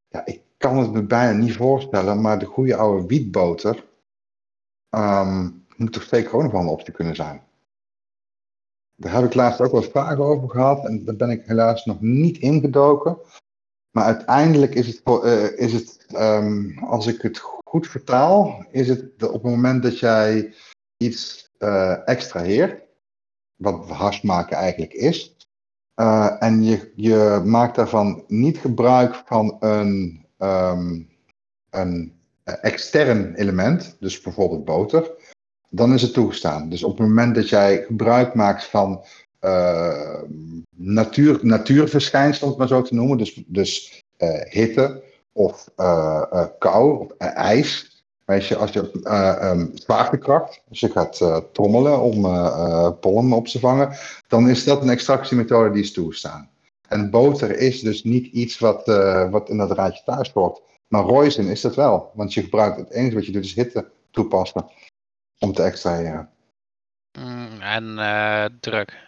ja, 0.08 0.26
kan 0.58 0.78
het 0.78 0.92
me 0.92 1.04
bijna 1.04 1.38
niet 1.38 1.56
voorstellen, 1.56 2.22
maar 2.22 2.40
de 2.40 2.46
goede 2.46 2.76
oude 2.76 3.08
wietboter 3.08 3.86
ehm, 4.90 5.50
moet 5.76 5.94
toch 5.94 6.04
zeker 6.04 6.34
ook 6.34 6.42
nog 6.42 6.52
wel 6.52 6.62
een 6.62 6.68
optie 6.68 6.94
kunnen 6.94 7.16
zijn. 7.16 7.42
Daar 8.96 9.14
heb 9.14 9.24
ik 9.24 9.34
laatst 9.34 9.62
ook 9.62 9.72
wat 9.72 9.86
vragen 9.86 10.24
over 10.24 10.50
gehad 10.50 10.86
en 10.86 11.06
daar 11.06 11.16
ben 11.16 11.30
ik 11.30 11.46
helaas 11.46 11.86
nog 11.86 12.02
niet 12.02 12.38
ingedoken. 12.38 13.18
Maar 13.92 14.06
uiteindelijk 14.06 14.76
is 14.76 14.88
het, 14.88 15.02
eh, 15.04 15.60
is 15.60 15.74
het 15.74 16.06
ehm, 16.08 16.78
als 16.80 17.08
ik 17.08 17.22
het 17.22 17.38
goed 17.38 17.88
vertaal, 17.88 18.66
is 18.72 18.88
het 18.88 19.24
op 19.24 19.44
het 19.44 19.52
moment 19.52 19.84
dat 19.84 20.00
jij 20.00 20.54
iets 20.98 21.52
eh 21.58 22.08
extraheert, 22.08 22.82
wat 23.56 23.90
hash 23.90 24.22
maken 24.22 24.58
eigenlijk 24.58 24.94
is, 24.94 25.36
eh, 25.94 26.36
en 26.40 26.64
je, 26.64 26.92
je 26.96 27.42
maakt 27.46 27.76
daarvan 27.76 28.24
niet 28.28 28.58
gebruik 28.58 29.16
van 29.16 29.58
een, 29.60 30.27
ehm, 30.38 31.02
een 31.70 32.14
eh, 32.44 32.54
extern 32.62 33.34
element, 33.36 33.96
dus 34.00 34.22
bijvoorbeeld 34.22 34.66
boter, 34.66 35.12
dan 35.70 35.94
is 35.94 36.02
het 36.02 36.14
toegestaan. 36.14 36.70
Dus 36.70 36.84
op 36.84 36.98
het 36.98 37.08
moment 37.08 37.36
dat 37.36 37.50
jij 37.50 37.84
gebruik 37.88 38.34
maakt 38.34 38.64
van 38.64 39.04
eh, 39.40 40.22
natuur, 40.76 41.40
natuurverschijnselen, 41.42 42.44
om 42.44 42.50
het 42.50 42.58
maar 42.58 42.80
zo 42.80 42.88
te 42.88 42.96
noemen, 42.96 43.18
dus, 43.18 43.44
dus 43.48 44.04
eh, 44.18 44.42
hitte 44.50 45.04
of 45.32 45.70
eh, 45.76 46.46
kou 46.60 47.00
of 47.00 47.12
ijs. 47.18 47.96
Weet 48.26 48.46
je, 48.46 48.56
als 48.56 48.72
je 48.72 49.00
ehm, 49.04 49.66
zwaartekracht, 49.74 50.62
als 50.70 50.80
je 50.80 50.92
gaat 50.92 51.22
trommelen 51.52 52.02
om 52.02 52.22
pollen 53.00 53.32
op 53.32 53.48
te 53.48 53.60
vangen, 53.60 53.98
dan 54.28 54.50
is 54.50 54.64
dat 54.64 54.82
een 54.82 54.90
extractiemethode 54.90 55.72
die 55.72 55.84
is 55.84 55.94
toegestaan. 55.94 56.50
En 56.88 57.10
boter 57.10 57.58
is 57.58 57.82
dus 57.82 58.04
niet 58.04 58.26
iets 58.34 58.60
wat, 58.60 58.88
eh, 58.88 59.30
wat 59.30 59.50
in 59.50 59.58
dat 59.58 59.72
raadje 59.72 60.04
thuis 60.04 60.32
hoort. 60.32 60.62
Maar 60.88 61.04
roizen 61.04 61.48
is 61.48 61.62
dat 61.62 61.76
wel, 61.76 62.12
want 62.14 62.34
je 62.34 62.42
gebruikt 62.42 62.78
het 62.78 62.90
enige 62.92 63.16
wat 63.16 63.26
je 63.26 63.32
doet 63.32 63.44
is 63.44 63.54
hitte 63.54 63.92
toepassen 64.12 64.66
om 65.40 65.54
te 65.54 65.64
extraheren. 65.64 66.30
Mm, 67.20 67.62
en 67.62 68.00
eh, 68.00 68.46
druk. 68.60 69.06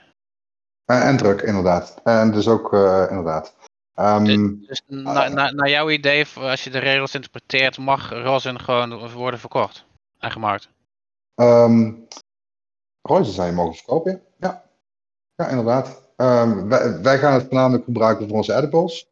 Eh, 0.85 1.07
en 1.07 1.17
druk, 1.17 1.41
inderdaad. 1.41 2.01
En 2.03 2.31
dus 2.31 2.47
ook, 2.47 2.73
eh, 2.73 3.05
inderdaad. 3.09 3.55
Ehm, 3.93 4.25
Dus 4.59 4.81
na, 4.85 5.27
na, 5.27 5.51
naar 5.51 5.69
jouw 5.69 5.89
idee, 5.89 6.25
als 6.35 6.63
je 6.63 6.69
de 6.69 6.79
regels 6.79 7.15
interpreteert, 7.15 7.77
mag 7.77 8.09
rosin 8.09 8.59
gewoon 8.59 9.11
worden 9.11 9.39
verkocht 9.39 9.85
en 10.17 10.31
gemarkt. 10.31 10.69
ehm, 11.35 11.91
roizen 13.01 13.33
zou 13.33 13.47
je 13.47 13.53
mogen 13.53 13.75
verkopen, 13.75 14.21
ja. 14.37 14.63
Ja, 15.35 15.47
inderdaad. 15.47 16.08
Ehm, 16.19 16.67
wij, 16.67 17.01
wij 17.01 17.17
gaan 17.19 17.33
het 17.33 17.43
voornamelijk 17.43 17.83
gebruiken 17.83 18.27
voor 18.27 18.37
onze 18.37 18.55
edibles. 18.55 19.07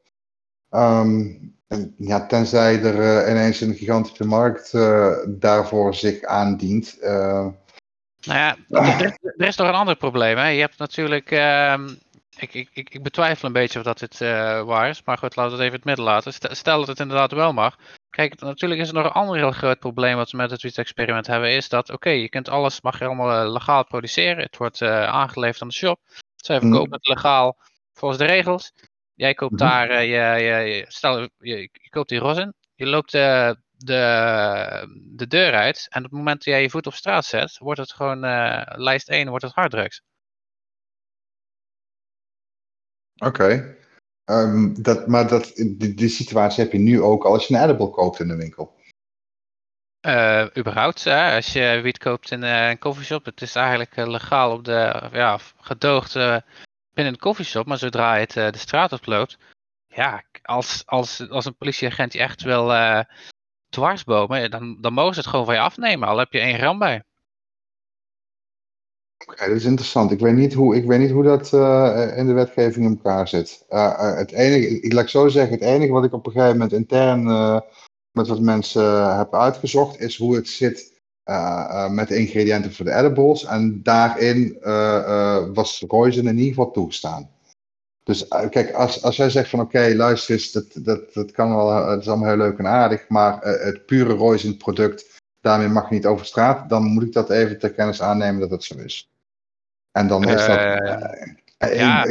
Ehm, 0.69 1.21
en, 1.67 1.95
ja, 1.97 2.25
tenzij 2.25 2.81
er 2.83 3.23
eh, 3.25 3.31
ineens 3.31 3.61
een 3.61 3.73
gigantische 3.75 4.25
markt 4.25 4.73
eh, 4.73 5.11
daarvoor 5.27 5.95
zich 5.95 6.23
aandient. 6.23 6.99
eh, 6.99 7.47
Nou 8.21 8.39
ja, 8.39 8.55
er, 8.69 9.01
er- 9.05 9.33
er 9.37 9.47
is 9.47 9.55
nog 9.55 9.67
een 9.67 9.73
ander 9.73 9.95
probleem. 9.95 10.37
Hè? 10.37 10.47
Je 10.47 10.59
hebt 10.59 10.77
natuurlijk. 10.77 11.31
ehm, 11.31 11.89
ik, 12.37 12.53
ik, 12.53 12.69
ik, 12.73 13.03
betwijfel 13.03 13.47
een 13.47 13.53
beetje 13.53 13.79
of 13.79 13.85
dat 13.85 13.99
dit 13.99 14.17
waar 14.65 14.89
is. 14.89 15.01
Maar 15.05 15.17
goed, 15.17 15.35
laten 15.35 15.57
we 15.57 15.63
het 15.63 15.67
even 15.67 15.81
in 15.83 15.89
het 15.89 15.97
midden 15.97 16.05
laten. 16.05 16.33
Stel- 16.55 16.79
dat 16.79 16.87
het 16.87 16.99
inderdaad 16.99 17.31
wel 17.31 17.53
mag. 17.53 17.75
Kijk, 18.09 18.39
natuurlijk 18.41 18.81
is 18.81 18.87
er 18.87 18.93
nog 18.93 19.05
een 19.05 19.11
ander 19.11 19.35
heel 19.35 19.51
groot 19.51 19.79
probleem 19.79 20.15
wat 20.15 20.31
we 20.31 20.37
met 20.37 20.51
het 20.51 20.61
wiet-experiment 20.61 21.27
hebben. 21.27 21.51
Is 21.51 21.69
dat, 21.69 21.91
oké, 21.91 22.09
je 22.09 22.29
kunt 22.29 22.49
alles, 22.49 22.81
mag 22.81 22.99
je 22.99 23.05
allemaal 23.05 23.51
legaal 23.51 23.85
produceren. 23.85 24.43
Het 24.43 24.57
wordt 24.57 24.81
aangeleverd 24.81 25.61
aan 25.61 25.67
de 25.67 25.73
shop. 25.73 25.99
Zij 26.45 26.55
Mhm. 26.57 26.67
verkopen 26.67 26.91
het 26.93 27.07
legaal 27.07 27.57
volgens 27.93 28.19
de 28.19 28.25
regels. 28.25 28.73
Jij 29.13 29.33
koopt 29.33 29.51
Mhm. 29.53 29.61
daar, 29.63 29.89
eh, 29.89 30.01
je, 30.01 30.43
je, 30.43 30.55
je- 30.75 30.85
stel, 30.87 31.19
je, 31.37 31.57
je 31.71 31.89
koopt 31.89 32.09
die 32.09 32.19
rosin. 32.19 32.53
Je 32.75 32.85
loopt 32.85 33.13
eh, 33.13 33.51
de, 33.71 35.03
de 35.15 35.27
deur 35.27 35.53
uit. 35.53 35.87
En 35.89 36.03
op 36.03 36.09
het 36.09 36.17
moment 36.19 36.35
dat 36.37 36.45
jij 36.53 36.61
je 36.61 36.69
voet 36.69 36.87
op 36.87 36.93
straat 36.93 37.25
zet, 37.25 37.57
wordt 37.57 37.79
het 37.79 37.91
gewoon 37.93 38.23
eh, 38.23 38.61
lijst 38.75 39.09
1, 39.09 39.29
wordt 39.29 39.43
het 39.43 39.53
harddrugs. 39.53 40.01
Oké. 43.17 43.75
Ehm, 44.23 44.81
dat, 44.81 45.07
maar 45.07 45.27
dat, 45.27 45.51
die, 45.55 45.93
die 45.93 46.09
situatie 46.09 46.63
heb 46.63 46.71
je 46.71 46.77
nu 46.79 47.01
ook 47.01 47.25
al 47.25 47.33
als 47.33 47.47
je 47.47 47.53
een 47.55 47.63
edible 47.63 47.89
koopt 47.89 48.19
in 48.19 48.27
de 48.27 48.35
winkel. 48.35 48.75
Eh 50.07 50.45
überhaupt, 50.57 51.03
hè, 51.03 51.35
als 51.35 51.53
je 51.53 51.79
wiet 51.83 51.97
koopt 51.97 52.31
in 52.31 52.43
eh, 52.43 52.69
een 52.69 52.79
coffeeshop, 52.79 53.25
het 53.25 53.41
is 53.41 53.55
eigenlijk 53.55 53.95
eh, 53.95 54.07
legaal 54.07 54.51
op 54.51 54.63
de, 54.63 55.09
ja, 55.11 55.37
gedoogd 55.59 56.13
binnen 56.93 57.13
een 57.13 57.19
coffeeshop, 57.19 57.65
maar 57.65 57.77
zodra 57.77 58.17
het 58.17 58.33
de 58.33 58.57
straat 58.57 58.91
oploopt, 58.91 59.37
ja, 59.87 60.23
als, 60.41 60.83
als, 60.85 61.29
als 61.29 61.45
een 61.45 61.55
politieagent 61.55 62.13
je 62.13 62.19
echt 62.19 62.41
wil 62.41 62.73
dwarsbomen, 63.69 64.51
dan, 64.51 64.77
dan 64.81 64.93
mogen 64.93 65.13
ze 65.13 65.19
het 65.19 65.29
gewoon 65.29 65.45
van 65.45 65.53
je 65.53 65.61
afnemen, 65.61 66.07
al 66.07 66.17
heb 66.17 66.31
je 66.31 66.39
één 66.39 66.57
gram 66.57 66.79
bij. 66.79 67.03
Oké, 69.27 69.47
dat 69.47 69.55
is 69.55 69.65
interessant. 69.65 70.11
Ik 70.11 70.19
weet 70.19 70.35
niet 70.35 70.53
hoe, 70.53 70.75
ik 70.75 70.85
weet 70.85 70.99
niet 70.99 71.11
hoe 71.11 71.23
dat 71.23 71.53
in 72.17 72.25
de 72.25 72.33
wetgeving 72.33 72.85
in 72.85 73.01
elkaar 73.03 73.27
zit. 73.27 73.65
Het 73.67 74.31
enige, 74.31 74.81
ik 74.81 74.93
laat 74.93 75.09
zo 75.09 75.27
zeggen, 75.27 75.53
het 75.53 75.63
enige 75.63 75.91
wat 75.91 76.03
ik 76.03 76.13
op 76.13 76.25
een 76.25 76.31
gegeven 76.31 76.57
moment 76.57 76.73
intern 76.73 77.25
met 78.11 78.27
wat 78.27 78.39
mensen 78.39 78.81
eh, 78.83 79.17
heb 79.17 79.35
uitgezocht, 79.35 79.99
is 79.99 80.17
hoe 80.17 80.35
het 80.35 80.47
zit 80.47 80.93
eh, 81.23 81.65
eh, 81.69 81.91
met 81.91 82.07
de 82.07 82.15
ingrediënten 82.15 82.73
voor 82.73 82.85
de 82.85 82.93
edibles. 82.93 83.45
En 83.45 83.83
daarin 83.83 84.57
was 85.53 85.83
roizen 85.87 86.27
in 86.27 86.37
ieder 86.37 86.53
geval 86.53 86.71
toegestaan. 86.71 87.29
Dus 88.03 88.27
kijk, 88.27 88.71
als, 88.71 89.03
als 89.03 89.15
jij 89.15 89.29
zegt 89.29 89.49
van 89.49 89.59
oké, 89.59 89.93
luister 89.95 90.33
eens, 90.35 90.51
dat, 90.51 90.65
dat, 90.73 91.13
dat 91.13 91.31
kan 91.31 91.55
wel, 91.55 91.87
het 91.87 92.01
is 92.01 92.07
allemaal 92.07 92.27
heel 92.27 92.37
leuk 92.37 92.57
en 92.57 92.67
aardig, 92.67 93.09
maar 93.09 93.39
het 93.41 93.85
pure 93.85 94.13
roizen 94.13 94.57
product, 94.57 95.05
daarmee 95.41 95.67
mag 95.67 95.89
je 95.89 95.95
niet 95.95 96.05
over 96.05 96.25
straat, 96.25 96.69
dan 96.69 96.83
moet 96.83 97.03
ik 97.03 97.13
dat 97.13 97.29
even 97.29 97.59
ter 97.59 97.71
kennis 97.71 98.01
aannemen 98.01 98.39
dat 98.39 98.49
het 98.49 98.63
zo 98.63 98.77
is. 98.77 99.09
En 99.91 100.07
dan 100.07 100.23
is 100.23 100.45
dat. 100.45 100.59
Ja. 101.73 102.05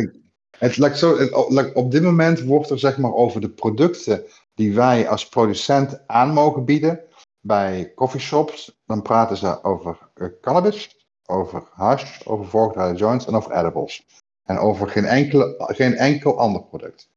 het, 0.59 0.76
lijkt 0.76 0.99
zo, 0.99 1.18
het- 1.18 1.72
op 1.74 1.90
dit 1.90 2.03
moment 2.03 2.40
wordt 2.40 2.70
er 2.70 2.78
zeg 2.78 2.99
maar 2.99 3.12
over 3.14 3.40
de 3.40 3.51
producten 3.51 4.24
die 4.57 4.74
wij 4.74 5.09
als 5.09 5.28
producent 5.28 6.07
aan 6.07 6.32
mogen 6.32 6.64
bieden 6.64 7.00
bij 7.40 7.92
coffeeshops. 7.94 8.80
Dan 8.86 9.02
praten 9.02 9.36
ze 9.36 9.62
over 9.64 10.11
eh, 10.14 10.28
cannabis, 10.40 11.09
over 11.26 11.68
hash, 11.72 12.26
over 12.26 12.46
voorgedraaide 12.46 12.98
joints 12.98 13.26
en 13.26 13.34
over 13.34 13.52
edibles. 13.52 14.07
En 14.44 14.59
over 14.59 14.88
geen, 14.88 15.04
enkele, 15.04 15.54
geen 15.59 15.94
enkel 15.94 16.38
ander 16.38 16.64
product. 16.64 17.11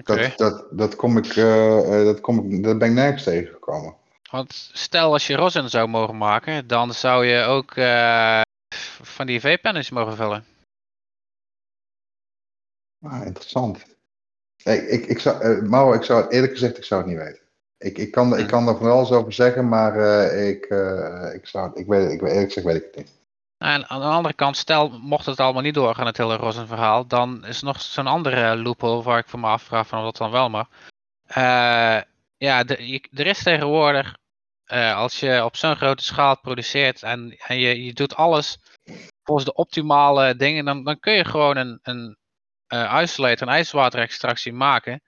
Oké. 0.00 0.16
Dat, 0.16 0.38
dat, 0.38 0.78
dat, 0.78 0.96
kom 0.96 1.16
ik, 1.16 1.36
eh, 1.36 2.00
eh, 2.00 2.04
dat, 2.04 2.20
kom 2.20 2.52
ik, 2.52 2.62
dat 2.62 2.78
ben 2.78 2.88
ik 2.88 2.94
nergens 2.94 3.22
tegengekomen. 3.22 3.96
Want 4.30 4.70
stel 4.72 5.12
als 5.12 5.26
je 5.26 5.36
rosin 5.36 5.68
zou 5.68 5.88
mogen 5.88 6.16
maken, 6.16 6.66
dan 6.66 6.92
zou 6.92 7.26
je 7.26 7.44
ook 7.44 7.72
van 9.02 9.26
die 9.26 9.40
vape-pennetjes 9.40 9.90
mogen 9.90 10.16
vullen. 10.16 10.44
Ah, 13.00 13.26
interessant. 13.26 13.93
Ik, 14.64 14.82
ik, 14.88 15.06
ik 15.06 15.18
zou, 15.18 15.42
eh, 15.42 15.62
Mauro, 15.62 15.92
ik 15.92 16.02
zou 16.02 16.22
het 16.22 16.32
eerlijk 16.32 16.52
gezegd, 16.52 16.76
ik 16.76 16.84
zou 16.84 17.00
het 17.00 17.10
niet 17.10 17.20
weten. 17.20 17.42
Ik, 17.78 17.98
ik, 17.98 18.10
kan, 18.10 18.38
ik 18.38 18.46
kan 18.46 18.68
er 18.68 18.76
van 18.76 18.90
alles 18.90 19.10
over 19.10 19.32
zeggen, 19.32 19.68
maar 19.68 19.96
eh, 19.96 20.48
ik, 20.48 20.64
eh, 20.64 21.34
ik, 21.34 21.46
zou, 21.46 21.70
ik, 21.74 21.86
weet, 21.86 22.10
ik, 22.12 22.20
eerlijk 22.22 22.44
gezegd 22.52 22.66
weet 22.66 22.76
ik 22.76 22.84
het 22.84 22.96
niet. 22.96 23.12
En 23.58 23.88
aan 23.88 24.00
de 24.00 24.06
andere 24.06 24.34
kant, 24.34 24.56
stel 24.56 24.88
mocht 24.98 25.26
het 25.26 25.40
allemaal 25.40 25.62
niet 25.62 25.74
doorgaan, 25.74 26.06
het 26.06 26.16
hele 26.16 26.36
rosin 26.36 26.66
verhaal, 26.66 27.06
dan 27.06 27.44
is 27.44 27.58
er 27.58 27.64
nog 27.64 27.80
zo'n 27.80 28.06
andere 28.06 28.56
loophole 28.56 29.02
waar 29.02 29.18
ik 29.18 29.28
voor 29.28 29.40
me 29.40 29.46
afvraag 29.46 29.86
van 29.86 29.98
of 29.98 30.04
dat 30.04 30.16
dan 30.16 30.30
wel 30.30 30.50
mag. 30.50 30.68
Ja, 32.36 32.64
de- 32.64 32.88
je- 32.88 33.08
er 33.12 33.26
is 33.26 33.42
tegenwoordig 33.42 34.16
als 34.94 35.20
je 35.20 35.44
op 35.44 35.56
zo'n 35.56 35.76
grote 35.76 36.04
schaal 36.04 36.40
produceert 36.40 37.02
en, 37.02 37.36
en 37.46 37.58
je, 37.58 37.84
je 37.84 37.92
doet 37.92 38.16
alles 38.16 38.58
volgens 39.22 39.46
de 39.46 39.54
optimale 39.54 40.36
dingen, 40.36 40.64
dan, 40.64 40.84
dan 40.84 41.00
kun 41.00 41.12
je 41.12 41.24
gewoon 41.24 41.56
een, 41.56 41.78
een 41.82 42.16
uh, 42.68 43.00
isolator, 43.02 43.48
een 43.48 43.54
ijswaterextractie 43.54 44.52
maken. 44.52 45.02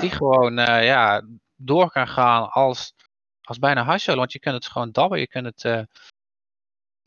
Die 0.00 0.10
gewoon 0.10 0.56
ja, 0.56 1.22
door 1.56 1.90
kan 1.90 2.08
gaan 2.08 2.50
als, 2.50 2.94
als 3.40 3.58
bijna 3.58 3.84
hashol. 3.84 4.16
Want 4.16 4.32
je 4.32 4.38
kunt 4.38 4.54
het 4.54 4.66
gewoon 4.66 4.90
dabben, 4.90 5.18
je 5.18 5.28
kunt 5.28 5.46
het 5.46 5.86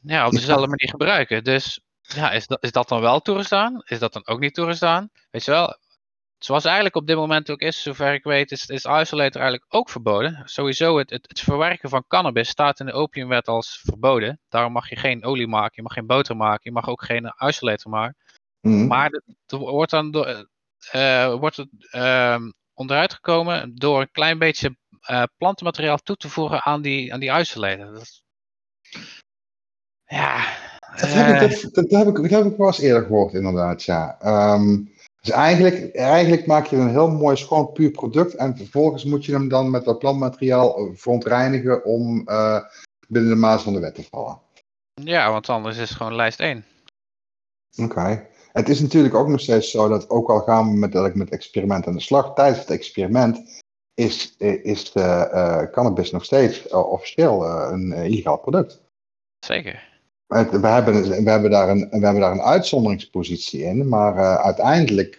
ja, 0.02 0.26
op 0.26 0.32
dezelfde 0.32 0.68
manier 0.68 0.90
gebruiken. 0.90 1.44
Dus 1.44 1.80
ja, 2.02 2.32
is 2.32 2.48
dat, 2.48 2.64
is 2.64 2.72
dat 2.72 2.90
dan 2.90 3.02
wel 3.02 3.20
toegestaan? 3.20 3.82
Is 3.86 4.00
dat 4.00 4.14
dan 4.14 4.28
ook 4.28 4.40
niet 4.40 4.54
toegestaan? 4.54 5.10
Weet 5.32 5.46
je 5.46 5.52
wel, 5.52 5.78
zoals 6.38 6.66
eigenlijk 6.66 6.96
op 6.96 7.08
dit 7.08 7.16
moment 7.16 7.50
ook 7.50 7.60
is, 7.60 7.82
zover 7.82 8.14
ik 8.14 8.24
weet, 8.24 8.52
is, 8.52 8.66
is 8.66 8.86
isolator 8.86 9.42
eigenlijk 9.42 9.66
ook 9.68 9.90
verboden. 9.90 10.42
Sowieso, 10.46 10.98
het, 10.98 11.10
het, 11.10 11.28
het, 11.28 11.40
verwerken 11.40 11.90
van 11.90 12.08
cannabis 12.08 12.50
staat 12.50 12.80
in 12.80 12.86
de 12.86 12.92
opiumwet 12.92 13.48
als 13.48 13.82
verboden. 13.84 14.40
Daarom 14.50 14.72
mag 14.72 14.90
je 14.90 14.96
geen 14.96 15.26
olie 15.26 15.48
maken, 15.48 15.74
je 15.76 15.82
mag 15.82 15.94
geen 15.94 16.08
boter 16.08 16.36
maken, 16.36 16.62
je 16.64 16.72
mag 16.72 16.88
ook 16.88 17.04
geen 17.04 17.34
isolator 17.38 17.92
maken. 17.92 18.18
Mhm. 18.68 18.88
Maar 18.88 19.12
er 19.46 19.58
wordt 19.58 19.92
dan 19.92 20.12
door, 20.12 20.48
uh, 20.96 21.36
wordt 21.36 21.58
het 21.58 21.70
uh, 21.92 22.38
onderuit 22.74 23.14
gekomen 23.14 23.76
door 23.76 24.02
een 24.02 24.12
klein 24.12 24.40
beetje 24.40 24.78
uh, 25.10 25.24
plantenmateriaal 25.38 25.98
toe 25.98 26.16
te 26.16 26.30
voegen 26.30 26.64
aan 26.64 26.82
die, 26.82 27.14
aan 27.14 27.20
die. 27.20 27.30
Dat, 27.30 28.22
ja. 30.06 30.46
Dat 30.96 31.14
heb, 31.14 31.42
ik, 31.42 31.50
dat, 31.50 31.74
dat, 31.74 32.06
heb 32.06 32.08
ik, 32.08 32.16
dat 32.16 32.30
heb 32.30 32.46
ik 32.46 32.58
wel 32.58 32.68
eens 32.68 32.80
eerder 32.80 33.02
gehoord, 33.02 33.34
inderdaad, 33.34 33.84
ja. 33.84 34.18
Um, 34.54 34.96
dus 35.22 35.34
eigenlijk, 35.34 35.96
eigenlijk 35.96 36.46
maak 36.46 36.66
je 36.66 36.76
een 36.76 36.90
heel 36.90 37.10
mooi 37.10 37.38
schoon 37.38 37.72
puur 37.72 37.92
product 37.92 38.36
en 38.36 38.58
vervolgens 38.58 39.04
moet 39.04 39.26
je 39.26 39.32
hem 39.32 39.48
dan 39.48 39.70
met 39.70 39.86
dat 39.86 40.00
plantmateriaal 40.00 40.92
verontreinigen 40.94 41.86
om 41.86 42.24
binnen 43.08 43.30
de 43.32 43.36
maas 43.36 43.64
van 43.64 43.74
de 43.74 43.80
wet 43.80 43.96
te 43.96 44.04
vallen. 44.10 44.40
Ja, 44.94 45.32
want 45.32 45.50
anders 45.50 45.78
is 45.78 45.90
het 45.90 45.98
gewoon 45.98 46.16
lijst 46.16 46.40
1. 46.40 46.66
Oké. 47.78 48.28
Het 48.58 48.70
is 48.70 48.82
natuurlijk 48.82 49.16
ook 49.16 49.28
nog 49.28 49.40
steeds 49.40 49.72
zo 49.72 49.88
dat 49.88 50.10
ook 50.10 50.30
al 50.30 50.40
gaan 50.40 50.72
we 50.72 50.78
met, 50.78 50.94
met 50.94 51.16
het 51.16 51.30
experiment 51.30 51.88
aan 51.88 51.94
de 51.94 52.02
slag, 52.02 52.34
tijdens 52.34 52.60
het 52.60 52.70
experiment 52.70 53.64
is, 53.94 54.36
is 54.38 54.92
de, 54.92 55.30
uh, 55.34 55.72
cannabis 55.72 56.12
nog 56.12 56.26
steeds 56.26 56.68
uh, 56.68 56.92
officieel 56.92 57.46
een 57.46 57.92
illegaal 57.92 58.38
product. 58.38 58.82
Zeker. 59.46 59.86
We 60.28 60.36
hebben, 60.36 60.62
we, 61.24 61.30
hebben 61.30 61.52
daar 61.52 61.70
een, 61.70 61.88
we 61.90 62.00
hebben 62.00 62.22
daar 62.22 62.32
een 62.32 62.42
uitzonderingspositie 62.42 63.64
in, 63.64 63.88
maar 63.88 64.38
uiteindelijk 64.38 65.18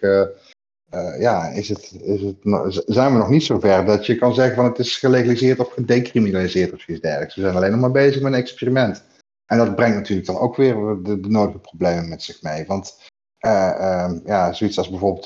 ja, 1.19 1.47
is 1.47 1.69
het, 1.69 1.91
is 2.01 2.21
het, 2.21 2.83
zijn 2.85 3.11
we 3.11 3.17
nog 3.17 3.29
niet 3.29 3.43
zo 3.43 3.59
ver 3.59 3.85
dat 3.85 4.05
je 4.05 4.17
kan 4.17 4.33
zeggen 4.33 4.55
van 4.55 4.65
het 4.65 4.79
is 4.79 4.97
gelegaliseerd 4.97 5.59
of 5.59 5.73
gedecriminaliseerd 5.73 6.73
of 6.73 6.87
iets 6.87 7.01
dergelijks. 7.01 7.35
We 7.35 7.41
zijn 7.41 7.55
alleen 7.55 7.71
nog 7.71 7.79
maar 7.79 7.91
bezig 7.91 8.21
met 8.21 8.33
een 8.33 8.39
experiment. 8.39 9.03
En 9.45 9.57
dat 9.57 9.75
brengt 9.75 9.95
natuurlijk 9.95 10.27
dan 10.27 10.37
ook 10.37 10.55
weer 10.55 10.75
de, 11.03 11.19
de 11.19 11.29
nodige 11.29 11.59
problemen 11.59 12.09
met 12.09 12.23
zich 12.23 12.41
mee. 12.41 12.65
Want 12.65 12.97
ehm, 13.39 14.19
ja, 14.25 14.53
zoiets 14.53 14.77
als 14.77 14.89
bijvoorbeeld 14.89 15.25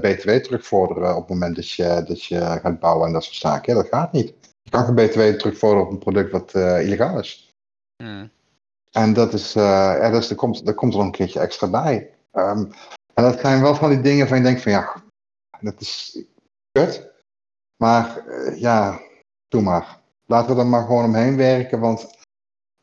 BTW 0.00 0.30
terugvorderen 0.30 1.10
op 1.10 1.20
het 1.20 1.28
moment 1.28 1.56
dat 1.56 1.70
je, 1.70 2.02
dat 2.06 2.24
je 2.24 2.40
gaat 2.40 2.80
bouwen 2.80 3.06
en 3.06 3.12
dat 3.12 3.24
soort 3.24 3.36
zaken, 3.36 3.74
ja, 3.74 3.82
dat 3.82 3.90
gaat 3.90 4.12
niet. 4.12 4.34
Je 4.62 4.70
kan 4.70 4.84
geen 4.84 4.94
BTW 4.94 5.20
terugvorderen 5.20 5.86
op 5.86 5.92
een 5.92 5.98
product 5.98 6.30
wat 6.32 6.54
illegaal 6.54 7.18
is. 7.18 7.50
Hmm. 8.02 8.30
En 8.90 9.12
dat 9.12 9.32
is, 9.32 9.52
ja, 9.52 10.10
dus 10.10 10.30
er, 10.30 10.36
komt, 10.36 10.68
er 10.68 10.74
komt 10.74 10.94
er 10.94 11.00
een 11.00 11.10
keertje 11.10 11.40
extra 11.40 11.70
bij. 11.70 12.10
Um, 12.32 12.70
en 13.14 13.22
dat 13.22 13.40
zijn 13.40 13.62
wel 13.62 13.74
van 13.74 13.88
die 13.90 14.00
dingen 14.00 14.28
van 14.28 14.36
je 14.36 14.42
denkt 14.42 14.62
van 14.62 14.72
ja, 14.72 15.02
dat 15.60 15.80
is 15.80 16.24
kut. 16.72 17.10
Maar 17.76 18.24
ja, 18.56 19.00
doe 19.48 19.62
maar. 19.62 20.00
Laten 20.26 20.54
we 20.54 20.60
er 20.60 20.66
maar 20.66 20.86
gewoon 20.86 21.04
omheen 21.04 21.36
werken. 21.36 21.80
Want 21.80 22.21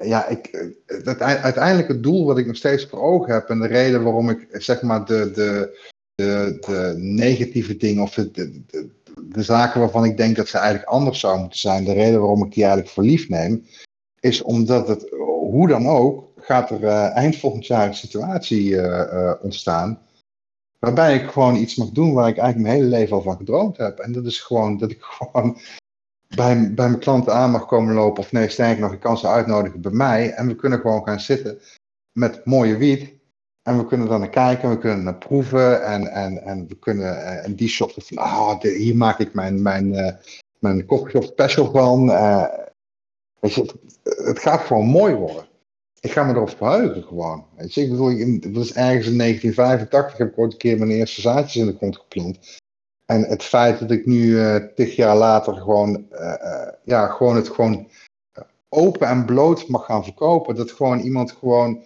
ja, 0.03 0.27
ik, 0.27 0.73
het, 0.85 1.21
uiteindelijk 1.21 1.87
het 1.87 2.03
doel 2.03 2.25
wat 2.25 2.37
ik 2.37 2.45
nog 2.45 2.55
steeds 2.55 2.85
voor 2.85 2.99
ogen 2.99 3.33
heb. 3.33 3.49
En 3.49 3.59
de 3.59 3.67
reden 3.67 4.03
waarom 4.03 4.29
ik 4.29 4.47
zeg 4.51 4.81
maar 4.81 5.05
de, 5.05 5.31
de, 5.31 5.79
de, 6.15 6.57
de 6.59 6.93
negatieve 6.97 7.77
dingen 7.77 8.03
of 8.03 8.13
de, 8.13 8.31
de, 8.31 8.89
de, 9.21 9.43
zaken 9.43 9.79
waarvan 9.79 10.05
ik 10.05 10.17
denk 10.17 10.35
dat 10.35 10.47
ze 10.47 10.57
eigenlijk 10.57 10.89
anders 10.89 11.19
zouden 11.19 11.41
moeten 11.41 11.59
zijn. 11.59 11.83
De 11.83 11.93
reden 11.93 12.19
waarom 12.19 12.43
ik 12.43 12.53
die 12.53 12.63
eigenlijk 12.63 12.93
voor 12.93 13.03
lief 13.03 13.29
neem. 13.29 13.65
Is 14.19 14.41
omdat 14.41 14.87
het 14.87 15.09
hoe 15.49 15.67
dan 15.67 15.87
ook, 15.87 16.31
gaat 16.37 16.69
er 16.69 16.81
uh, 16.83 17.15
eind 17.15 17.35
volgend 17.35 17.65
jaar 17.65 17.87
een 17.87 17.95
situatie 17.95 18.69
uh, 18.69 19.33
ontstaan. 19.41 20.01
Waarbij 20.79 21.15
ik 21.15 21.29
gewoon 21.29 21.55
iets 21.55 21.75
mag 21.75 21.89
doen 21.89 22.13
waar 22.13 22.29
ik 22.29 22.37
eigenlijk 22.37 22.67
mijn 22.67 22.81
hele 22.81 22.97
leven 22.97 23.15
al 23.15 23.21
van 23.21 23.37
gedroomd 23.37 23.77
heb. 23.77 23.99
En 23.99 24.11
dat 24.11 24.25
is 24.25 24.39
gewoon 24.39 24.77
dat 24.77 24.91
ik 24.91 25.01
gewoon 25.19 25.57
bij, 26.35 26.73
bij 26.73 26.89
mijn 26.89 26.99
klanten 26.99 27.33
aan 27.33 27.51
mag 27.51 27.65
komen 27.65 27.93
lopen. 27.93 28.23
Of 28.23 28.31
nee, 28.31 28.49
sterker 28.49 28.81
nog, 28.81 28.93
ik 28.93 28.99
kan 28.99 29.17
ze 29.17 29.27
uitnodigen 29.27 29.81
bij 29.81 29.91
mij. 29.91 30.31
En 30.31 30.47
we 30.47 30.55
kunnen 30.55 30.79
gewoon 30.79 31.03
gaan 31.03 31.19
zitten 31.19 31.59
met 32.11 32.45
mooie 32.45 32.77
wiet. 32.77 33.17
En 33.61 33.77
we 33.77 33.85
kunnen 33.85 34.07
dan 34.07 34.19
naar 34.19 34.29
kijken, 34.29 34.69
we 34.69 34.77
kunnen 34.77 35.03
naar 35.03 35.17
proeven. 35.17 35.83
En, 35.85 36.07
en, 36.07 36.43
en 36.43 36.67
we 36.67 36.79
kunnen 36.79 37.43
en 37.43 37.55
die 37.55 37.67
shop 37.67 37.91
van, 37.95 38.17
ah, 38.17 38.61
hier 38.61 38.95
maak 38.95 39.19
ik 39.19 39.33
mijn, 39.33 39.61
mijn, 39.61 39.93
uh, 39.93 40.11
mijn 40.59 40.85
special 41.19 41.71
van. 41.71 42.09
Uh, 42.09 42.45
weet 43.39 43.53
je, 43.53 43.73
het 44.03 44.39
gaat 44.39 44.61
gewoon 44.61 44.85
mooi 44.85 45.15
worden. 45.15 45.47
Ik 45.99 46.11
ga 46.11 46.23
me 46.23 46.33
erop 46.33 46.49
verheugen 46.49 47.03
gewoon. 47.03 47.45
Ik 47.57 47.89
bedoel, 47.89 48.41
dat 48.53 48.63
is 48.63 48.73
ergens 48.73 49.07
in 49.07 49.17
1985 49.17 50.17
heb 50.17 50.27
ik 50.27 50.37
ooit 50.37 50.51
een 50.51 50.57
keer 50.57 50.77
mijn 50.77 50.91
eerste 50.91 51.21
zaadjes 51.21 51.55
in 51.55 51.65
de 51.65 51.75
grond 51.77 51.97
geplant. 51.97 52.58
En 53.09 53.23
het 53.23 53.43
feit 53.43 53.79
dat 53.79 53.91
ik 53.91 54.05
nu 54.05 54.25
uh, 54.25 54.55
tig 54.75 54.95
jaar 54.95 55.15
later 55.15 55.55
gewoon, 55.55 56.05
uh, 56.11 56.67
ja, 56.83 57.07
gewoon 57.07 57.35
het 57.35 57.49
gewoon 57.49 57.87
open 58.69 59.07
en 59.07 59.25
bloot 59.25 59.67
mag 59.67 59.85
gaan 59.85 60.03
verkopen. 60.03 60.55
Dat 60.55 60.71
gewoon 60.71 60.99
iemand 60.99 61.31
gewoon, 61.31 61.83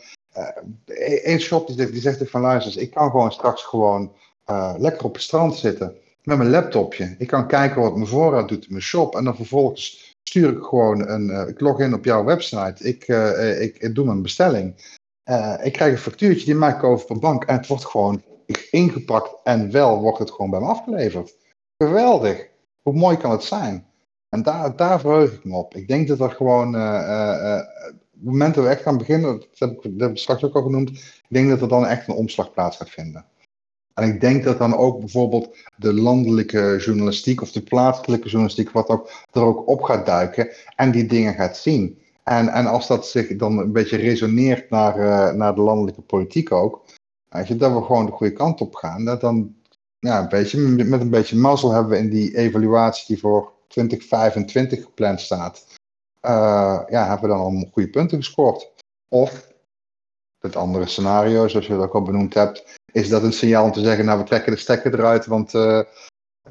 één 1.24 1.40
shop 1.40 1.68
die 1.68 1.76
zegt, 1.76 1.92
die 1.92 2.02
zegt 2.02 2.30
van 2.30 2.42
luister, 2.42 2.82
ik 2.82 2.92
kan 2.92 3.10
gewoon 3.10 3.32
straks 3.32 3.64
gewoon 3.64 4.12
lekker 4.78 5.04
op 5.04 5.14
het 5.14 5.24
strand 5.24 5.56
zitten 5.56 5.96
met 6.24 6.38
mijn 6.38 6.50
laptopje. 6.50 7.16
Ik 7.18 7.28
kan 7.28 7.48
kijken 7.48 7.82
wat 7.82 7.96
mijn 7.96 8.08
voorraad 8.08 8.48
doet 8.50 8.66
in 8.66 8.72
mijn 8.72 8.84
shop 8.84 9.16
en 9.16 9.24
dan 9.24 9.36
vervolgens 9.36 10.16
stuur 10.24 10.50
ik 10.50 10.64
gewoon 10.64 11.08
een. 11.10 11.30
Uh, 11.30 11.48
ik 11.48 11.60
log 11.60 11.80
in 11.80 11.94
op 11.94 12.06
jouw 12.06 12.24
website. 12.24 12.84
Ik, 12.84 13.08
ik, 13.60 13.78
ik, 13.78 13.96
doe 13.96 14.06
mijn 14.06 14.22
bestelling. 14.22 14.76
Ik 15.64 15.74
krijg 15.74 15.92
een 15.92 15.98
factuurtje, 15.98 16.46
die 16.46 16.56
maak 16.56 16.78
ik 16.78 16.84
over 16.84 17.08
van 17.08 17.20
bank. 17.20 17.44
En 17.44 17.58
het 17.58 17.68
wordt 17.68 17.86
gewoon 17.86 18.22
ingepakt. 18.72 19.36
En 19.44 19.72
wel 19.72 20.02
wordt 20.02 20.20
het 20.20 20.32
gewoon 20.32 20.52
bij 20.52 20.60
me 20.60 20.66
afgeleverd. 20.66 21.36
Geweldig. 21.78 22.48
Hoe 22.82 22.94
mooi 22.94 23.18
kan 23.18 23.32
het 23.32 23.44
zijn? 23.44 23.86
En 24.30 24.44
daar, 24.44 24.76
daar 24.76 25.00
verheug 25.00 25.34
ik 25.34 25.44
me 25.44 25.56
op. 25.56 25.76
Ik 25.76 25.88
denk 25.88 26.08
dat 26.08 26.20
er 26.20 26.32
gewoon. 26.32 26.68
op 26.68 28.20
het 28.20 28.24
moment 28.24 28.56
dat 28.56 28.64
we 28.64 28.70
echt 28.70 28.82
gaan 28.82 28.98
beginnen. 28.98 29.40
Dat 29.40 29.70
heb, 29.70 29.86
ik, 29.86 30.00
dat 30.00 30.20
straks 30.20 30.44
ook 30.44 30.56
al 30.56 30.62
genoemd. 30.62 30.90
Ik 30.90 31.26
denk 31.28 31.50
dat 31.50 31.62
er 31.62 31.68
dan 31.68 31.86
echt 31.86 32.08
een 32.08 32.14
omslag 32.14 32.54
plaats 32.54 32.78
gaat 32.78 32.90
vinden. 32.90 33.26
En 33.94 34.08
ik 34.08 34.22
denk 34.22 34.44
dat 34.44 34.58
dan 34.58 34.76
ook 34.76 35.00
bijvoorbeeld 35.00 35.58
de 35.76 35.94
landelijke 35.94 36.78
journalistiek 36.80 37.42
of 37.42 37.52
de 37.52 37.62
plaatselijke 37.62 38.28
journalistiek, 38.28 38.72
wat 38.72 38.88
ook, 38.88 39.12
er 39.32 39.42
ook 39.42 39.68
op 39.68 39.82
gaat 39.82 40.06
duiken 40.06 40.50
en 40.76 40.92
die 40.92 41.06
dingen 41.06 41.34
gaat 41.34 41.58
zien. 41.58 42.02
En, 42.24 42.50
en 42.50 42.66
als 42.66 42.88
dat 42.88 43.08
zich 43.08 43.36
dan 43.36 43.58
een 43.58 43.72
beetje 43.72 43.98
resoneert 43.98 44.70
naar, 44.70 45.00
uh, 45.00 45.32
naar 45.32 45.56
de 45.56 45.62
landelijke 45.62 46.02
politiek 46.02 46.52
ook, 46.52 46.86
je, 47.42 47.56
dat 47.56 47.74
we 47.74 47.82
gewoon 47.82 48.06
de 48.06 48.12
goede 48.12 48.34
kant 48.34 48.62
op 48.62 48.76
gaan, 48.76 49.06
dat 49.06 49.22
dan 49.22 49.56
ja, 50.00 50.20
een 50.20 50.30
beetje, 50.30 50.60
met 50.60 51.02
een 51.02 51.10
beetje 51.10 51.36
mazzel 51.36 51.72
hebben 51.72 51.92
we 51.92 51.98
in 51.98 52.10
die 52.10 52.38
evaluatie 52.38 53.06
die 53.08 53.20
voor 53.20 53.52
2025 53.68 54.84
gepland 54.84 55.22
staat, 55.22 55.66
uh, 56.22 56.82
ja, 56.90 57.08
hebben 57.08 57.30
we 57.30 57.36
dan 57.36 57.46
al 57.46 57.70
goede 57.72 57.90
punten 57.90 58.18
gescoord. 58.18 58.74
Of 59.08 59.52
het 60.40 60.56
andere 60.56 60.88
scenario, 60.88 61.48
zoals 61.48 61.66
je 61.66 61.74
het 61.74 61.82
ook 61.82 61.94
al 61.94 62.02
benoemd 62.02 62.34
hebt, 62.34 62.80
is 62.92 63.10
dat 63.10 63.24
een 63.24 63.34
signaal 63.34 63.64
om 63.64 63.72
te 63.72 63.84
zeggen, 63.84 64.06
nou 64.06 64.20
we 64.20 64.26
trekken 64.26 64.52
de 64.52 64.58
stekker 64.58 64.94
eruit, 64.94 65.26
want 65.26 65.54
uh, 65.54 65.82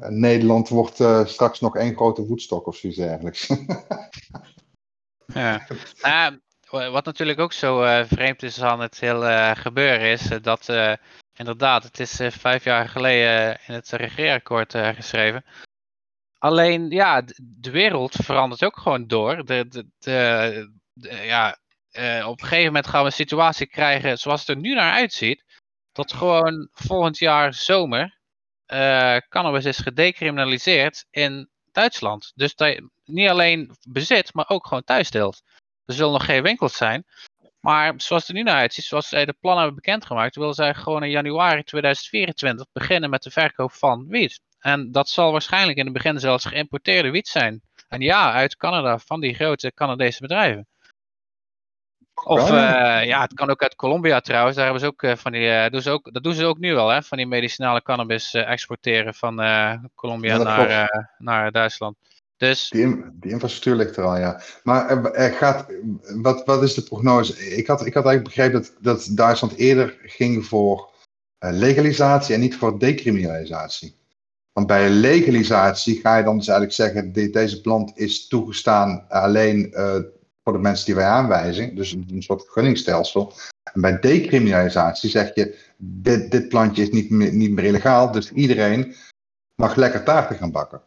Nederland 0.07 0.69
wordt 0.69 0.99
uh, 0.99 1.25
straks 1.25 1.59
nog 1.59 1.75
één 1.75 1.95
grote 1.95 2.25
voetstok 2.25 2.67
of 2.67 2.75
zoiets 2.75 2.99
dergelijks. 2.99 3.47
ja. 5.33 5.65
Wat 6.73 7.05
natuurlijk 7.05 7.39
ook 7.39 7.53
zo 7.53 7.83
uh, 7.83 8.05
vreemd 8.05 8.43
is 8.43 8.61
aan 8.61 8.79
het 8.79 8.99
hele 8.99 9.53
gebeuren 9.57 10.11
is 10.11 10.27
dat 10.41 10.69
inderdaad, 11.33 11.83
het 11.83 11.99
is 11.99 12.19
vijf 12.21 12.63
jaar 12.63 12.89
geleden 12.89 13.59
in 13.67 13.73
het 13.73 13.89
regeerakkoord 13.89 14.75
geschreven. 14.75 15.45
Alleen 16.37 16.89
ja, 16.89 17.21
de 17.37 17.71
wereld 17.71 18.15
verandert 18.15 18.63
ook 18.63 18.77
gewoon 18.77 19.07
door. 19.07 19.45
De, 19.45 19.87
de, 19.99 20.69
ja, 21.21 21.57
op 22.25 22.41
een 22.41 22.47
gegeven 22.47 22.65
moment 22.65 22.87
gaan 22.87 22.99
we 22.99 23.05
een 23.05 23.11
situatie 23.11 23.67
krijgen 23.67 24.17
zoals 24.17 24.39
het 24.39 24.49
er 24.49 24.57
nu 24.57 24.73
naar 24.73 24.93
uitziet 24.93 25.43
dat 25.91 26.13
gewoon 26.13 26.69
volgend 26.71 27.17
jaar 27.17 27.53
zomer 27.53 28.19
cannabis 29.29 29.65
is 29.65 29.77
gedecriminaliseerd 29.77 31.05
in 31.09 31.49
Duitsland. 31.71 32.31
Dus 32.35 32.55
niet 33.03 33.29
alleen 33.29 33.75
bezit, 33.87 34.33
maar 34.33 34.49
ook 34.49 34.67
gewoon 34.67 34.83
thuis 34.83 35.11
deelt. 35.11 35.41
Er 35.85 35.93
zullen 35.93 36.11
nog 36.11 36.25
geen 36.25 36.43
winkels 36.43 36.77
zijn. 36.77 37.05
Maar 37.59 37.93
zoals 37.97 38.27
het 38.27 38.31
er 38.31 38.43
nu 38.43 38.43
naar 38.43 38.59
uitziet, 38.59 38.85
zoals 38.85 39.07
zij 39.07 39.25
de 39.25 39.35
plannen 39.39 39.63
hebben 39.63 39.81
bekendgemaakt, 39.83 40.35
willen 40.35 40.53
zij 40.53 40.73
gewoon 40.73 41.03
in 41.03 41.09
januari 41.09 41.63
2024 41.63 42.65
beginnen 42.73 43.09
met 43.09 43.23
de 43.23 43.31
verkoop 43.31 43.71
van 43.71 44.07
wiet. 44.07 44.39
En 44.59 44.91
dat 44.91 45.09
zal 45.09 45.31
waarschijnlijk 45.31 45.77
in 45.77 45.83
het 45.83 45.93
begin 45.93 46.19
zelfs 46.19 46.45
geïmporteerde 46.45 47.09
wiet 47.09 47.27
zijn. 47.27 47.61
een 47.87 48.01
ja 48.01 48.33
uit 48.33 48.57
Canada 48.57 48.97
van 48.97 49.19
die 49.19 49.33
grote 49.33 49.73
Canadese 49.73 50.21
bedrijven. 50.21 50.67
Of 52.23 52.49
ja. 52.49 52.99
eh, 53.01 53.07
ja, 53.07 53.21
het 53.21 53.33
kan 53.33 53.49
ook 53.49 53.61
uit 53.61 53.75
Colombia 53.75 54.19
trouwens. 54.19 54.55
Daar 54.55 54.63
hebben 54.65 54.81
ze 54.81 54.87
ook 54.87 55.03
eh, 55.03 55.15
van 55.15 55.31
die. 55.31 55.49
eh, 55.49 55.71
doen 55.71 55.81
ze 55.81 55.89
ook, 55.89 56.13
dat 56.13 56.23
doen 56.23 56.33
ze 56.33 56.45
ook 56.45 56.57
nu 56.57 56.75
al, 56.75 56.89
hè? 56.89 57.01
Van 57.01 57.17
die 57.17 57.27
medicinale 57.27 57.81
cannabis 57.81 58.33
exporteren 58.33 59.13
van 59.13 59.35
Colombia 59.95 60.37
naar, 60.37 61.13
naar 61.17 61.51
Duitsland. 61.51 61.97
Dus 62.43 62.69
Die, 62.69 62.81
in- 62.81 63.11
die 63.13 63.31
infrastructuur 63.31 63.75
ligt 63.75 63.97
er 63.97 64.03
al, 64.03 64.17
ja. 64.17 64.41
Maar 64.63 65.03
er, 65.13 65.31
gaat, 65.33 65.65
wat, 66.21 66.45
wat 66.45 66.63
is 66.63 66.73
de 66.73 66.83
prognose? 66.83 67.55
Ik 67.55 67.67
had, 67.67 67.85
ik 67.85 67.93
had 67.93 68.05
eigenlijk 68.05 68.35
begrepen 68.35 68.61
dat, 68.61 68.73
dat 68.79 69.17
Duitsland 69.17 69.55
eerder 69.55 69.97
ging 70.03 70.45
voor 70.45 70.89
eh, 71.37 71.51
legalisatie 71.53 72.33
en 72.35 72.39
niet 72.41 72.55
voor 72.55 72.79
decriminalisatie. 72.79 73.95
Want 74.51 74.67
bij 74.67 74.89
legalisatie 74.89 75.99
ga 75.99 76.17
je 76.17 76.23
dan 76.23 76.37
dus 76.37 76.47
eigenlijk 76.47 76.77
zeggen, 76.77 77.13
de- 77.13 77.29
deze 77.29 77.61
plant 77.61 77.91
is 77.95 78.27
toegestaan 78.27 79.05
alleen 79.09 79.73
eh, 79.73 79.95
voor 80.43 80.53
de 80.53 80.59
mensen 80.59 80.85
die 80.85 80.95
wij 80.95 81.05
aanwijzen. 81.05 81.75
Dus 81.75 81.91
een, 81.91 82.21
soort 82.23 82.43
gunningsstelsel. 82.49 83.33
En 83.73 83.81
bij 83.81 83.99
decriminalisatie 83.99 85.09
zeg 85.09 85.35
je, 85.35 85.57
dit, 85.77 86.31
dit 86.31 86.49
plantje 86.49 86.81
is 86.83 86.89
niet 86.89 87.09
niet 87.09 87.51
meer 87.51 87.63
illegaal, 87.65 88.11
dus 88.11 88.31
iedereen 88.31 88.95
mag 89.55 89.75
lekker 89.75 90.03
taarten 90.03 90.35
gaan 90.35 90.51
bakken. 90.51 90.81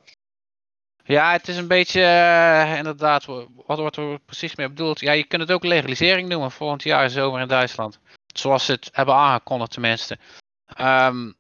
Ja, 1.07 1.32
het 1.32 1.48
is 1.48 1.57
een 1.57 1.68
beetje 1.68 2.02
eh, 2.02 2.76
inderdaad. 2.76 3.24
Wat 3.66 3.78
wordt 3.78 3.96
er 3.96 4.18
precies 4.18 4.54
mee 4.54 4.68
bedoeld? 4.68 5.00
Ja, 5.00 5.12
je 5.12 5.24
kunt 5.24 5.42
het 5.42 5.52
ook 5.52 5.64
legalisering 5.64 6.28
noemen 6.28 6.50
volgend 6.50 6.82
jaar 6.82 7.11
zomer 7.11 7.40
in 7.40 7.48
Duitsland. 7.48 8.00
Zoals 8.34 8.64
ze 8.64 8.72
het 8.72 8.88
hebben 8.92 9.14
aangekondigd 9.14 9.70
tenminste. 9.70 10.18
Ehm, 10.66 11.32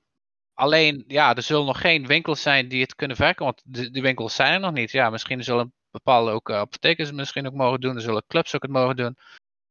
alleen, 0.54 1.04
ja, 1.06 1.34
er 1.34 1.42
zullen 1.42 1.66
nog 1.66 1.80
geen 1.80 2.06
winkels 2.06 2.42
zijn 2.42 2.68
die 2.68 2.82
het 2.82 2.94
kunnen 2.94 3.16
verkopen. 3.16 3.44
Want 3.44 3.92
die 3.92 4.02
winkels 4.02 4.34
zijn 4.34 4.52
er 4.52 4.60
nog 4.60 4.72
niet. 4.72 4.90
Ja, 4.90 5.10
misschien 5.10 5.44
zullen 5.44 5.72
bepaalde 5.90 6.30
ook 6.30 6.48
uh, 6.48 6.56
apothekers 6.56 7.12
misschien 7.12 7.46
ook 7.46 7.54
mogen 7.54 7.80
doen. 7.80 7.94
Er 7.94 8.00
zullen 8.00 8.24
clubs 8.26 8.54
ook 8.54 8.62
het 8.62 8.70
mogen 8.70 8.96
doen. 8.96 9.16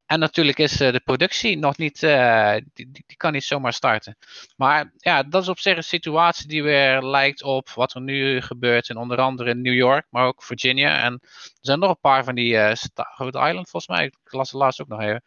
En 0.06 0.20
natuurlijk 0.20 0.58
is 0.58 0.82
uh, 0.82 0.92
de 0.92 1.00
productie 1.00 1.58
nog 1.58 1.78
niet, 1.78 2.04
uh, 2.04 2.56
die, 2.74 3.04
kan 3.18 3.32
niet 3.32 3.44
zomaar 3.44 3.74
starten. 3.74 4.18
Maar 4.56 4.92
ja, 4.98 5.24
dat 5.24 5.42
is 5.42 5.50
op 5.50 5.60
zich 5.60 5.78
een 5.78 5.84
situatie 5.84 6.48
die 6.48 6.64
weer 6.64 7.02
lijkt 7.02 7.44
op 7.44 7.70
wat 7.70 7.94
er 7.94 8.02
nu 8.02 8.42
gebeurt 8.42 8.90
in 8.90 8.98
onder 8.98 9.18
andere 9.18 9.56
New 9.56 9.74
York, 9.74 10.06
maar 10.10 10.26
ook 10.26 10.44
Virginia. 10.44 11.02
En 11.02 11.14
er 11.22 11.58
zijn 11.62 11.80
nog 11.80 11.90
een 11.90 12.00
paar 12.00 12.24
van 12.24 12.36
die, 12.36 12.54
uh, 12.54 12.74
Rhode 12.94 13.48
Island 13.48 13.70
volgens 13.70 13.88
mij, 13.88 14.06
ik 14.06 14.34
las 14.34 14.52
het 14.52 14.62
laatst 14.62 14.82
ook 14.82 14.88
nog 14.88 15.02
even. 15.02 15.24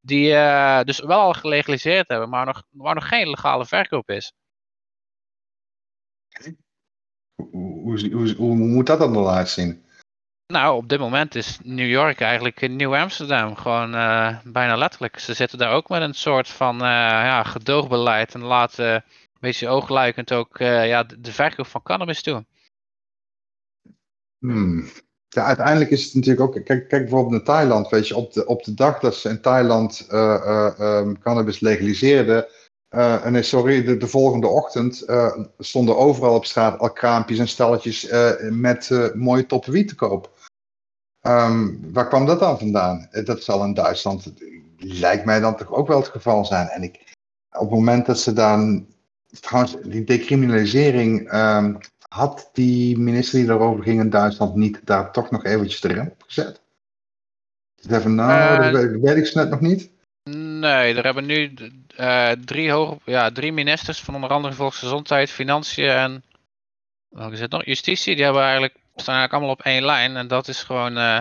Die 0.00 0.28
dus 0.84 1.00
wel 1.00 1.20
al 1.20 1.32
gelegaliseerd 1.32 2.08
hebben, 2.08 2.28
maar 2.28 2.46
nog, 2.46 2.62
waar 2.70 2.94
nog 2.94 3.08
geen 3.08 3.30
legale 3.30 3.66
verkoop 3.66 4.10
is. 4.10 4.32
Hoe 8.36 8.56
moet 8.56 8.86
dat 8.86 8.98
dan 8.98 9.16
eruit 9.16 9.48
zien? 9.48 9.86
Nou, 10.52 10.76
op 10.76 10.88
dit 10.88 10.98
moment 10.98 11.34
is 11.34 11.58
New 11.62 11.88
York 11.88 12.20
eigenlijk 12.20 12.68
Nieuw 12.68 12.96
Amsterdam. 12.96 13.56
Gewoon 13.56 13.94
uh, 13.94 14.38
bijna 14.44 14.76
letterlijk. 14.76 15.18
Ze 15.18 15.34
zitten 15.34 15.58
daar 15.58 15.72
ook 15.72 15.88
met 15.88 16.02
een 16.02 16.14
soort 16.14 16.48
van 16.48 16.74
uh, 16.74 16.80
ja, 16.80 17.42
gedoogbeleid. 17.42 18.34
En 18.34 18.42
laten 18.42 18.94
een 18.94 19.02
beetje 19.40 19.68
oogluikend 19.68 20.32
ook 20.32 20.58
uh, 20.58 20.86
ja, 20.86 21.04
de, 21.18 21.32
verkoop 21.32 21.66
van 21.66 21.82
cannabis 21.82 22.22
toe. 22.22 22.44
Hmm. 24.38 24.88
Ja, 25.28 25.44
uiteindelijk 25.44 25.90
is 25.90 26.04
het 26.04 26.14
natuurlijk 26.14 26.40
ook. 26.40 26.52
Kijk, 26.52 26.66
kijk 26.66 26.90
bijvoorbeeld 26.90 27.30
naar 27.30 27.42
Thailand. 27.42 27.88
Weet 27.88 28.08
je, 28.08 28.16
op 28.16 28.32
de, 28.32 28.46
op 28.46 28.64
de 28.64 28.74
dag 28.74 28.98
dat 28.98 29.14
ze 29.14 29.28
in 29.28 29.40
Thailand 29.40 30.06
um, 30.12 31.18
cannabis 31.18 31.60
legaliseerden. 31.60 32.46
en 32.88 33.44
sorry, 33.44 33.84
de, 33.84 33.96
de, 33.96 34.06
volgende 34.06 34.46
ochtend 34.46 35.04
stonden 35.58 35.96
overal 35.96 36.34
op 36.34 36.44
straat 36.44 36.78
al 36.78 36.92
kraampjes 36.92 37.38
en 37.38 37.48
stalletjes 37.48 38.12
met 38.50 39.10
mooie 39.14 39.46
toppen 39.46 39.72
wiet 39.72 39.88
te 39.88 39.94
koop. 39.94 40.36
Um, 41.28 41.92
waar 41.92 42.08
kwam 42.08 42.26
dat 42.26 42.40
dan 42.40 42.58
vandaan? 42.58 43.08
Dat 43.24 43.42
zal 43.42 43.64
in 43.64 43.74
Duitsland, 43.74 44.32
lijkt 44.76 45.24
mij 45.24 45.40
dan 45.40 45.56
toch 45.56 45.72
ook 45.72 45.88
wel 45.88 45.98
het 45.98 46.08
geval 46.08 46.44
zijn. 46.44 46.68
En 46.68 46.82
ik, 46.82 47.14
op 47.50 47.60
het 47.60 47.70
moment 47.70 48.06
dat 48.06 48.18
ze 48.18 48.32
dan, 48.32 48.86
trouwens, 49.40 49.76
die 49.82 50.04
decriminalisering, 50.04 51.32
um, 51.32 51.78
had 52.08 52.50
die 52.52 52.98
minister 52.98 53.38
die 53.38 53.48
daarover 53.48 53.82
ging 53.82 54.00
in 54.00 54.10
Duitsland 54.10 54.54
niet 54.54 54.80
daar 54.84 55.12
toch 55.12 55.30
nog 55.30 55.44
eventjes 55.44 55.80
de 55.80 55.88
rem 55.88 56.06
op 56.06 56.22
gezet? 56.26 56.60
Even, 57.90 58.14
nou, 58.14 58.64
uh, 58.64 58.72
dat 58.72 58.82
weet, 58.82 59.00
weet 59.00 59.16
ik 59.16 59.26
ze 59.26 59.38
net 59.38 59.50
nog 59.50 59.60
niet. 59.60 59.90
Nee, 60.30 60.94
er 60.94 61.04
hebben 61.04 61.26
nu 61.26 61.54
uh, 62.00 62.30
drie, 62.30 62.70
hoge, 62.70 62.98
ja, 63.04 63.30
drie 63.30 63.52
ministers 63.52 64.02
van 64.02 64.14
onder 64.14 64.30
andere 64.30 64.54
Volksgezondheid, 64.54 65.30
Financiën 65.30 65.88
en 65.88 66.24
welke 67.08 67.32
is 67.32 67.40
het 67.40 67.50
nog? 67.50 67.64
Justitie. 67.64 68.14
Die 68.14 68.24
hebben 68.24 68.42
eigenlijk 68.42 68.74
staan 69.00 69.14
eigenlijk 69.14 69.32
allemaal 69.32 69.50
op 69.50 69.72
één 69.72 69.84
lijn. 69.84 70.16
En 70.16 70.28
dat 70.28 70.48
is 70.48 70.62
gewoon, 70.62 70.96
uh, 70.96 71.20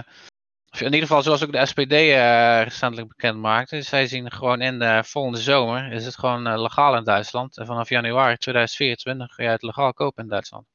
in 0.77 0.83
ieder 0.83 0.99
geval 0.99 1.21
zoals 1.21 1.43
ook 1.43 1.51
de 1.51 1.65
SPD 1.65 1.91
uh, 1.91 2.61
recentelijk 2.61 3.07
bekend 3.07 3.39
maakte. 3.39 3.81
Zij 3.81 4.07
zien 4.07 4.31
gewoon 4.31 4.61
in 4.61 4.79
de 4.79 5.01
volgende 5.05 5.39
zomer 5.39 5.91
is 5.91 6.05
het 6.05 6.17
gewoon 6.17 6.47
uh, 6.47 6.61
legaal 6.61 6.95
in 6.95 7.03
Duitsland. 7.03 7.57
En 7.57 7.65
vanaf 7.65 7.89
januari 7.89 8.37
2024 8.37 9.33
ga 9.33 9.43
je 9.43 9.49
het 9.49 9.61
legaal 9.61 9.93
kopen 9.93 10.23
in 10.23 10.29
Duitsland. 10.29 10.65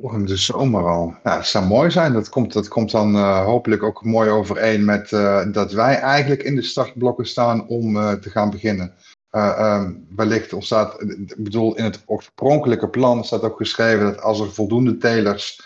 Volgende 0.00 0.26
de 0.26 0.36
zomer 0.36 0.88
al. 0.88 1.14
Ja, 1.24 1.36
dat 1.36 1.46
zou 1.46 1.66
mooi 1.66 1.90
zijn. 1.90 2.12
Dat 2.12 2.28
komt, 2.28 2.52
dat 2.52 2.68
komt 2.68 2.90
dan 2.90 3.16
hopelijk 3.44 3.82
ook 3.82 4.04
mooi 4.04 4.30
overeen 4.30 4.84
met 4.84 5.08
dat 5.52 5.72
wij 5.72 5.98
eigenlijk 5.98 6.42
in 6.42 6.54
de 6.54 6.62
startblokken 6.62 7.26
staan 7.26 7.68
om 7.68 7.94
te 8.20 8.30
gaan 8.30 8.50
beginnen. 8.50 8.94
Um, 9.36 10.06
wellicht 10.16 10.52
ontstaat, 10.52 11.02
ik 11.02 11.34
bedoel, 11.36 11.76
in 11.76 11.84
het 11.84 12.02
oorspronkelijke 12.06 12.88
plan 12.88 13.24
staat 13.24 13.42
ook 13.42 13.56
geschreven 13.56 14.04
dat 14.04 14.20
als 14.20 14.40
er 14.40 14.52
voldoende 14.52 14.96
telers 14.96 15.60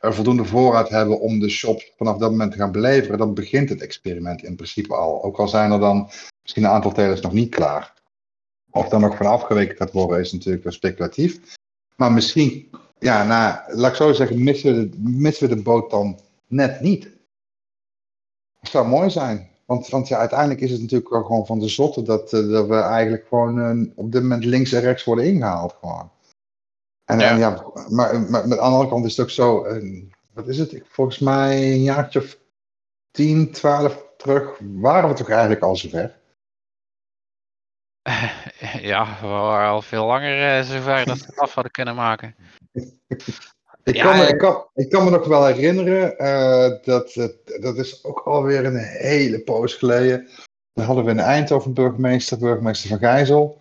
er 0.00 0.14
voldoende 0.14 0.44
voorraad 0.44 0.88
hebben 0.88 1.20
om 1.20 1.38
de 1.38 1.48
shop 1.48 1.92
vanaf 1.96 2.18
dat 2.18 2.30
moment 2.30 2.52
te 2.52 2.58
gaan 2.58 2.72
beleveren, 2.72 3.18
dan 3.18 3.34
begint 3.34 3.68
het 3.68 3.82
experiment 3.82 4.42
in 4.42 4.56
principe 4.56 4.94
al. 4.94 5.22
Ook 5.24 5.38
al 5.38 5.48
zijn 5.48 5.72
er 5.72 5.80
dan 5.80 6.10
misschien 6.42 6.64
een 6.64 6.70
aantal 6.70 6.92
telers 6.92 7.20
nog 7.20 7.32
niet 7.32 7.54
klaar. 7.54 7.94
Of 8.70 8.88
dan 8.88 9.00
nog 9.00 9.16
van 9.16 9.26
afgeweken 9.26 9.76
gaat 9.76 9.92
worden, 9.92 10.20
is 10.20 10.32
natuurlijk 10.32 10.64
wel 10.64 10.72
speculatief. 10.72 11.40
Maar 11.96 12.12
misschien, 12.12 12.70
ja, 12.98 13.24
nou, 13.24 13.76
laat 13.76 13.90
ik 13.90 13.96
zo 13.96 14.12
zeggen, 14.12 14.44
missen 14.44 14.74
we 14.74 14.88
de, 14.88 14.96
missen 14.98 15.48
we 15.48 15.54
de 15.54 15.62
boot 15.62 15.90
dan 15.90 16.20
net 16.46 16.80
niet. 16.80 17.02
Dat 18.60 18.70
zou 18.70 18.88
mooi 18.88 19.10
zijn. 19.10 19.50
Want, 19.66 19.88
want 19.88 20.08
ja, 20.08 20.18
uiteindelijk 20.18 20.60
is 20.60 20.70
het 20.70 20.80
natuurlijk 20.80 21.10
wel 21.10 21.24
gewoon 21.24 21.46
van 21.46 21.58
de 21.58 21.68
zotte 21.68 22.02
dat, 22.02 22.32
uh, 22.32 22.50
dat 22.50 22.66
we 22.66 22.74
eigenlijk 22.74 23.26
gewoon 23.26 23.58
uh, 23.58 23.92
op 23.94 24.12
dit 24.12 24.22
moment 24.22 24.44
links 24.44 24.72
en 24.72 24.80
rechts 24.80 25.04
worden 25.04 25.24
ingehaald. 25.24 25.72
Gewoon. 25.80 26.10
En 27.04 27.18
ja, 27.18 27.30
en 27.30 27.38
ja 27.38 27.64
maar, 27.88 28.20
maar 28.20 28.48
met 28.48 28.58
de 28.58 28.64
andere 28.64 28.88
kant 28.88 29.04
is 29.04 29.16
het 29.16 29.26
ook 29.26 29.32
zo, 29.32 29.66
uh, 29.66 30.02
wat 30.32 30.48
is 30.48 30.58
het? 30.58 30.82
Volgens 30.84 31.18
mij 31.18 31.72
een 31.72 31.82
jaartje 31.82 32.20
of 32.20 32.38
10, 33.10 33.52
12 33.52 34.06
terug 34.16 34.60
waren 34.60 35.08
we 35.08 35.14
toch 35.14 35.28
eigenlijk 35.28 35.62
al 35.62 35.76
zover? 35.76 36.18
Ja, 38.80 39.20
we 39.20 39.26
waren 39.26 39.70
al 39.70 39.82
veel 39.82 40.06
langer 40.06 40.64
zover 40.64 41.04
dat 41.04 41.18
we 41.18 41.26
het 41.26 41.38
af 41.38 41.54
hadden 41.54 41.72
kunnen 41.72 41.94
maken. 41.94 42.34
Ik 43.86 44.00
kan, 44.00 44.16
me, 44.16 44.26
ik, 44.26 44.38
kan, 44.38 44.64
ik 44.74 44.90
kan 44.90 45.04
me 45.04 45.10
nog 45.10 45.26
wel 45.26 45.46
herinneren, 45.46 46.14
uh, 46.18 46.84
dat, 46.84 47.14
dat 47.60 47.76
is 47.76 48.04
ook 48.04 48.18
alweer 48.18 48.64
een 48.64 48.76
hele 48.76 49.40
poos 49.40 49.74
geleden. 49.74 50.28
Dan 50.72 50.84
hadden 50.84 51.04
we 51.04 51.10
in 51.10 51.18
Eindhoven 51.18 51.74
burgemeester, 51.74 52.38
burgemeester 52.38 52.88
van 52.88 52.98
Gijzel. 52.98 53.60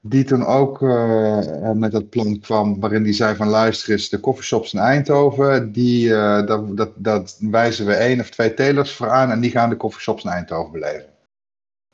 Die 0.00 0.24
toen 0.24 0.46
ook 0.46 0.80
uh, 0.80 1.70
met 1.72 1.92
dat 1.92 2.08
plan 2.08 2.40
kwam 2.40 2.80
waarin 2.80 3.02
hij 3.02 3.12
zei 3.12 3.36
van 3.36 3.48
luister 3.48 3.92
eens, 3.92 4.08
de 4.08 4.20
coffeeshops 4.20 4.72
in 4.72 4.80
Eindhoven, 4.80 5.72
die, 5.72 6.08
dat, 6.44 6.76
dat, 6.76 6.90
dat 6.96 7.36
wijzen 7.40 7.86
we 7.86 7.94
één 7.94 8.20
of 8.20 8.30
twee 8.30 8.54
telers 8.54 8.92
voor 8.92 9.10
aan 9.10 9.30
en 9.30 9.40
die 9.40 9.50
gaan 9.50 9.68
de 9.68 9.76
coffeeshops 9.76 10.24
in 10.24 10.30
Eindhoven 10.30 10.72
beleven. 10.72 11.11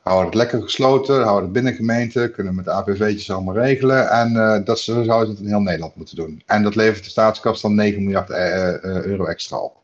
Houden 0.08 0.26
het 0.26 0.38
lekker 0.38 0.62
gesloten, 0.62 1.22
houden 1.22 1.42
het 1.42 1.52
binnen 1.52 1.74
gemeente, 1.74 2.30
kunnen 2.30 2.54
met 2.54 2.64
de 2.64 2.70
APV'tjes 2.70 3.30
allemaal 3.30 3.54
regelen. 3.54 4.10
En 4.10 4.32
uh, 4.32 4.64
dat 4.64 4.78
ze, 4.78 5.04
zouden 5.04 5.26
ze 5.26 5.32
het 5.32 5.42
in 5.42 5.48
heel 5.48 5.60
Nederland 5.60 5.94
moeten 5.94 6.16
doen. 6.16 6.42
En 6.46 6.62
dat 6.62 6.74
levert 6.74 7.04
de 7.04 7.10
staatskas 7.10 7.60
dan 7.60 7.74
9 7.74 8.02
miljard 8.02 8.30
uh, 8.30 8.82
euro 8.82 9.24
extra 9.24 9.56
op. 9.58 9.76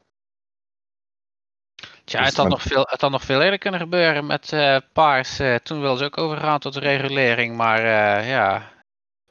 Tja, 2.05 2.25
het 2.25 2.37
had, 2.37 2.49
nog 2.49 2.63
veel, 2.63 2.87
het 2.91 3.01
had 3.01 3.11
nog 3.11 3.25
veel 3.25 3.43
eerder 3.43 3.59
kunnen 3.59 3.81
gebeuren 3.81 4.27
met 4.27 4.53
uh, 4.53 4.77
Paars. 4.93 5.41
toen 5.63 5.81
wilden 5.81 5.99
ze 5.99 6.05
ook 6.05 6.19
overgaan 6.19 6.59
tot 6.59 6.77
regulering. 6.77 7.57
Maar 7.57 7.83
ja, 8.27 8.71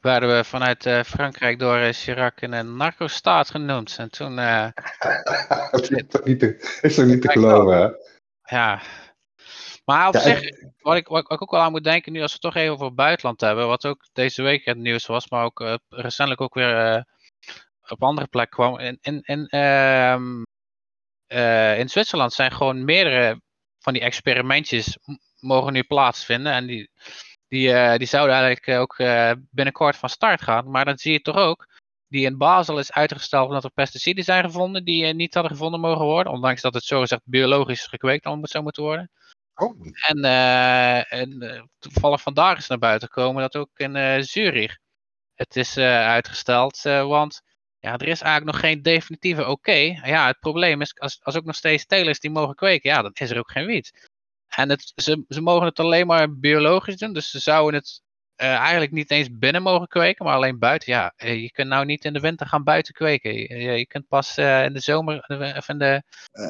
werden 0.01 0.35
we 0.37 0.43
vanuit 0.43 0.89
Frankrijk 1.05 1.59
door 1.59 1.79
Chirac 1.91 2.41
een 2.41 2.77
narco-staat 2.77 3.49
genoemd. 3.49 3.95
En 3.97 4.09
toen... 4.09 4.35
dat 5.71 5.91
is 5.91 6.03
toch 6.09 6.23
niet 6.23 6.39
te, 6.39 6.77
is 6.81 6.95
toch 6.95 7.05
niet 7.05 7.21
te 7.21 7.31
geloven, 7.31 7.77
hè? 7.77 7.89
Ja, 8.55 8.81
maar 9.85 10.07
op 10.07 10.13
ja, 10.13 10.19
zich, 10.19 10.41
wat 10.79 10.95
ik, 10.95 11.07
wat 11.07 11.31
ik 11.31 11.41
ook 11.41 11.51
wel 11.51 11.59
aan 11.59 11.71
moet 11.71 11.83
denken 11.83 12.11
nu 12.11 12.21
als 12.21 12.31
we 12.31 12.37
het 12.41 12.53
toch 12.53 12.61
even 12.61 12.73
over 12.73 12.85
het 12.85 12.95
buitenland 12.95 13.41
hebben, 13.41 13.67
wat 13.67 13.85
ook 13.85 14.07
deze 14.13 14.41
week 14.41 14.65
het 14.65 14.77
nieuws 14.77 15.05
was, 15.05 15.29
maar 15.29 15.43
ook 15.43 15.59
uh, 15.59 15.75
recentelijk 15.89 16.41
ook 16.41 16.53
weer 16.53 16.95
uh, 16.95 17.01
op 17.87 18.03
andere 18.03 18.27
plek 18.27 18.49
kwam. 18.49 18.79
In, 18.79 18.97
in, 19.01 19.21
in, 19.21 19.47
uh, 21.27 21.79
in 21.79 21.89
Zwitserland 21.89 22.33
zijn 22.33 22.51
gewoon 22.51 22.85
meerdere 22.85 23.41
van 23.79 23.93
die 23.93 24.01
experimentjes 24.01 24.97
mogen 25.39 25.73
nu 25.73 25.83
plaatsvinden 25.83 26.53
en 26.53 26.65
die, 26.65 26.89
die, 27.47 27.97
die 27.97 28.07
zouden 28.07 28.35
eigenlijk 28.35 28.79
ook 28.79 28.95
binnenkort 29.49 29.95
van 29.95 30.09
start 30.09 30.41
gaan. 30.41 30.71
Maar 30.71 30.85
dan 30.85 30.97
zie 30.97 31.11
je 31.11 31.21
toch 31.21 31.35
ook 31.35 31.67
die 32.07 32.25
in 32.25 32.37
Basel 32.37 32.79
is 32.79 32.91
uitgesteld 32.91 33.47
omdat 33.47 33.63
er 33.63 33.71
pesticiden 33.71 34.23
zijn 34.23 34.43
gevonden 34.43 34.83
die 34.83 35.13
niet 35.13 35.33
hadden 35.33 35.51
gevonden 35.51 35.79
mogen 35.79 36.05
worden. 36.05 36.33
Ondanks 36.33 36.61
dat 36.61 36.73
het 36.73 36.83
zogezegd 36.83 37.21
biologisch 37.25 37.85
gekweekt 37.85 38.23
zou 38.41 38.63
moeten 38.63 38.83
worden. 38.83 39.11
Oh. 39.55 39.87
En, 40.07 40.17
uh, 40.17 41.13
en 41.13 41.69
toevallig 41.79 42.21
vandaag 42.21 42.57
is 42.57 42.67
naar 42.67 42.77
buiten 42.77 43.07
gekomen 43.07 43.41
dat 43.41 43.55
ook 43.55 43.69
in 43.73 44.23
Zurich 44.23 44.77
het 45.35 45.55
is 45.55 45.77
uitgesteld. 45.77 46.81
want 46.81 47.41
ja, 47.79 47.93
er 47.93 48.07
is 48.07 48.21
eigenlijk 48.21 48.45
nog 48.45 48.59
geen 48.59 48.81
definitieve 48.81 49.47
oké. 49.47 49.99
Ja, 50.03 50.27
het 50.27 50.39
probleem 50.39 50.81
is, 50.81 50.99
als, 50.99 51.19
als 51.21 51.35
ook 51.35 51.43
nog 51.43 51.55
steeds 51.55 51.85
telers 51.85 52.19
die 52.19 52.31
mogen 52.31 52.55
kweken, 52.55 52.89
ja, 52.89 53.01
dan 53.01 53.11
is 53.13 53.29
er 53.29 53.37
ook 53.37 53.51
geen 53.51 53.65
wiet. 53.65 54.09
En 54.47 54.69
het, 54.69 54.91
ze, 54.95 55.25
ze 55.27 55.41
mogen 55.41 55.65
het 55.65 55.79
alleen 55.79 56.07
maar 56.07 56.37
biologisch 56.37 56.97
doen, 56.97 57.13
dus 57.13 57.29
ze 57.29 57.39
zouden 57.39 57.79
het 57.79 58.01
eigenlijk 58.35 58.91
niet 58.91 59.11
eens 59.11 59.37
binnen 59.37 59.61
mogen 59.61 59.87
kweken, 59.87 60.25
maar 60.25 60.35
alleen 60.35 60.59
buiten. 60.59 60.93
Ja, 60.93 61.13
eh, 61.15 61.41
je 61.41 61.51
kunt 61.51 61.67
nou 61.67 61.85
niet 61.85 62.05
in 62.05 62.13
de 62.13 62.19
winter 62.19 62.47
gaan 62.47 62.63
buiten 62.63 62.93
kweken. 62.93 63.33
Je, 63.33 63.77
je 63.77 63.87
kunt 63.87 64.07
pas 64.07 64.37
in 64.37 64.73
de 64.73 64.79
zomer 64.79 65.25
of 65.57 65.69
in 65.69 65.77
de. 65.77 66.03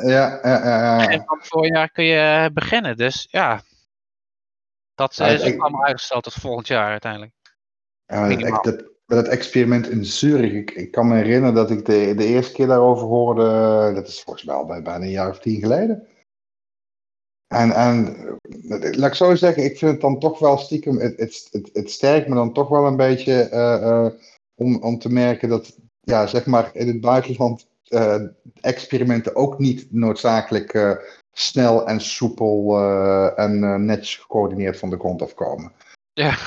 ja, 0.06 0.40
ja. 0.44 1.04
van 1.04 1.38
het 1.38 1.48
voorjaar 1.48 1.90
kun 1.90 2.04
je 2.04 2.50
beginnen. 2.54 2.98
Dus 2.98 3.28
ja. 3.30 3.62
Dat 4.96 5.20
is 5.20 5.54
ook 5.54 5.62
allemaal 5.62 5.86
uitgesteld 5.86 6.24
tot 6.24 6.34
volgend 6.34 6.68
jaar 6.68 6.90
uiteindelijk. 6.92 7.32
Ja, 8.06 8.36
dat, 8.36 8.64
dat, 8.64 8.84
dat 9.06 9.28
experiment 9.28 9.90
in 9.90 10.06
Zurich, 10.06 10.52
ik, 10.52 10.72
ik, 10.72 10.92
kan 10.92 11.08
me 11.08 11.16
herinneren 11.16 11.56
dat 11.56 11.72
ik 11.72 11.86
de, 11.86 12.14
de 12.16 12.26
eerste 12.26 12.54
keer 12.54 12.68
daarover 12.68 13.08
hoorde. 13.08 13.92
Dat 13.94 14.08
is 14.08 14.22
volgens 14.22 14.46
mij 14.46 14.56
al 14.56 14.66
bij 14.66 14.82
bijna 14.82 15.06
een 15.06 15.12
jaar 15.12 15.30
of 15.30 15.40
tien 15.40 15.60
geleden. 15.60 16.08
En, 17.54 17.72
en 17.72 18.16
laat 18.92 19.10
ik 19.10 19.16
zo 19.16 19.36
zeggen, 19.36 19.64
ik 19.64 19.78
vind 19.78 19.92
het 19.92 20.02
dan 20.02 20.20
toch 20.20 20.40
wel 20.40 20.58
stiekem, 20.58 21.00
het, 21.00 21.18
het, 21.18 21.48
het, 21.52 21.70
het 21.74 21.92
sterkt 21.92 22.28
me 22.28 22.36
dan 22.36 22.54
toch 22.54 22.70
wel 22.70 22.86
een 22.86 22.96
beetje 22.96 23.50
uh, 23.54 23.88
uh, 23.88 24.08
om, 24.56 24.76
om 24.76 25.00
te 25.00 25.10
merken 25.10 25.50
dat, 25.50 25.78
ja, 26.02 26.28
zeg 26.28 26.46
maar, 26.46 26.70
in 26.74 26.88
het 26.88 27.02
buitenland 27.02 27.68
uh, 27.90 28.22
experimenten 28.62 29.36
ook 29.36 29.60
niet 29.60 29.88
noodzakelijk 29.90 30.98
snel 31.32 31.88
en 31.88 32.02
soepel 32.02 32.80
en 33.36 33.86
netjes 33.86 34.16
gecoördineerd 34.16 34.80
van 34.80 34.90
de 34.90 35.00
grond 35.00 35.22
afkomen. 35.22 35.72
Ja. 36.14 36.38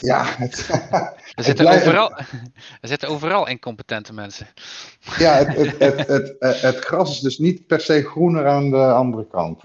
Ja, 0.00 0.24
het, 0.24 0.68
er, 1.34 1.44
zitten 1.44 1.64
blijft, 1.64 1.86
overal, 1.86 2.10
er 2.80 2.88
zitten 2.88 3.08
overal 3.08 3.48
incompetente 3.48 4.12
mensen. 4.12 4.46
Ja, 5.18 5.34
het, 5.34 5.56
het, 5.56 5.78
het, 5.78 6.06
het, 6.08 6.36
het, 6.38 6.60
het, 6.60 6.84
gras 6.84 7.10
is 7.10 7.20
dus 7.20 7.38
niet 7.38 7.66
per 7.66 7.80
se 7.80 8.02
groener 8.02 8.48
aan 8.48 8.70
de 8.70 8.92
andere 8.92 9.26
kant. 9.26 9.62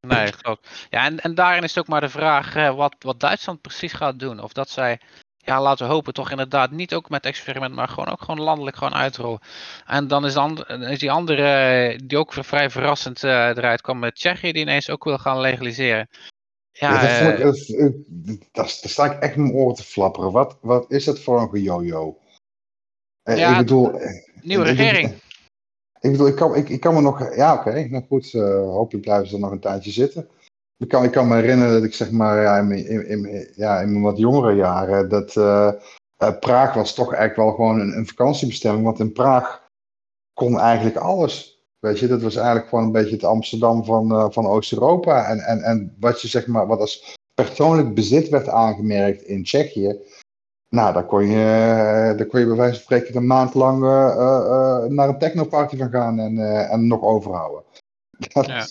Nee, 0.00 0.32
klopt. 0.32 0.86
Ja, 0.90 1.04
en, 1.04 1.20
en 1.20 1.34
daarin 1.34 1.62
is 1.62 1.78
ook 1.78 1.88
maar 1.88 2.00
de 2.00 2.08
vraag 2.08 2.54
wat, 2.74 2.94
wat 2.98 3.20
Duitsland 3.20 3.60
precies 3.60 3.92
gaat 3.92 4.18
doen. 4.18 4.42
Of 4.42 4.52
dat 4.52 4.70
zij, 4.70 5.00
ja, 5.36 5.62
laten 5.62 5.86
we 5.86 5.92
hopen, 5.92 6.12
toch 6.12 6.30
inderdaad 6.30 6.70
niet 6.70 6.94
ook 6.94 7.08
met 7.08 7.24
experiment, 7.24 7.74
maar 7.74 7.88
gewoon 7.88 8.08
ook 8.08 8.20
gewoon 8.20 8.40
landelijk 8.40 8.76
gewoon 8.76 8.94
uitrollen. 8.94 9.40
En 9.86 10.08
dan 10.08 10.24
is, 10.24 10.34
dan, 10.34 10.66
is 10.66 10.98
die 10.98 11.10
andere, 11.10 12.00
die 12.04 12.18
ook 12.18 12.32
vrij 12.32 12.70
verrassend 12.70 13.22
uh, 13.22 13.48
eruit 13.48 13.80
kwam 13.80 13.98
met 13.98 14.14
Tsjechië, 14.14 14.52
die 14.52 14.62
ineens 14.62 14.90
ook 14.90 15.04
wil 15.04 15.18
gaan 15.18 15.40
legaliseren. 15.40 16.08
Ja, 16.78 17.02
ja 17.02 17.36
dat, 17.36 17.56
ik, 17.56 17.68
dat, 17.68 18.36
dat, 18.52 18.52
daar 18.52 18.68
sta 18.68 19.12
ik 19.12 19.22
echt 19.22 19.36
mijn 19.36 19.52
oren 19.52 19.74
te 19.74 19.82
flapperen. 19.82 20.32
Wat, 20.32 20.58
wat 20.60 20.90
is 20.90 21.04
dat 21.04 21.20
voor 21.20 21.40
een 21.40 21.48
gejojo? 21.48 22.18
Ja, 23.22 23.50
ik 23.50 23.56
bedoel, 23.56 24.00
nieuwe 24.42 24.64
regering. 24.64 25.08
Ik, 25.08 25.22
ik 26.00 26.10
bedoel, 26.10 26.26
ik 26.26 26.36
kan, 26.36 26.54
ik, 26.54 26.68
ik 26.68 26.80
kan 26.80 26.94
me 26.94 27.00
nog. 27.00 27.36
Ja, 27.36 27.54
oké. 27.54 27.68
Okay, 27.68 27.84
nou 27.84 28.04
goed, 28.08 28.32
uh, 28.32 28.42
hopelijk 28.60 29.04
blijven 29.04 29.28
ze 29.28 29.34
er 29.34 29.40
nog 29.40 29.50
een 29.50 29.60
tijdje 29.60 29.90
zitten. 29.90 30.28
Ik 30.78 30.88
kan, 30.88 31.04
ik 31.04 31.10
kan 31.10 31.28
me 31.28 31.34
herinneren 31.34 31.72
dat 31.72 31.84
ik 31.84 31.94
zeg 31.94 32.10
maar 32.10 32.42
ja, 32.42 32.58
in, 32.58 32.86
in, 32.86 33.06
in, 33.06 33.52
ja, 33.54 33.80
in 33.80 33.90
mijn 33.90 34.04
wat 34.04 34.18
jongere 34.18 34.54
jaren. 34.54 35.08
dat 35.08 35.34
uh, 35.34 35.72
uh, 36.22 36.38
Praag 36.38 36.74
was 36.74 36.94
toch 36.94 37.14
eigenlijk 37.14 37.36
wel 37.36 37.50
gewoon 37.54 37.80
een, 37.80 37.96
een 37.96 38.06
vakantiebestemming. 38.06 38.84
Want 38.84 39.00
in 39.00 39.12
Praag 39.12 39.70
kon 40.32 40.58
eigenlijk 40.58 40.96
alles. 40.96 41.55
Weet 41.86 41.98
je, 41.98 42.06
dat 42.06 42.22
was 42.22 42.36
eigenlijk 42.36 42.68
gewoon 42.68 42.84
een 42.84 42.92
beetje 42.92 43.14
het 43.14 43.24
Amsterdam 43.24 43.84
van, 43.84 44.12
uh, 44.12 44.26
van 44.30 44.46
Oost-Europa. 44.46 45.26
En, 45.26 45.38
en, 45.38 45.62
en 45.62 45.96
wat 46.00 46.20
je 46.20 46.28
zeg 46.28 46.46
maar, 46.46 46.66
wat 46.66 46.80
als 46.80 47.16
persoonlijk 47.34 47.94
bezit 47.94 48.28
werd 48.28 48.48
aangemerkt 48.48 49.22
in 49.22 49.42
Tsjechië. 49.42 49.98
Nou, 50.68 50.92
daar 50.92 51.06
kon 51.06 51.26
je, 51.26 51.44
daar 52.16 52.26
kon 52.26 52.40
je 52.40 52.46
bij 52.46 52.56
wijze 52.56 52.74
van 52.74 52.82
spreken 52.82 53.16
een 53.16 53.26
maand 53.26 53.54
lang 53.54 53.82
uh, 53.82 54.14
uh, 54.18 54.84
naar 54.84 55.08
een 55.08 55.18
technoparty 55.18 55.76
van 55.76 55.90
gaan 55.90 56.18
en, 56.18 56.38
en 56.68 56.86
nog 56.86 57.02
overhouden. 57.02 57.62
Ja. 58.46 58.66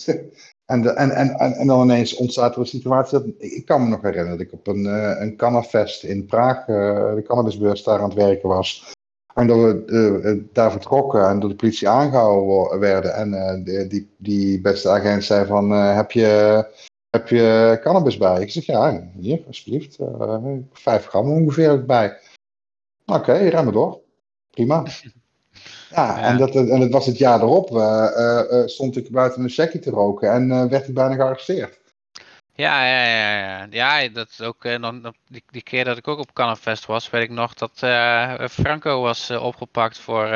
en, 0.64 0.82
de, 0.82 0.90
en, 0.90 1.10
en, 1.10 1.36
en, 1.36 1.66
dan 1.66 1.82
ineens 1.82 2.16
ontstaat 2.16 2.54
er 2.54 2.60
een 2.60 2.66
situatie 2.66 3.18
dat, 3.18 3.26
ik 3.38 3.64
kan 3.64 3.82
me 3.82 3.88
nog 3.88 4.02
herinneren 4.02 4.38
dat 4.38 4.46
ik 4.46 4.52
op 4.52 4.66
een, 4.66 4.84
een 5.22 5.36
Cannafest 5.36 6.04
in 6.04 6.26
Praag, 6.26 6.64
de 6.64 7.22
cannabisbeurs 7.26 7.82
daar 7.82 7.98
aan 7.98 8.08
het 8.08 8.18
werken 8.18 8.48
was. 8.48 8.94
En 9.36 9.46
dat 9.46 9.56
we 9.56 10.44
daar 10.52 10.70
vertrokken 10.70 11.28
en 11.28 11.40
door 11.40 11.50
de 11.50 11.56
politie 11.56 11.88
aangehouden 11.88 12.80
werden. 12.80 13.14
En 13.14 13.64
die, 13.88 14.08
die 14.16 14.60
beste 14.60 14.88
agent 14.88 15.24
zei 15.24 15.46
van, 15.46 15.70
heb 15.70 16.10
je 16.10 16.64
heb 17.16 17.28
je 17.28 17.78
cannabis 17.82 18.16
bij? 18.16 18.40
Ik 18.40 18.50
zeg, 18.50 18.64
ja, 18.66 19.10
hier, 19.18 19.42
alsjeblieft. 19.46 19.98
Uh, 20.00 20.44
vijf 20.72 21.06
gram 21.06 21.30
ongeveer 21.30 21.84
bij. 21.84 22.18
Oké, 23.06 23.18
okay, 23.18 23.64
maar 23.64 23.72
door. 23.72 24.00
Prima. 24.50 24.84
Ja, 25.90 26.18
ja, 26.18 26.22
En, 26.22 26.38
dat, 26.38 26.54
en 26.54 26.80
dat 26.80 26.90
was 26.90 27.06
het 27.06 27.18
jaar 27.18 27.42
erop. 27.42 27.70
Uh, 27.70 28.08
uh, 28.50 28.66
stond 28.66 28.96
ik 28.96 29.10
buiten 29.10 29.42
een 29.42 29.48
checkje 29.48 29.78
te 29.78 29.90
roken 29.90 30.30
en 30.30 30.68
werd 30.68 30.88
ik 30.88 30.94
bijna 30.94 31.14
gearresteerd. 31.14 31.80
Ja, 32.56 32.86
ja, 32.86 33.04
ja, 33.04 33.66
ja. 33.70 33.96
ja 33.98 34.08
dat 34.08 34.28
is 34.28 34.40
ook 34.40 34.64
nog, 34.64 35.14
die, 35.26 35.44
die, 35.46 35.62
keer 35.62 35.84
dat 35.84 35.96
ik 35.96 36.08
ook 36.08 36.18
op 36.18 36.32
Cannabis 36.32 36.86
was, 36.86 37.10
weet 37.10 37.22
ik 37.22 37.30
nog 37.30 37.54
dat 37.54 37.78
Franco 38.50 39.00
was 39.00 39.30
opgepakt 39.30 39.98
voor 39.98 40.28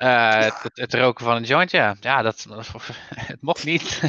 uh, 0.00 0.44
het, 0.44 0.70
het, 0.74 0.94
roken 0.94 1.24
van 1.24 1.36
een 1.36 1.42
joint, 1.42 1.70
ja. 1.70 1.96
Ja, 2.00 2.22
dat, 2.22 2.46
het 3.14 3.42
mocht 3.42 3.64
niet. 3.64 4.00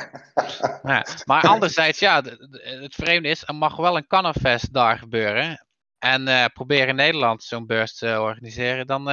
ja, 0.82 1.06
maar 1.24 1.46
anderzijds, 1.46 1.98
ja, 1.98 2.22
het 2.60 2.94
vreemde 2.94 3.28
is, 3.28 3.46
er 3.46 3.54
mag 3.54 3.76
wel 3.76 3.96
een 3.96 4.06
Cannafest 4.06 4.72
daar 4.72 4.98
gebeuren. 4.98 5.66
En 5.98 6.50
proberen 6.52 6.88
in 6.88 6.94
Nederland 6.94 7.42
zo'n 7.42 7.66
beurs 7.66 7.94
te 7.94 8.20
organiseren, 8.20 8.86
dan, 8.86 9.04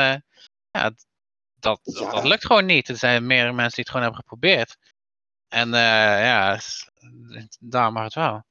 ja, 0.71 0.91
dat, 1.59 1.79
dat 2.11 2.23
lukt 2.23 2.45
gewoon 2.45 2.65
niet. 2.65 2.89
Er 2.89 2.97
zijn 2.97 3.25
meerdere 3.25 3.53
mensen 3.53 3.75
die 3.75 3.83
het 3.83 3.89
gewoon 3.89 4.01
hebben 4.01 4.21
geprobeerd. 4.21 4.77
En 5.49 5.69
ja, 5.69 6.59
daar 7.59 7.91
mag 7.91 8.03
het 8.03 8.13
wel. 8.13 8.43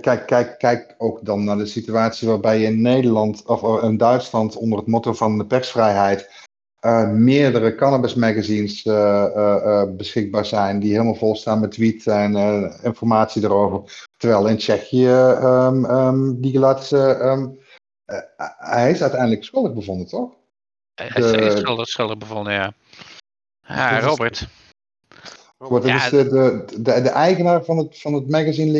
Kijk, 0.00 0.26
kijk, 0.26 0.58
kijk 0.58 0.94
ook 0.98 1.24
dan 1.24 1.44
naar 1.44 1.56
de 1.56 1.66
situatie 1.66 2.28
waarbij 2.28 2.58
je 2.58 2.66
in 2.66 2.80
Nederland 2.80 3.46
of 3.46 3.82
in 3.82 3.96
Duitsland 3.96 4.56
onder 4.56 4.78
het 4.78 4.86
motto 4.86 5.12
van 5.12 5.38
de 5.38 5.46
persvrijheid 5.46 6.50
uh, 6.86 7.10
meerdere 7.10 7.74
cannabis 7.74 8.14
magazines 8.14 8.84
uh, 8.84 9.26
uh, 9.36 9.82
beschikbaar 9.96 10.44
zijn 10.44 10.80
die 10.80 10.92
helemaal 10.92 11.14
vol 11.14 11.36
staan 11.36 11.60
met 11.60 11.70
tweets 11.70 12.06
en 12.06 12.34
informatie 12.82 13.42
erover. 13.42 14.06
Terwijl 14.16 14.48
in 14.48 14.56
Tsjechië 14.56 15.08
um, 15.08 15.84
um, 15.84 16.40
die 16.40 16.52
geluid, 16.52 16.90
um, 16.90 17.58
hij 18.58 18.90
is 18.90 19.02
uiteindelijk 19.02 19.44
schuldig 19.44 19.72
bevonden, 19.72 20.06
toch? 20.06 20.32
Hij 20.94 21.08
is 21.08 21.58
schuldig, 21.58 21.88
schuldig 21.88 22.18
bevonden, 22.18 22.52
ja. 22.52 22.72
Ja, 23.66 24.00
Robert. 24.00 24.48
Robert, 25.62 25.84
ja, 25.84 26.04
is 26.04 26.10
de, 26.10 26.28
de, 26.28 26.64
de, 26.82 27.02
de, 27.02 27.08
eigenaar 27.08 27.64
van 27.64 27.78
het, 27.78 28.00
van 28.00 28.14
het 28.14 28.30
magazine 28.30 28.70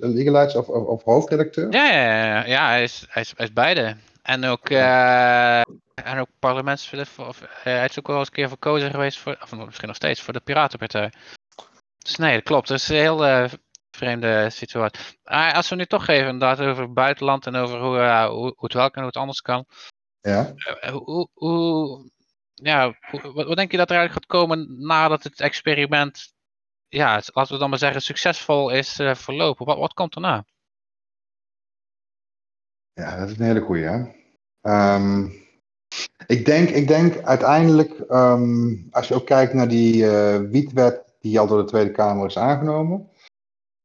Legalites 0.00 0.54
of, 0.54 0.68
of, 0.68 0.86
of 0.86 1.02
hoofdredacteur? 1.02 1.72
Ja, 1.72 1.92
ja, 1.92 2.24
ja, 2.24 2.46
ja 2.46 2.68
hij, 2.68 2.82
is, 2.82 3.06
hij, 3.08 3.22
is, 3.22 3.32
hij 3.36 3.46
is 3.46 3.52
beide. 3.52 3.96
En 4.22 4.44
ook, 4.44 4.70
uh, 4.70 5.58
en 5.58 6.18
ook 6.18 6.28
parlementslid, 6.38 7.08
of 7.16 7.42
hij 7.62 7.84
is 7.84 7.98
ook 7.98 8.06
wel 8.06 8.18
eens 8.18 8.26
een 8.26 8.32
keer 8.32 8.48
verkozen 8.48 8.90
geweest, 8.90 9.18
voor, 9.18 9.38
of 9.42 9.66
misschien 9.66 9.88
nog 9.88 9.96
steeds, 9.96 10.20
voor 10.20 10.32
de 10.32 10.40
Piratenpartij. 10.40 11.12
Dus 11.98 12.16
nee, 12.16 12.34
dat 12.34 12.42
klopt. 12.42 12.68
Dat 12.68 12.78
is 12.78 12.88
een 12.88 12.96
heel 12.96 13.26
uh, 13.26 13.44
vreemde 13.90 14.50
situatie. 14.50 15.00
Uh, 15.24 15.52
als 15.52 15.68
we 15.68 15.76
nu 15.76 15.86
toch 15.86 16.08
even 16.08 16.28
inderdaad 16.28 16.60
over 16.60 16.82
het 16.82 16.94
buitenland 16.94 17.46
en 17.46 17.54
over 17.54 17.80
hoe, 17.80 17.98
hoe, 18.28 18.38
hoe, 18.38 18.54
het 18.56 18.72
wel 18.72 18.90
kan 18.90 18.92
en 18.92 19.00
hoe 19.00 19.06
het 19.06 19.16
anders 19.16 19.40
kan. 19.40 19.64
Ja. 20.20 20.54
hoe, 20.90 21.28
hoe, 21.32 22.10
ja, 22.62 22.98
wat, 23.10 23.46
wat, 23.46 23.56
denk 23.56 23.70
je 23.70 23.76
dat 23.76 23.90
er 23.90 23.96
eigenlijk 23.96 24.12
gaat 24.12 24.40
komen 24.40 24.86
nadat 24.86 25.22
het 25.22 25.40
experiment, 25.40 26.34
ja, 26.88 27.22
laten 27.24 27.52
we 27.52 27.58
dan 27.58 27.70
maar 27.70 27.78
zeggen, 27.78 28.02
succesvol 28.02 28.70
is 28.70 29.00
verlopen? 29.12 29.66
Wat, 29.66 29.78
wat 29.78 29.94
komt 29.94 30.14
erna? 30.14 30.44
Ja, 32.92 33.16
dat 33.16 33.28
is 33.28 33.38
een 33.38 33.44
hele 33.44 33.60
goeie. 33.60 33.84
Hè? 33.84 34.20
Um, 34.94 35.32
ik, 36.26 36.44
denk, 36.44 36.68
ik 36.68 36.88
denk 36.88 37.22
uiteindelijk, 37.22 37.98
um, 38.08 38.88
als 38.90 39.08
je 39.08 39.14
ook 39.14 39.26
kijkt 39.26 39.52
naar 39.52 39.68
die 39.68 40.04
uh, 40.04 40.38
wietwet 40.38 41.14
die 41.20 41.40
al 41.40 41.46
door 41.46 41.58
de 41.58 41.68
Tweede 41.68 41.90
Kamer 41.90 42.26
is 42.26 42.38
aangenomen, 42.38 43.08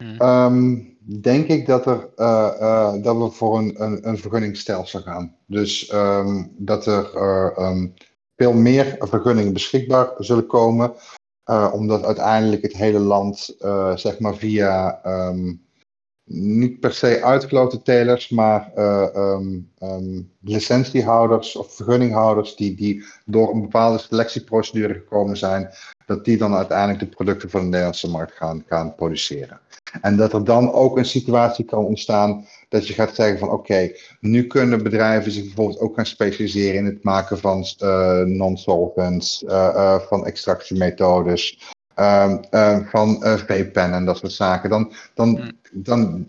hmm. 0.04 0.22
um, 0.22 0.98
denk 1.22 1.48
ik 1.48 1.66
dat, 1.66 1.86
er, 1.86 2.10
uh, 2.16 2.52
uh, 2.60 3.04
dat 3.04 3.18
we 3.18 3.30
voor 3.30 3.58
een, 3.58 3.84
een, 3.84 4.08
een 4.08 4.18
vergunningsstelsel 4.18 5.02
gaan. 5.02 5.38
Dus 5.46 5.88
dat 6.58 6.86
er 6.86 7.12
veel 8.38 8.54
meer 8.54 8.96
vergunningen 9.00 9.54
beschikbaar 9.54 10.14
zullen 10.18 10.48
komen, 10.48 10.94
omdat 11.72 12.06
uiteindelijk 12.06 12.62
het 12.62 12.74
hele 12.74 13.00
land 13.00 13.56
zeg 13.96 14.20
maar 14.20 14.36
via 14.36 15.02
niet 16.30 16.80
per 16.80 16.94
se 16.94 17.24
uitgeloten 17.24 17.84
telers, 17.84 18.30
maar 18.30 18.72
uh, 18.76 19.38
licentiehouders 20.42 21.56
of 21.56 21.76
vergunninghouders 21.76 22.56
die, 22.56 22.76
die 22.76 23.06
door 23.26 23.54
een 23.54 23.62
bepaalde 23.62 23.98
selectieprocedure 23.98 24.94
gekomen 24.94 25.38
zijn, 25.38 25.70
dat 26.06 26.26
die 26.26 26.38
dan 26.38 26.56
uiteindelijk 26.56 27.00
de 27.00 27.16
producten 27.16 27.50
voor 27.50 27.60
de 27.60 27.66
Nederlandse 27.66 28.10
markt 28.10 28.34
gaan, 28.34 28.64
gaan 28.68 28.96
produceren. 28.96 29.60
En 30.02 30.18
dat 30.18 30.34
er 30.34 30.44
dan 30.44 30.72
ook 30.72 30.98
een 30.98 31.06
situatie 31.06 31.66
kan 31.66 31.86
ontstaan 31.86 32.46
dat 32.70 32.88
je 32.88 32.94
gaat 32.94 33.16
zeggen 33.16 33.40
van 33.40 33.52
oké, 33.52 33.92
nu 34.20 34.48
kunnen 34.48 34.84
bedrijven 34.84 35.32
zich 35.32 35.44
bijvoorbeeld 35.44 35.80
ook 35.80 35.96
gaan 35.96 36.06
specialiseren 36.06 36.76
in 36.76 36.86
het 36.86 37.04
maken 37.04 37.38
van 37.38 37.66
uh, 37.84 38.22
non-solvents, 38.22 39.44
uh, 39.44 40.00
van 40.00 40.26
extractiemethodes, 40.26 41.74
uh, 42.00 42.36
van 42.86 43.22
V-pen 43.22 43.94
en 43.94 44.06
dat 44.06 44.18
soort 44.18 44.32
zaken. 44.32 44.70
Dan, 44.70 44.94
dan, 45.14 45.38
hmm. 45.38 45.52
dan 45.72 46.28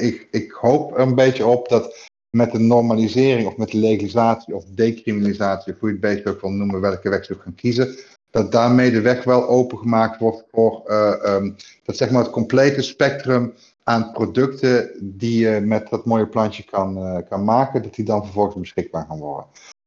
ik, 0.00 0.28
ik 0.30 0.50
hoop 0.50 0.94
er 0.94 1.00
een 1.00 1.14
beetje 1.14 1.46
op 1.46 1.68
dat 1.68 2.10
met 2.30 2.52
de 2.52 2.58
normalisering 2.58 3.46
of 3.46 3.56
met 3.56 3.70
de 3.70 3.78
legalisatie 3.78 4.54
of 4.54 4.64
decriminalisatie, 4.64 5.72
of 5.72 5.78
hoe 5.80 5.88
je 5.88 5.94
het 5.94 6.04
beter 6.04 6.32
ook 6.32 6.40
wil 6.40 6.50
noemen, 6.50 6.80
welke 6.80 7.08
weg 7.08 7.24
ze 7.24 7.36
gaan 7.38 7.54
kiezen, 7.54 7.96
dat 8.30 8.52
daarmee 8.52 8.90
de 8.90 9.00
weg 9.00 9.24
wel 9.24 9.48
opengemaakt 9.48 10.20
wordt 10.20 10.44
voor 10.50 10.82
um, 11.26 11.56
dat 11.84 11.96
zeg 11.96 12.10
maar 12.10 12.22
het 12.22 12.32
complete 12.32 12.82
spectrum 12.82 13.54
aan 13.88 14.12
producten 14.12 14.90
die 15.00 15.38
je 15.38 15.60
met 15.60 15.88
dat 15.88 16.04
mooie 16.04 16.26
plantje 16.26 16.62
kan, 16.62 16.98
uh, 16.98 17.18
kan 17.28 17.44
maken, 17.44 17.82
dat 17.82 17.94
die 17.94 18.04
dan 18.04 18.24
vervolgens 18.24 18.60
beschikbaar 18.60 19.06
gaan 19.08 19.18
worden. 19.18 19.46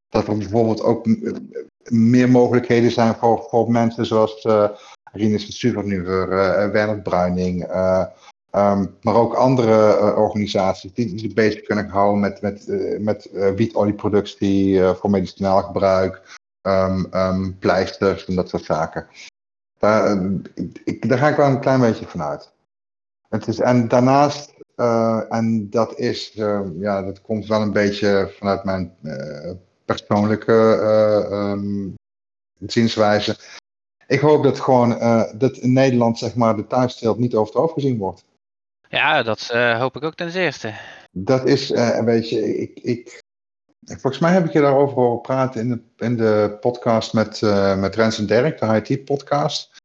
Dat 0.10 0.28
er 0.28 0.38
bijvoorbeeld 0.38 0.82
ook 0.82 1.06
meer 1.90 2.30
mogelijkheden 2.30 2.92
zijn 2.92 3.16
voor, 3.16 3.46
voor 3.50 3.72
mensen 3.72 4.06
zoals 4.06 4.44
uh, 4.44 4.70
Rinus 5.12 5.46
de 5.46 5.52
Supernuver, 5.52 6.32
uh, 6.32 6.72
Werner 6.72 7.02
Bruining, 7.02 7.64
um, 7.64 8.96
maar 9.02 9.16
ook 9.16 9.34
andere 9.34 9.96
organisaties 10.16 10.94
die, 10.94 11.20
zich 11.20 11.34
bezig 11.34 11.62
kunnen 11.62 11.90
houden 11.90 12.20
met, 12.20 12.42
met, 12.42 12.66
met 13.00 13.30
wietolieproductie 13.56 14.84
voor 14.84 15.10
medicinaal 15.10 15.62
gebruik, 15.62 16.38
um, 16.62 17.58
pleisters 17.60 18.26
en 18.26 18.36
dat 18.36 18.50
soort 18.50 18.64
zaken. 18.64 19.08
Daar, 19.80 20.22
ik, 20.84 21.10
daar 21.10 21.18
ga 21.18 21.28
ik 21.28 21.36
wel 21.36 21.48
een 21.48 21.60
klein 21.60 21.80
beetje 21.80 22.06
van 22.06 22.22
uit. 22.22 22.52
Het 23.30 23.48
is, 23.48 23.60
en 23.60 23.88
daarnaast, 23.88 24.54
uh, 24.76 25.22
en 25.30 25.70
dat 25.70 25.98
is, 25.98 26.36
uh, 26.36 26.62
ja, 26.80 27.02
dat 27.02 27.22
komt 27.22 27.48
wel 27.48 27.62
een 27.62 27.74
beetje 27.74 28.34
vanuit 28.38 28.64
mijn 28.64 28.96
uh, 29.04 29.52
persoonlijke 29.86 30.54
um, 31.32 31.94
zienswijze. 32.68 33.38
Ik 34.08 34.20
hoop 34.20 34.44
dat 34.44 34.60
gewoon 34.60 34.90
dat 35.38 35.58
in 35.58 35.74
Nederland 35.74 36.18
zeg 36.18 36.36
maar 36.36 36.56
de 36.56 36.68
thuissteelt 36.68 37.18
niet 37.18 37.36
over 37.36 37.54
het 37.54 37.62
hoofd 37.62 37.74
gezien 37.74 37.98
wordt. 37.98 38.24
Ja, 38.88 39.24
dat 39.24 39.48
hoop 39.78 39.96
ik 39.96 40.04
ook 40.04 40.16
ten 40.16 40.32
zeerste. 40.32 40.74
Dat 41.12 41.46
is 41.46 41.70
een 41.70 42.06
beetje, 42.06 42.58
ik, 42.58 42.80
ik, 42.80 43.22
volgens 43.86 44.20
mij 44.20 44.32
heb 44.32 44.46
ik 44.46 44.52
je 44.52 44.62
daarover 44.62 44.96
horen 44.96 45.22
praten 45.22 45.62
in 45.62 45.70
de, 45.70 46.06
in 46.06 46.18
de 46.18 46.58
podcast 46.60 47.14
met, 47.14 47.42
met 47.78 47.96
Rens 47.96 48.18
en 48.18 48.26
Dirk, 48.26 48.60
de 48.60 48.82
IT-podcast. 48.84 49.79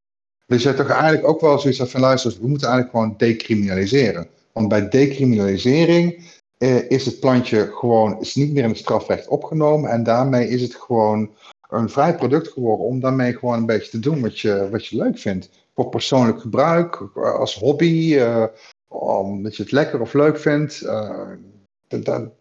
Dus 0.46 0.62
je 0.62 0.68
hebt 0.68 0.80
toch 0.80 0.90
eigenlijk 0.90 1.26
ook 1.26 1.40
wel 1.40 1.58
zoiets 1.58 1.82
van 1.82 2.00
luister, 2.00 2.36
we 2.40 2.48
moeten 2.48 2.68
eigenlijk 2.68 2.96
gewoon 2.96 3.14
decriminaliseren. 3.16 4.28
Want 4.52 4.68
bij 4.68 4.88
decriminalisering 4.88 6.32
eh, 6.58 6.90
is 6.90 7.06
het 7.06 7.20
plantje 7.20 7.70
gewoon 7.72 8.20
is 8.20 8.34
niet 8.34 8.52
meer 8.52 8.62
in 8.62 8.68
het 8.68 8.78
strafrecht 8.78 9.28
opgenomen. 9.28 9.90
En 9.90 10.02
daarmee 10.02 10.48
is 10.48 10.62
het 10.62 10.74
gewoon 10.74 11.30
een 11.68 11.88
vrij 11.88 12.14
product 12.14 12.48
geworden 12.48 12.86
om 12.86 13.00
daarmee 13.00 13.32
gewoon 13.32 13.58
een 13.58 13.66
beetje 13.66 13.90
te 13.90 13.98
doen 13.98 14.20
wat 14.20 14.38
je, 14.38 14.68
wat 14.70 14.86
je 14.86 14.96
leuk 14.96 15.18
vindt. 15.18 15.50
Voor 15.74 15.88
persoonlijk 15.88 16.40
gebruik, 16.40 17.16
als 17.16 17.58
hobby, 17.58 18.14
uh, 18.14 18.44
omdat 18.88 19.56
je 19.56 19.62
het 19.62 19.72
lekker 19.72 20.00
of 20.00 20.12
leuk 20.12 20.38
vindt. 20.38 20.82
Uh, 20.82 21.28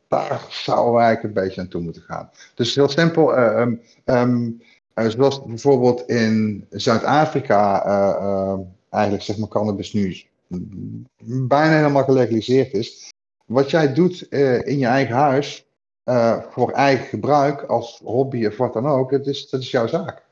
daar 0.07 0.45
zouden 0.49 0.93
we 0.93 0.99
eigenlijk 0.99 1.23
een 1.23 1.43
beetje 1.43 1.61
aan 1.61 1.67
toe 1.67 1.81
moeten 1.81 2.01
gaan. 2.01 2.29
Dus 2.55 2.75
heel 2.75 2.89
simpel. 2.89 3.37
Um, 3.37 3.81
um, 4.05 4.61
uh, 4.61 4.72
zoals 4.93 5.43
bijvoorbeeld 5.43 6.09
in 6.09 6.65
Zuid-Afrika 6.69 7.85
uh, 7.85 8.59
eigenlijk 8.89 9.23
zeg 9.23 9.37
maar 9.37 9.47
cannabis 9.47 9.93
nu 9.93 10.15
bijna 11.47 11.75
helemaal 11.75 12.03
gelegaliseerd 12.03 12.73
is. 12.73 13.13
Wat 13.45 13.69
jij 13.69 13.93
doet 13.93 14.21
in 14.63 14.77
je 14.77 14.85
eigen 14.85 15.15
huis 15.15 15.67
voor 16.49 16.71
eigen 16.71 17.05
gebruik 17.05 17.61
als 17.61 18.01
hobby 18.03 18.45
of 18.45 18.57
wat 18.57 18.73
dan 18.73 18.85
ook, 18.85 19.11
dat 19.11 19.27
is, 19.27 19.49
dat 19.49 19.61
is 19.61 19.71
jouw 19.71 19.87
zaak. 19.87 20.23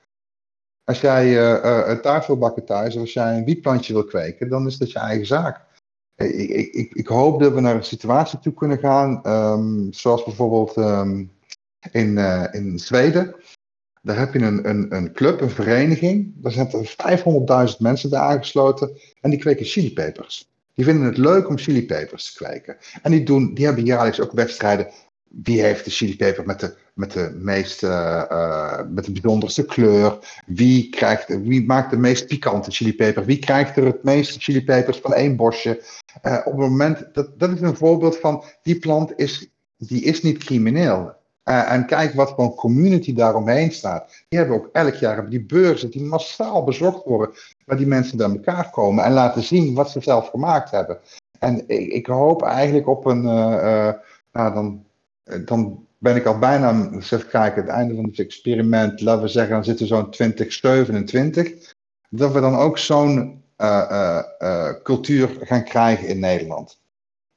Als 0.83 1.01
jij 1.01 1.53
een 1.89 2.01
taart 2.01 2.27
wil 2.27 2.37
bakken 2.37 2.65
thuis 2.65 2.95
of 2.95 3.01
als 3.01 3.13
jij 3.13 3.37
een 3.37 3.45
wietplantje 3.45 3.93
wil 3.93 4.05
kweken, 4.05 4.49
dan 4.49 4.67
is 4.67 4.77
dat 4.77 4.91
je 4.91 4.99
eigen 4.99 5.25
zaak. 5.25 5.65
Ik, 6.15 6.49
ik, 6.73 6.93
ik, 6.93 7.07
hoop 7.07 7.39
dat 7.39 7.53
we 7.53 7.59
naar 7.59 7.75
een 7.75 7.83
situatie 7.83 8.39
toe 8.39 8.53
kunnen 8.53 8.77
gaan, 8.77 9.21
um, 9.27 9.93
zoals 9.93 10.23
bijvoorbeeld 10.23 10.77
um, 10.77 11.31
in, 11.91 12.17
in 12.51 12.79
Zweden. 12.79 13.35
Daar 14.01 14.17
heb 14.17 14.33
je 14.33 14.39
een, 14.39 14.69
een, 14.69 14.95
een 14.95 15.13
club, 15.13 15.41
een 15.41 15.49
vereniging. 15.49 16.33
Daar 16.35 16.51
zitten 16.51 16.85
500.000 16.85 17.77
mensen 17.79 18.09
daar 18.09 18.21
aangesloten. 18.21 18.91
En 19.21 19.29
die 19.29 19.39
kweken 19.39 19.65
chilipepers. 19.65 20.49
Die 20.73 20.85
vinden 20.85 21.05
het 21.05 21.17
leuk 21.17 21.49
om 21.49 21.57
chilipepers 21.57 22.33
te 22.33 22.43
kweken. 22.43 22.77
En 23.01 23.11
die, 23.11 23.23
doen, 23.23 23.53
die 23.53 23.65
hebben 23.65 23.85
jaarlijks 23.85 24.19
ook 24.19 24.31
wedstrijden. 24.31 24.87
Wie 25.43 25.61
heeft 25.61 25.85
de 25.85 25.91
chilipeper 25.91 26.45
met 26.45 26.59
de, 26.59 26.75
met 26.93 27.11
de 27.11 27.37
meest, 27.39 27.83
uh, 27.83 28.79
met 28.89 29.05
de 29.05 29.11
bijzonderste 29.11 29.65
kleur? 29.65 30.17
Wie, 30.45 30.89
krijgt, 30.89 31.27
wie 31.27 31.65
maakt 31.65 31.89
de 31.89 31.97
meest 31.97 32.27
pikante 32.27 32.71
chilipeper? 32.71 33.25
Wie 33.25 33.39
krijgt 33.39 33.77
er 33.77 33.85
het 33.85 34.03
meeste 34.03 34.39
chilipepers 34.39 34.97
van 34.97 35.13
één 35.13 35.35
bosje? 35.35 35.83
Uh, 36.23 36.37
op 36.45 36.51
het 36.51 36.69
moment, 36.69 37.05
dat, 37.13 37.39
dat 37.39 37.51
is 37.51 37.61
een 37.61 37.75
voorbeeld 37.75 38.17
van, 38.17 38.43
die 38.63 38.79
plant 38.79 39.13
is, 39.15 39.49
die 39.77 40.03
is 40.03 40.21
niet 40.21 40.37
crimineel. 40.37 41.19
Uh, 41.51 41.71
en 41.71 41.85
kijk 41.85 42.13
wat 42.13 42.29
voor 42.29 42.43
een 42.43 42.55
community 42.55 43.13
daaromheen 43.13 43.71
staat. 43.71 44.23
Die 44.27 44.39
hebben 44.39 44.57
ook 44.57 44.69
elk 44.71 44.93
jaar 44.93 45.29
die 45.29 45.45
beurzen 45.45 45.91
die 45.91 46.03
massaal 46.03 46.63
bezocht 46.63 47.05
worden, 47.05 47.35
waar 47.65 47.77
die 47.77 47.87
mensen 47.87 48.17
bij 48.17 48.29
elkaar 48.29 48.69
komen 48.69 49.03
en 49.03 49.11
laten 49.11 49.43
zien 49.43 49.73
wat 49.73 49.91
ze 49.91 50.01
zelf 50.01 50.29
gemaakt 50.29 50.71
hebben. 50.71 50.99
En 51.39 51.63
ik, 51.67 51.91
ik 51.91 52.05
hoop 52.05 52.43
eigenlijk 52.43 52.87
op 52.87 53.05
een, 53.05 53.23
uh, 53.23 53.31
uh, 53.31 53.91
nou 54.31 54.53
dan, 54.53 54.85
dan 55.45 55.85
ben 55.97 56.15
ik 56.15 56.25
al 56.25 56.39
bijna, 56.39 57.01
zeg 57.01 57.27
kijken, 57.27 57.61
het 57.61 57.71
einde 57.71 57.95
van 57.95 58.05
het 58.05 58.19
experiment, 58.19 59.01
laten 59.01 59.23
we 59.23 59.27
zeggen, 59.27 59.53
dan 59.53 59.63
zitten 59.63 59.87
zo'n 59.87 60.09
2027, 60.09 61.73
dat 62.09 62.31
we 62.31 62.39
dan 62.39 62.55
ook 62.55 62.77
zo'n 62.77 63.43
cultuur 64.83 65.37
gaan 65.39 65.63
krijgen 65.63 66.07
in 66.07 66.19
Nederland. 66.19 66.79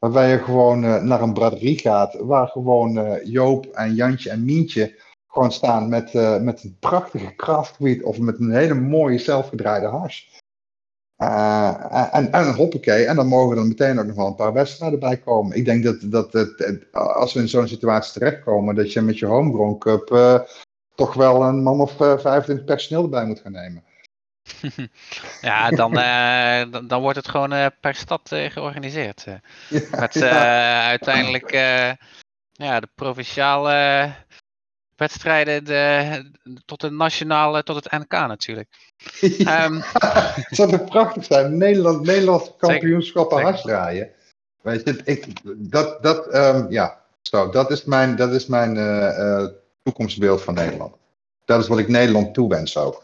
Waarbij 0.04 0.30
je 0.30 0.38
gewoon 0.38 0.84
uh, 0.84 1.02
naar 1.02 1.22
een 1.22 1.32
braderie 1.32 1.78
gaat, 1.78 2.14
waar 2.14 2.48
gewoon 2.48 2.98
uh, 2.98 3.24
Joop 3.24 3.66
en 3.66 3.94
Jantje 3.94 4.30
en 4.30 4.44
Mientje 4.44 5.00
gewoon 5.26 5.52
staan 5.52 5.88
met, 5.88 6.14
uh, 6.14 6.40
met 6.40 6.64
een 6.64 6.76
prachtige 6.80 7.34
craftweed 7.36 8.02
of 8.02 8.18
met 8.18 8.38
een 8.38 8.52
hele 8.52 8.74
mooie 8.74 9.18
zelfgedraaide 9.18 9.86
hash. 9.86 10.26
en, 11.16 12.32
en 12.32 12.54
hoppakee, 12.54 13.04
en 13.04 13.16
dan 13.16 13.26
mogen 13.26 13.56
er 13.56 13.66
meteen 13.66 13.98
ook 13.98 14.06
nog 14.06 14.16
wel 14.16 14.26
een 14.26 14.34
paar 14.34 14.52
wedstrijden 14.52 14.98
bij 14.98 15.16
komen. 15.16 15.56
Ik 15.56 15.64
denk 15.64 15.84
dat, 15.84 16.00
dat 16.00 16.34
als 16.92 17.32
we 17.32 17.40
in 17.40 17.48
zo'n 17.48 17.68
situatie 17.68 18.12
terechtkomen, 18.12 18.74
dat 18.74 18.92
je 18.92 19.00
met 19.00 19.18
je 19.18 19.26
homegrown 19.26 19.78
cup 19.78 20.08
toch 20.94 21.14
wel 21.14 21.42
een 21.42 21.62
man 21.62 21.80
of 21.80 21.92
25 21.92 22.64
personeel 22.64 23.02
erbij 23.02 23.26
moet 23.26 23.40
gaan 23.40 23.52
nemen. 23.52 23.84
Ja, 25.40 25.70
dan, 25.70 25.98
uh, 25.98 26.64
dan, 26.72 26.86
dan, 26.86 27.00
wordt 27.00 27.16
het 27.16 27.28
gewoon 27.28 27.52
uh, 27.52 27.66
per 27.80 27.94
stad 27.94 28.30
uh, 28.32 28.50
georganiseerd. 28.50 29.24
Ja, 29.24 29.40
met 29.90 30.14
ja. 30.14 30.86
uiteindelijk 30.86 31.52
ja, 32.52 32.80
de 32.80 32.88
provinciale 32.94 34.12
wedstrijden 34.96 35.64
de, 35.64 36.30
tot 36.64 36.80
de 36.80 36.90
nationale, 36.90 37.62
tot 37.62 37.84
het 37.84 37.92
NK 37.92 38.12
natuurlijk. 38.12 38.68
Ja, 39.20 39.64
um, 39.64 39.80
het 39.82 40.46
zou 40.50 40.78
prachtig 40.78 41.24
zijn. 41.24 41.56
Nederland, 41.56 42.06
Nederlandse 42.06 42.54
kampioenschappen 42.58 43.42
harddraaien. 43.42 44.10
Weet 44.62 44.84
je, 44.84 45.00
ik, 45.04 45.26
dat, 45.70 46.02
dat, 46.02 46.34
um, 46.34 46.66
ja, 46.70 47.00
zo, 47.22 47.50
dat 47.50 47.70
is 47.70 47.84
mijn, 47.84 48.16
dat 48.16 48.32
is 48.32 48.46
mijn 48.46 48.74
toekomstbeeld 49.82 50.42
van 50.42 50.54
Nederland. 50.54 50.94
Dat 51.44 51.62
is 51.62 51.68
wat 51.68 51.78
ik 51.78 51.88
Nederland 51.88 52.34
toewens 52.34 52.76
ook. 52.76 53.02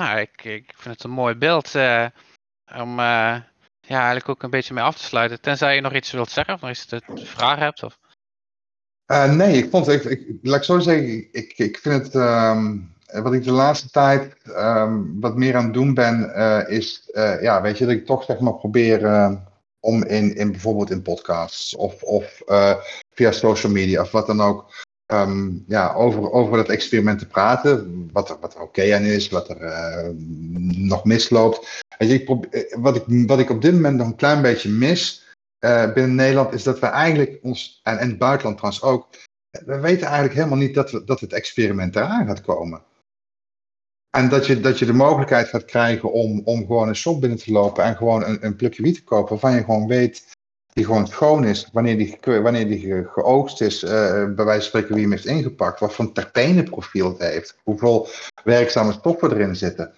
Nou, 0.00 0.18
ik, 0.18 0.44
ik 0.44 0.72
vind 0.76 0.94
het 0.94 1.04
een 1.04 1.10
mooi 1.10 1.34
beeld 1.34 1.74
uh, 1.74 2.06
om 2.76 2.90
uh, 2.90 3.36
ja, 3.80 3.98
eigenlijk 3.98 4.28
ook 4.28 4.42
een 4.42 4.50
beetje 4.50 4.74
mee 4.74 4.84
af 4.84 4.96
te 4.96 5.04
sluiten. 5.04 5.40
Tenzij 5.40 5.74
je 5.74 5.80
nog 5.80 5.94
iets 5.94 6.10
wilt 6.10 6.30
zeggen 6.30 6.54
of 6.54 6.60
nog 6.60 6.70
iets 6.70 6.86
te, 6.86 7.00
vragen 7.14 7.62
hebt. 7.62 7.82
Of... 7.82 7.98
Uh, 9.12 9.32
nee, 9.32 9.56
ik 9.56 9.70
vond, 9.70 9.88
ik, 9.88 10.04
ik, 10.04 10.38
laat 10.42 10.56
ik 10.56 10.62
zo 10.62 10.78
zeggen, 10.78 11.32
ik, 11.32 11.52
ik 11.56 11.78
vind 11.78 12.04
het, 12.04 12.14
um, 12.14 12.94
wat 13.22 13.32
ik 13.32 13.44
de 13.44 13.52
laatste 13.52 13.90
tijd 13.90 14.36
um, 14.46 15.20
wat 15.20 15.36
meer 15.36 15.56
aan 15.56 15.64
het 15.64 15.74
doen 15.74 15.94
ben, 15.94 16.34
is, 16.68 17.10
ja, 17.40 17.62
weet 17.62 17.78
je, 17.78 17.84
dat 17.84 17.94
ik 17.94 18.06
toch 18.06 18.24
zeg 18.24 18.40
maar 18.40 18.54
probeer 18.54 19.00
om 19.80 20.04
in, 20.04 20.34
in 20.34 20.50
bijvoorbeeld 20.50 20.90
in 20.90 21.02
podcasts 21.02 21.76
of, 21.76 22.02
of 22.02 22.42
via 23.14 23.30
social 23.30 23.72
media 23.72 24.02
of 24.02 24.10
wat 24.10 24.26
dan 24.26 24.40
ook, 24.40 24.84
um, 25.12 25.64
ja, 25.66 25.92
over, 25.92 26.32
over 26.32 26.56
dat 26.56 26.68
experiment 26.68 27.18
te 27.18 27.26
praten. 27.26 28.08
Wat 28.12 28.30
er, 28.30 28.36
wat 28.40 28.54
er 28.54 28.60
oké 28.60 28.94
aan 28.94 29.02
is, 29.02 29.28
wat 29.28 29.48
er 29.48 29.62
uh, 29.62 30.10
nog 30.76 31.04
misloopt. 31.04 31.82
ik 31.98 32.24
probeer, 32.24 32.76
wat, 32.78 32.96
ik, 32.96 33.04
wat 33.06 33.38
ik 33.38 33.50
op 33.50 33.62
dit 33.62 33.72
moment 33.72 33.96
nog 33.96 34.06
een 34.06 34.16
klein 34.16 34.42
beetje 34.42 34.68
mis, 34.68 35.28
eh, 35.58 35.92
binnen 35.92 36.14
Nederland 36.14 36.52
is 36.52 36.62
dat 36.62 36.78
we 36.78 36.86
eigenlijk 36.86 37.38
ons, 37.42 37.80
en 37.82 37.98
in 37.98 38.08
het 38.08 38.18
buitenland 38.18 38.56
trouwens 38.56 38.82
ook, 38.82 39.08
we 39.64 39.80
weten 39.80 40.06
eigenlijk 40.06 40.34
helemaal 40.34 40.58
niet 40.58 40.74
dat, 40.74 40.90
we, 40.90 41.04
dat 41.04 41.20
het 41.20 41.32
experiment 41.32 41.96
eraan 41.96 42.26
gaat 42.26 42.40
komen. 42.40 42.82
En 44.10 44.28
dat 44.28 44.46
je, 44.46 44.60
dat 44.60 44.78
je 44.78 44.86
de 44.86 44.92
mogelijkheid 44.92 45.48
gaat 45.48 45.64
krijgen 45.64 46.12
om, 46.12 46.40
om 46.44 46.66
gewoon 46.66 46.88
een 46.88 46.96
shop 46.96 47.20
binnen 47.20 47.38
te 47.38 47.52
lopen 47.52 47.84
en 47.84 47.96
gewoon 47.96 48.24
een, 48.24 48.44
een 48.44 48.56
plukje 48.56 48.82
wiet 48.82 48.94
te 48.94 49.04
kopen 49.04 49.28
waarvan 49.28 49.54
je 49.54 49.64
gewoon 49.64 49.86
weet 49.86 50.38
die 50.72 50.84
gewoon 50.84 51.06
schoon 51.06 51.44
is, 51.44 51.68
wanneer 51.72 51.98
die, 51.98 52.18
wanneer 52.20 52.66
die 52.66 53.04
geoogst 53.12 53.60
is, 53.60 53.84
uh, 53.84 53.90
bij 54.34 54.44
wijze 54.44 54.60
van 54.60 54.62
spreken 54.62 54.94
wie 54.94 55.02
hem 55.02 55.12
heeft 55.12 55.26
ingepakt, 55.26 55.80
wat 55.80 55.94
voor 55.94 56.04
een 56.04 56.12
terpenenprofiel 56.12 57.08
het 57.08 57.18
heeft, 57.18 57.58
hoeveel 57.62 58.08
werkzame 58.44 58.92
stoffen 58.92 59.32
erin 59.32 59.56
zitten. 59.56 59.92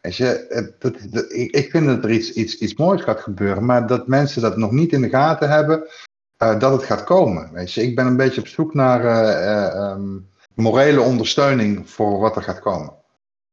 Weet 0.00 0.16
je, 0.16 0.72
dat, 0.78 0.94
dat, 1.10 1.32
ik 1.32 1.70
vind 1.70 1.86
dat 1.86 2.04
er 2.04 2.10
iets, 2.10 2.32
iets, 2.32 2.58
iets 2.58 2.74
moois 2.74 3.02
gaat 3.02 3.20
gebeuren, 3.20 3.64
maar 3.64 3.86
dat 3.86 4.06
mensen 4.06 4.42
dat 4.42 4.56
nog 4.56 4.70
niet 4.70 4.92
in 4.92 5.00
de 5.00 5.08
gaten 5.08 5.50
hebben, 5.50 5.88
uh, 6.42 6.58
dat 6.58 6.72
het 6.72 6.82
gaat 6.82 7.04
komen. 7.04 7.52
Weet 7.52 7.72
je, 7.72 7.82
ik 7.82 7.94
ben 7.94 8.06
een 8.06 8.16
beetje 8.16 8.40
op 8.40 8.46
zoek 8.46 8.74
naar 8.74 9.04
uh, 9.04 9.90
um, 9.90 10.28
morele 10.54 11.00
ondersteuning 11.00 11.90
voor 11.90 12.18
wat 12.18 12.36
er 12.36 12.42
gaat 12.42 12.60
komen. 12.60 12.92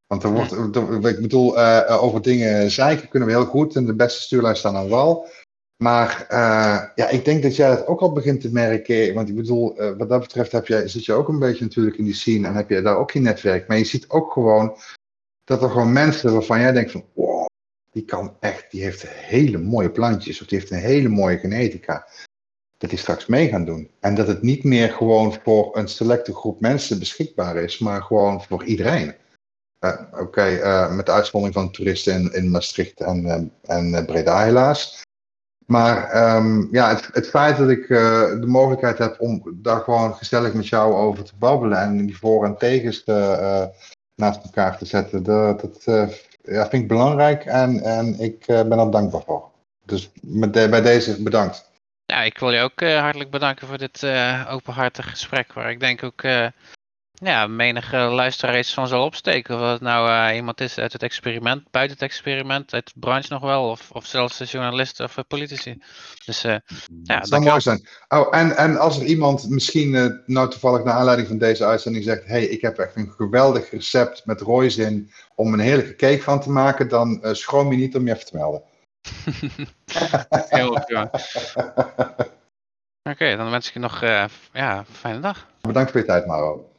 Want 0.07 0.23
er 0.23 0.29
wordt, 0.29 0.51
er, 0.51 1.07
ik 1.07 1.21
bedoel, 1.21 1.59
over 1.87 2.21
dingen 2.21 2.71
zeiken 2.71 3.09
kunnen 3.09 3.27
we 3.27 3.33
heel 3.35 3.45
goed 3.45 3.75
en 3.75 3.85
de 3.85 3.95
beste 3.95 4.21
stuurlijn 4.21 4.55
staan 4.55 4.75
aan 4.75 4.89
wal. 4.89 5.27
Maar 5.83 6.27
uh, 6.31 6.83
ja, 6.95 7.09
ik 7.09 7.25
denk 7.25 7.43
dat 7.43 7.55
jij 7.55 7.69
dat 7.69 7.87
ook 7.87 7.99
al 8.01 8.11
begint 8.11 8.41
te 8.41 8.51
merken. 8.51 9.13
Want 9.13 9.29
ik 9.29 9.35
bedoel, 9.35 9.81
uh, 9.81 9.97
wat 9.97 10.09
dat 10.09 10.19
betreft 10.19 10.51
heb 10.51 10.67
jij, 10.67 10.87
zit 10.87 11.05
je 11.05 11.13
ook 11.13 11.27
een 11.27 11.39
beetje 11.39 11.63
natuurlijk 11.63 11.97
in 11.97 12.03
die 12.03 12.13
scene 12.13 12.47
en 12.47 12.55
heb 12.55 12.69
je 12.69 12.81
daar 12.81 12.97
ook 12.97 13.11
je 13.11 13.19
netwerk. 13.19 13.67
Maar 13.67 13.77
je 13.77 13.83
ziet 13.83 14.09
ook 14.09 14.31
gewoon 14.31 14.77
dat 15.43 15.63
er 15.63 15.69
gewoon 15.69 15.91
mensen 15.91 16.33
waarvan 16.33 16.59
jij 16.59 16.71
denkt 16.71 16.91
van, 16.91 17.05
wow, 17.13 17.45
die 17.91 18.05
kan 18.05 18.35
echt, 18.39 18.71
die 18.71 18.83
heeft 18.83 19.07
hele 19.07 19.57
mooie 19.57 19.91
plantjes 19.91 20.41
of 20.41 20.47
die 20.47 20.59
heeft 20.59 20.71
een 20.71 20.77
hele 20.77 21.09
mooie 21.09 21.37
genetica. 21.37 22.07
Dat 22.77 22.89
die 22.89 22.99
straks 22.99 23.25
mee 23.25 23.49
gaan 23.49 23.65
doen. 23.65 23.89
En 23.99 24.15
dat 24.15 24.27
het 24.27 24.41
niet 24.41 24.63
meer 24.63 24.89
gewoon 24.89 25.37
voor 25.43 25.77
een 25.77 25.87
selecte 25.87 26.33
groep 26.33 26.59
mensen 26.59 26.99
beschikbaar 26.99 27.55
is, 27.55 27.79
maar 27.79 28.01
gewoon 28.01 28.43
voor 28.43 28.63
iedereen. 28.63 29.15
Uh, 29.85 30.01
Oké, 30.11 30.59
met 30.91 31.05
de 31.05 31.11
uitzondering 31.11 31.53
van 31.59 31.71
toeristen 31.71 32.13
in, 32.13 32.33
in 32.33 32.51
Maastricht 32.51 32.99
en, 32.99 33.51
en 33.61 34.05
Breda 34.05 34.43
helaas. 34.43 35.09
Maar 35.71 36.35
um, 36.35 36.67
ja, 36.71 36.89
het, 36.89 37.09
het, 37.13 37.29
feit 37.29 37.57
dat 37.57 37.69
ik 37.69 37.89
uh, 37.89 37.99
de 38.39 38.47
mogelijkheid 38.47 38.97
heb 38.97 39.15
om 39.19 39.41
daar 39.53 39.79
gewoon 39.79 40.13
gezellig 40.15 40.53
met 40.53 40.67
jou 40.67 40.93
over 40.93 41.23
te 41.23 41.33
babbelen 41.39 41.77
en 41.77 42.05
die 42.05 42.17
voor- 42.17 42.45
en 42.45 42.57
tegens 42.57 43.03
te, 43.03 43.37
uh, 43.41 43.85
naast 44.15 44.43
elkaar 44.43 44.77
te 44.77 44.85
zetten, 44.85 45.23
dat, 45.23 45.61
dat 45.61 45.83
uh, 45.85 46.07
ja, 46.43 46.69
vind 46.69 46.81
ik 46.81 46.87
belangrijk 46.87 47.45
en, 47.45 47.83
en 47.83 48.19
ik 48.19 48.45
ben 48.45 48.71
er 48.71 48.91
dankbaar 48.91 49.21
voor. 49.25 49.49
Dus 49.85 50.11
met 50.21 50.51
bij 50.51 50.81
deze 50.81 51.23
bedankt. 51.23 51.69
Ja, 52.05 52.21
ik 52.21 52.37
wil 52.37 52.51
je 52.51 52.61
ook 52.61 52.81
hartelijk 52.81 53.29
bedanken 53.29 53.67
voor 53.67 53.77
dit 53.77 54.05
openhartige 54.49 55.09
gesprek, 55.09 55.53
waar 55.53 55.69
ik 55.69 55.79
denk 55.79 56.03
ook 56.03 56.21
ja, 57.23 57.47
menige 57.47 57.97
luisteraar 57.97 58.57
iets 58.57 58.73
van 58.73 58.87
zal 58.87 59.05
opsteken. 59.05 59.55
Of 59.55 59.61
het 59.61 59.81
nou 59.81 60.09
uh, 60.09 60.35
iemand 60.35 60.61
is 60.61 60.77
uit 60.77 60.93
het 60.93 61.03
experiment, 61.03 61.71
buiten 61.71 61.97
het 61.97 62.05
experiment, 62.05 62.73
uit 62.73 62.85
de 62.85 62.99
branche 62.99 63.33
nog 63.33 63.41
wel, 63.41 63.69
of, 63.69 63.91
of 63.91 64.05
zelfs 64.05 64.37
de 64.37 64.45
journalisten 64.45 65.05
of 65.05 65.17
politici. 65.27 65.81
Dus 66.25 66.45
uh, 66.45 66.55
ja, 67.03 67.17
dat 67.19 67.27
zou 67.27 67.43
mooi 67.43 67.61
zijn. 67.61 67.87
Oh, 68.07 68.27
en, 68.37 68.57
en 68.57 68.77
als 68.77 68.99
er 68.99 69.05
iemand 69.05 69.49
misschien 69.49 69.93
uh, 69.93 70.05
nou 70.25 70.49
toevallig 70.49 70.83
naar 70.83 70.93
aanleiding 70.93 71.27
van 71.27 71.37
deze 71.37 71.65
uitzending 71.65 72.03
zegt, 72.03 72.25
hey, 72.25 72.43
ik 72.43 72.61
heb 72.61 72.77
echt 72.77 72.95
een 72.95 73.13
geweldig 73.17 73.71
recept 73.71 74.25
met 74.25 74.41
rooizin 74.41 75.11
om 75.35 75.53
een 75.53 75.59
heerlijke 75.59 75.95
cake 75.95 76.21
van 76.21 76.41
te 76.41 76.49
maken, 76.49 76.89
dan 76.89 77.19
schroom 77.31 77.71
je 77.71 77.77
niet 77.77 77.95
om 77.95 78.07
je 78.07 78.13
even 78.13 78.25
te 78.25 78.35
melden. 78.37 78.63
Heel 80.49 80.67
goed, 80.67 80.91
Oké, 83.03 83.23
okay, 83.23 83.35
dan 83.35 83.49
wens 83.49 83.67
ik 83.67 83.73
je 83.73 83.79
nog 83.79 84.01
ja, 84.01 84.77
een 84.77 84.85
fijne 84.91 85.19
dag. 85.19 85.47
Bedankt 85.61 85.91
voor 85.91 85.99
je 85.99 86.05
tijd, 86.05 86.25
Maro. 86.25 86.70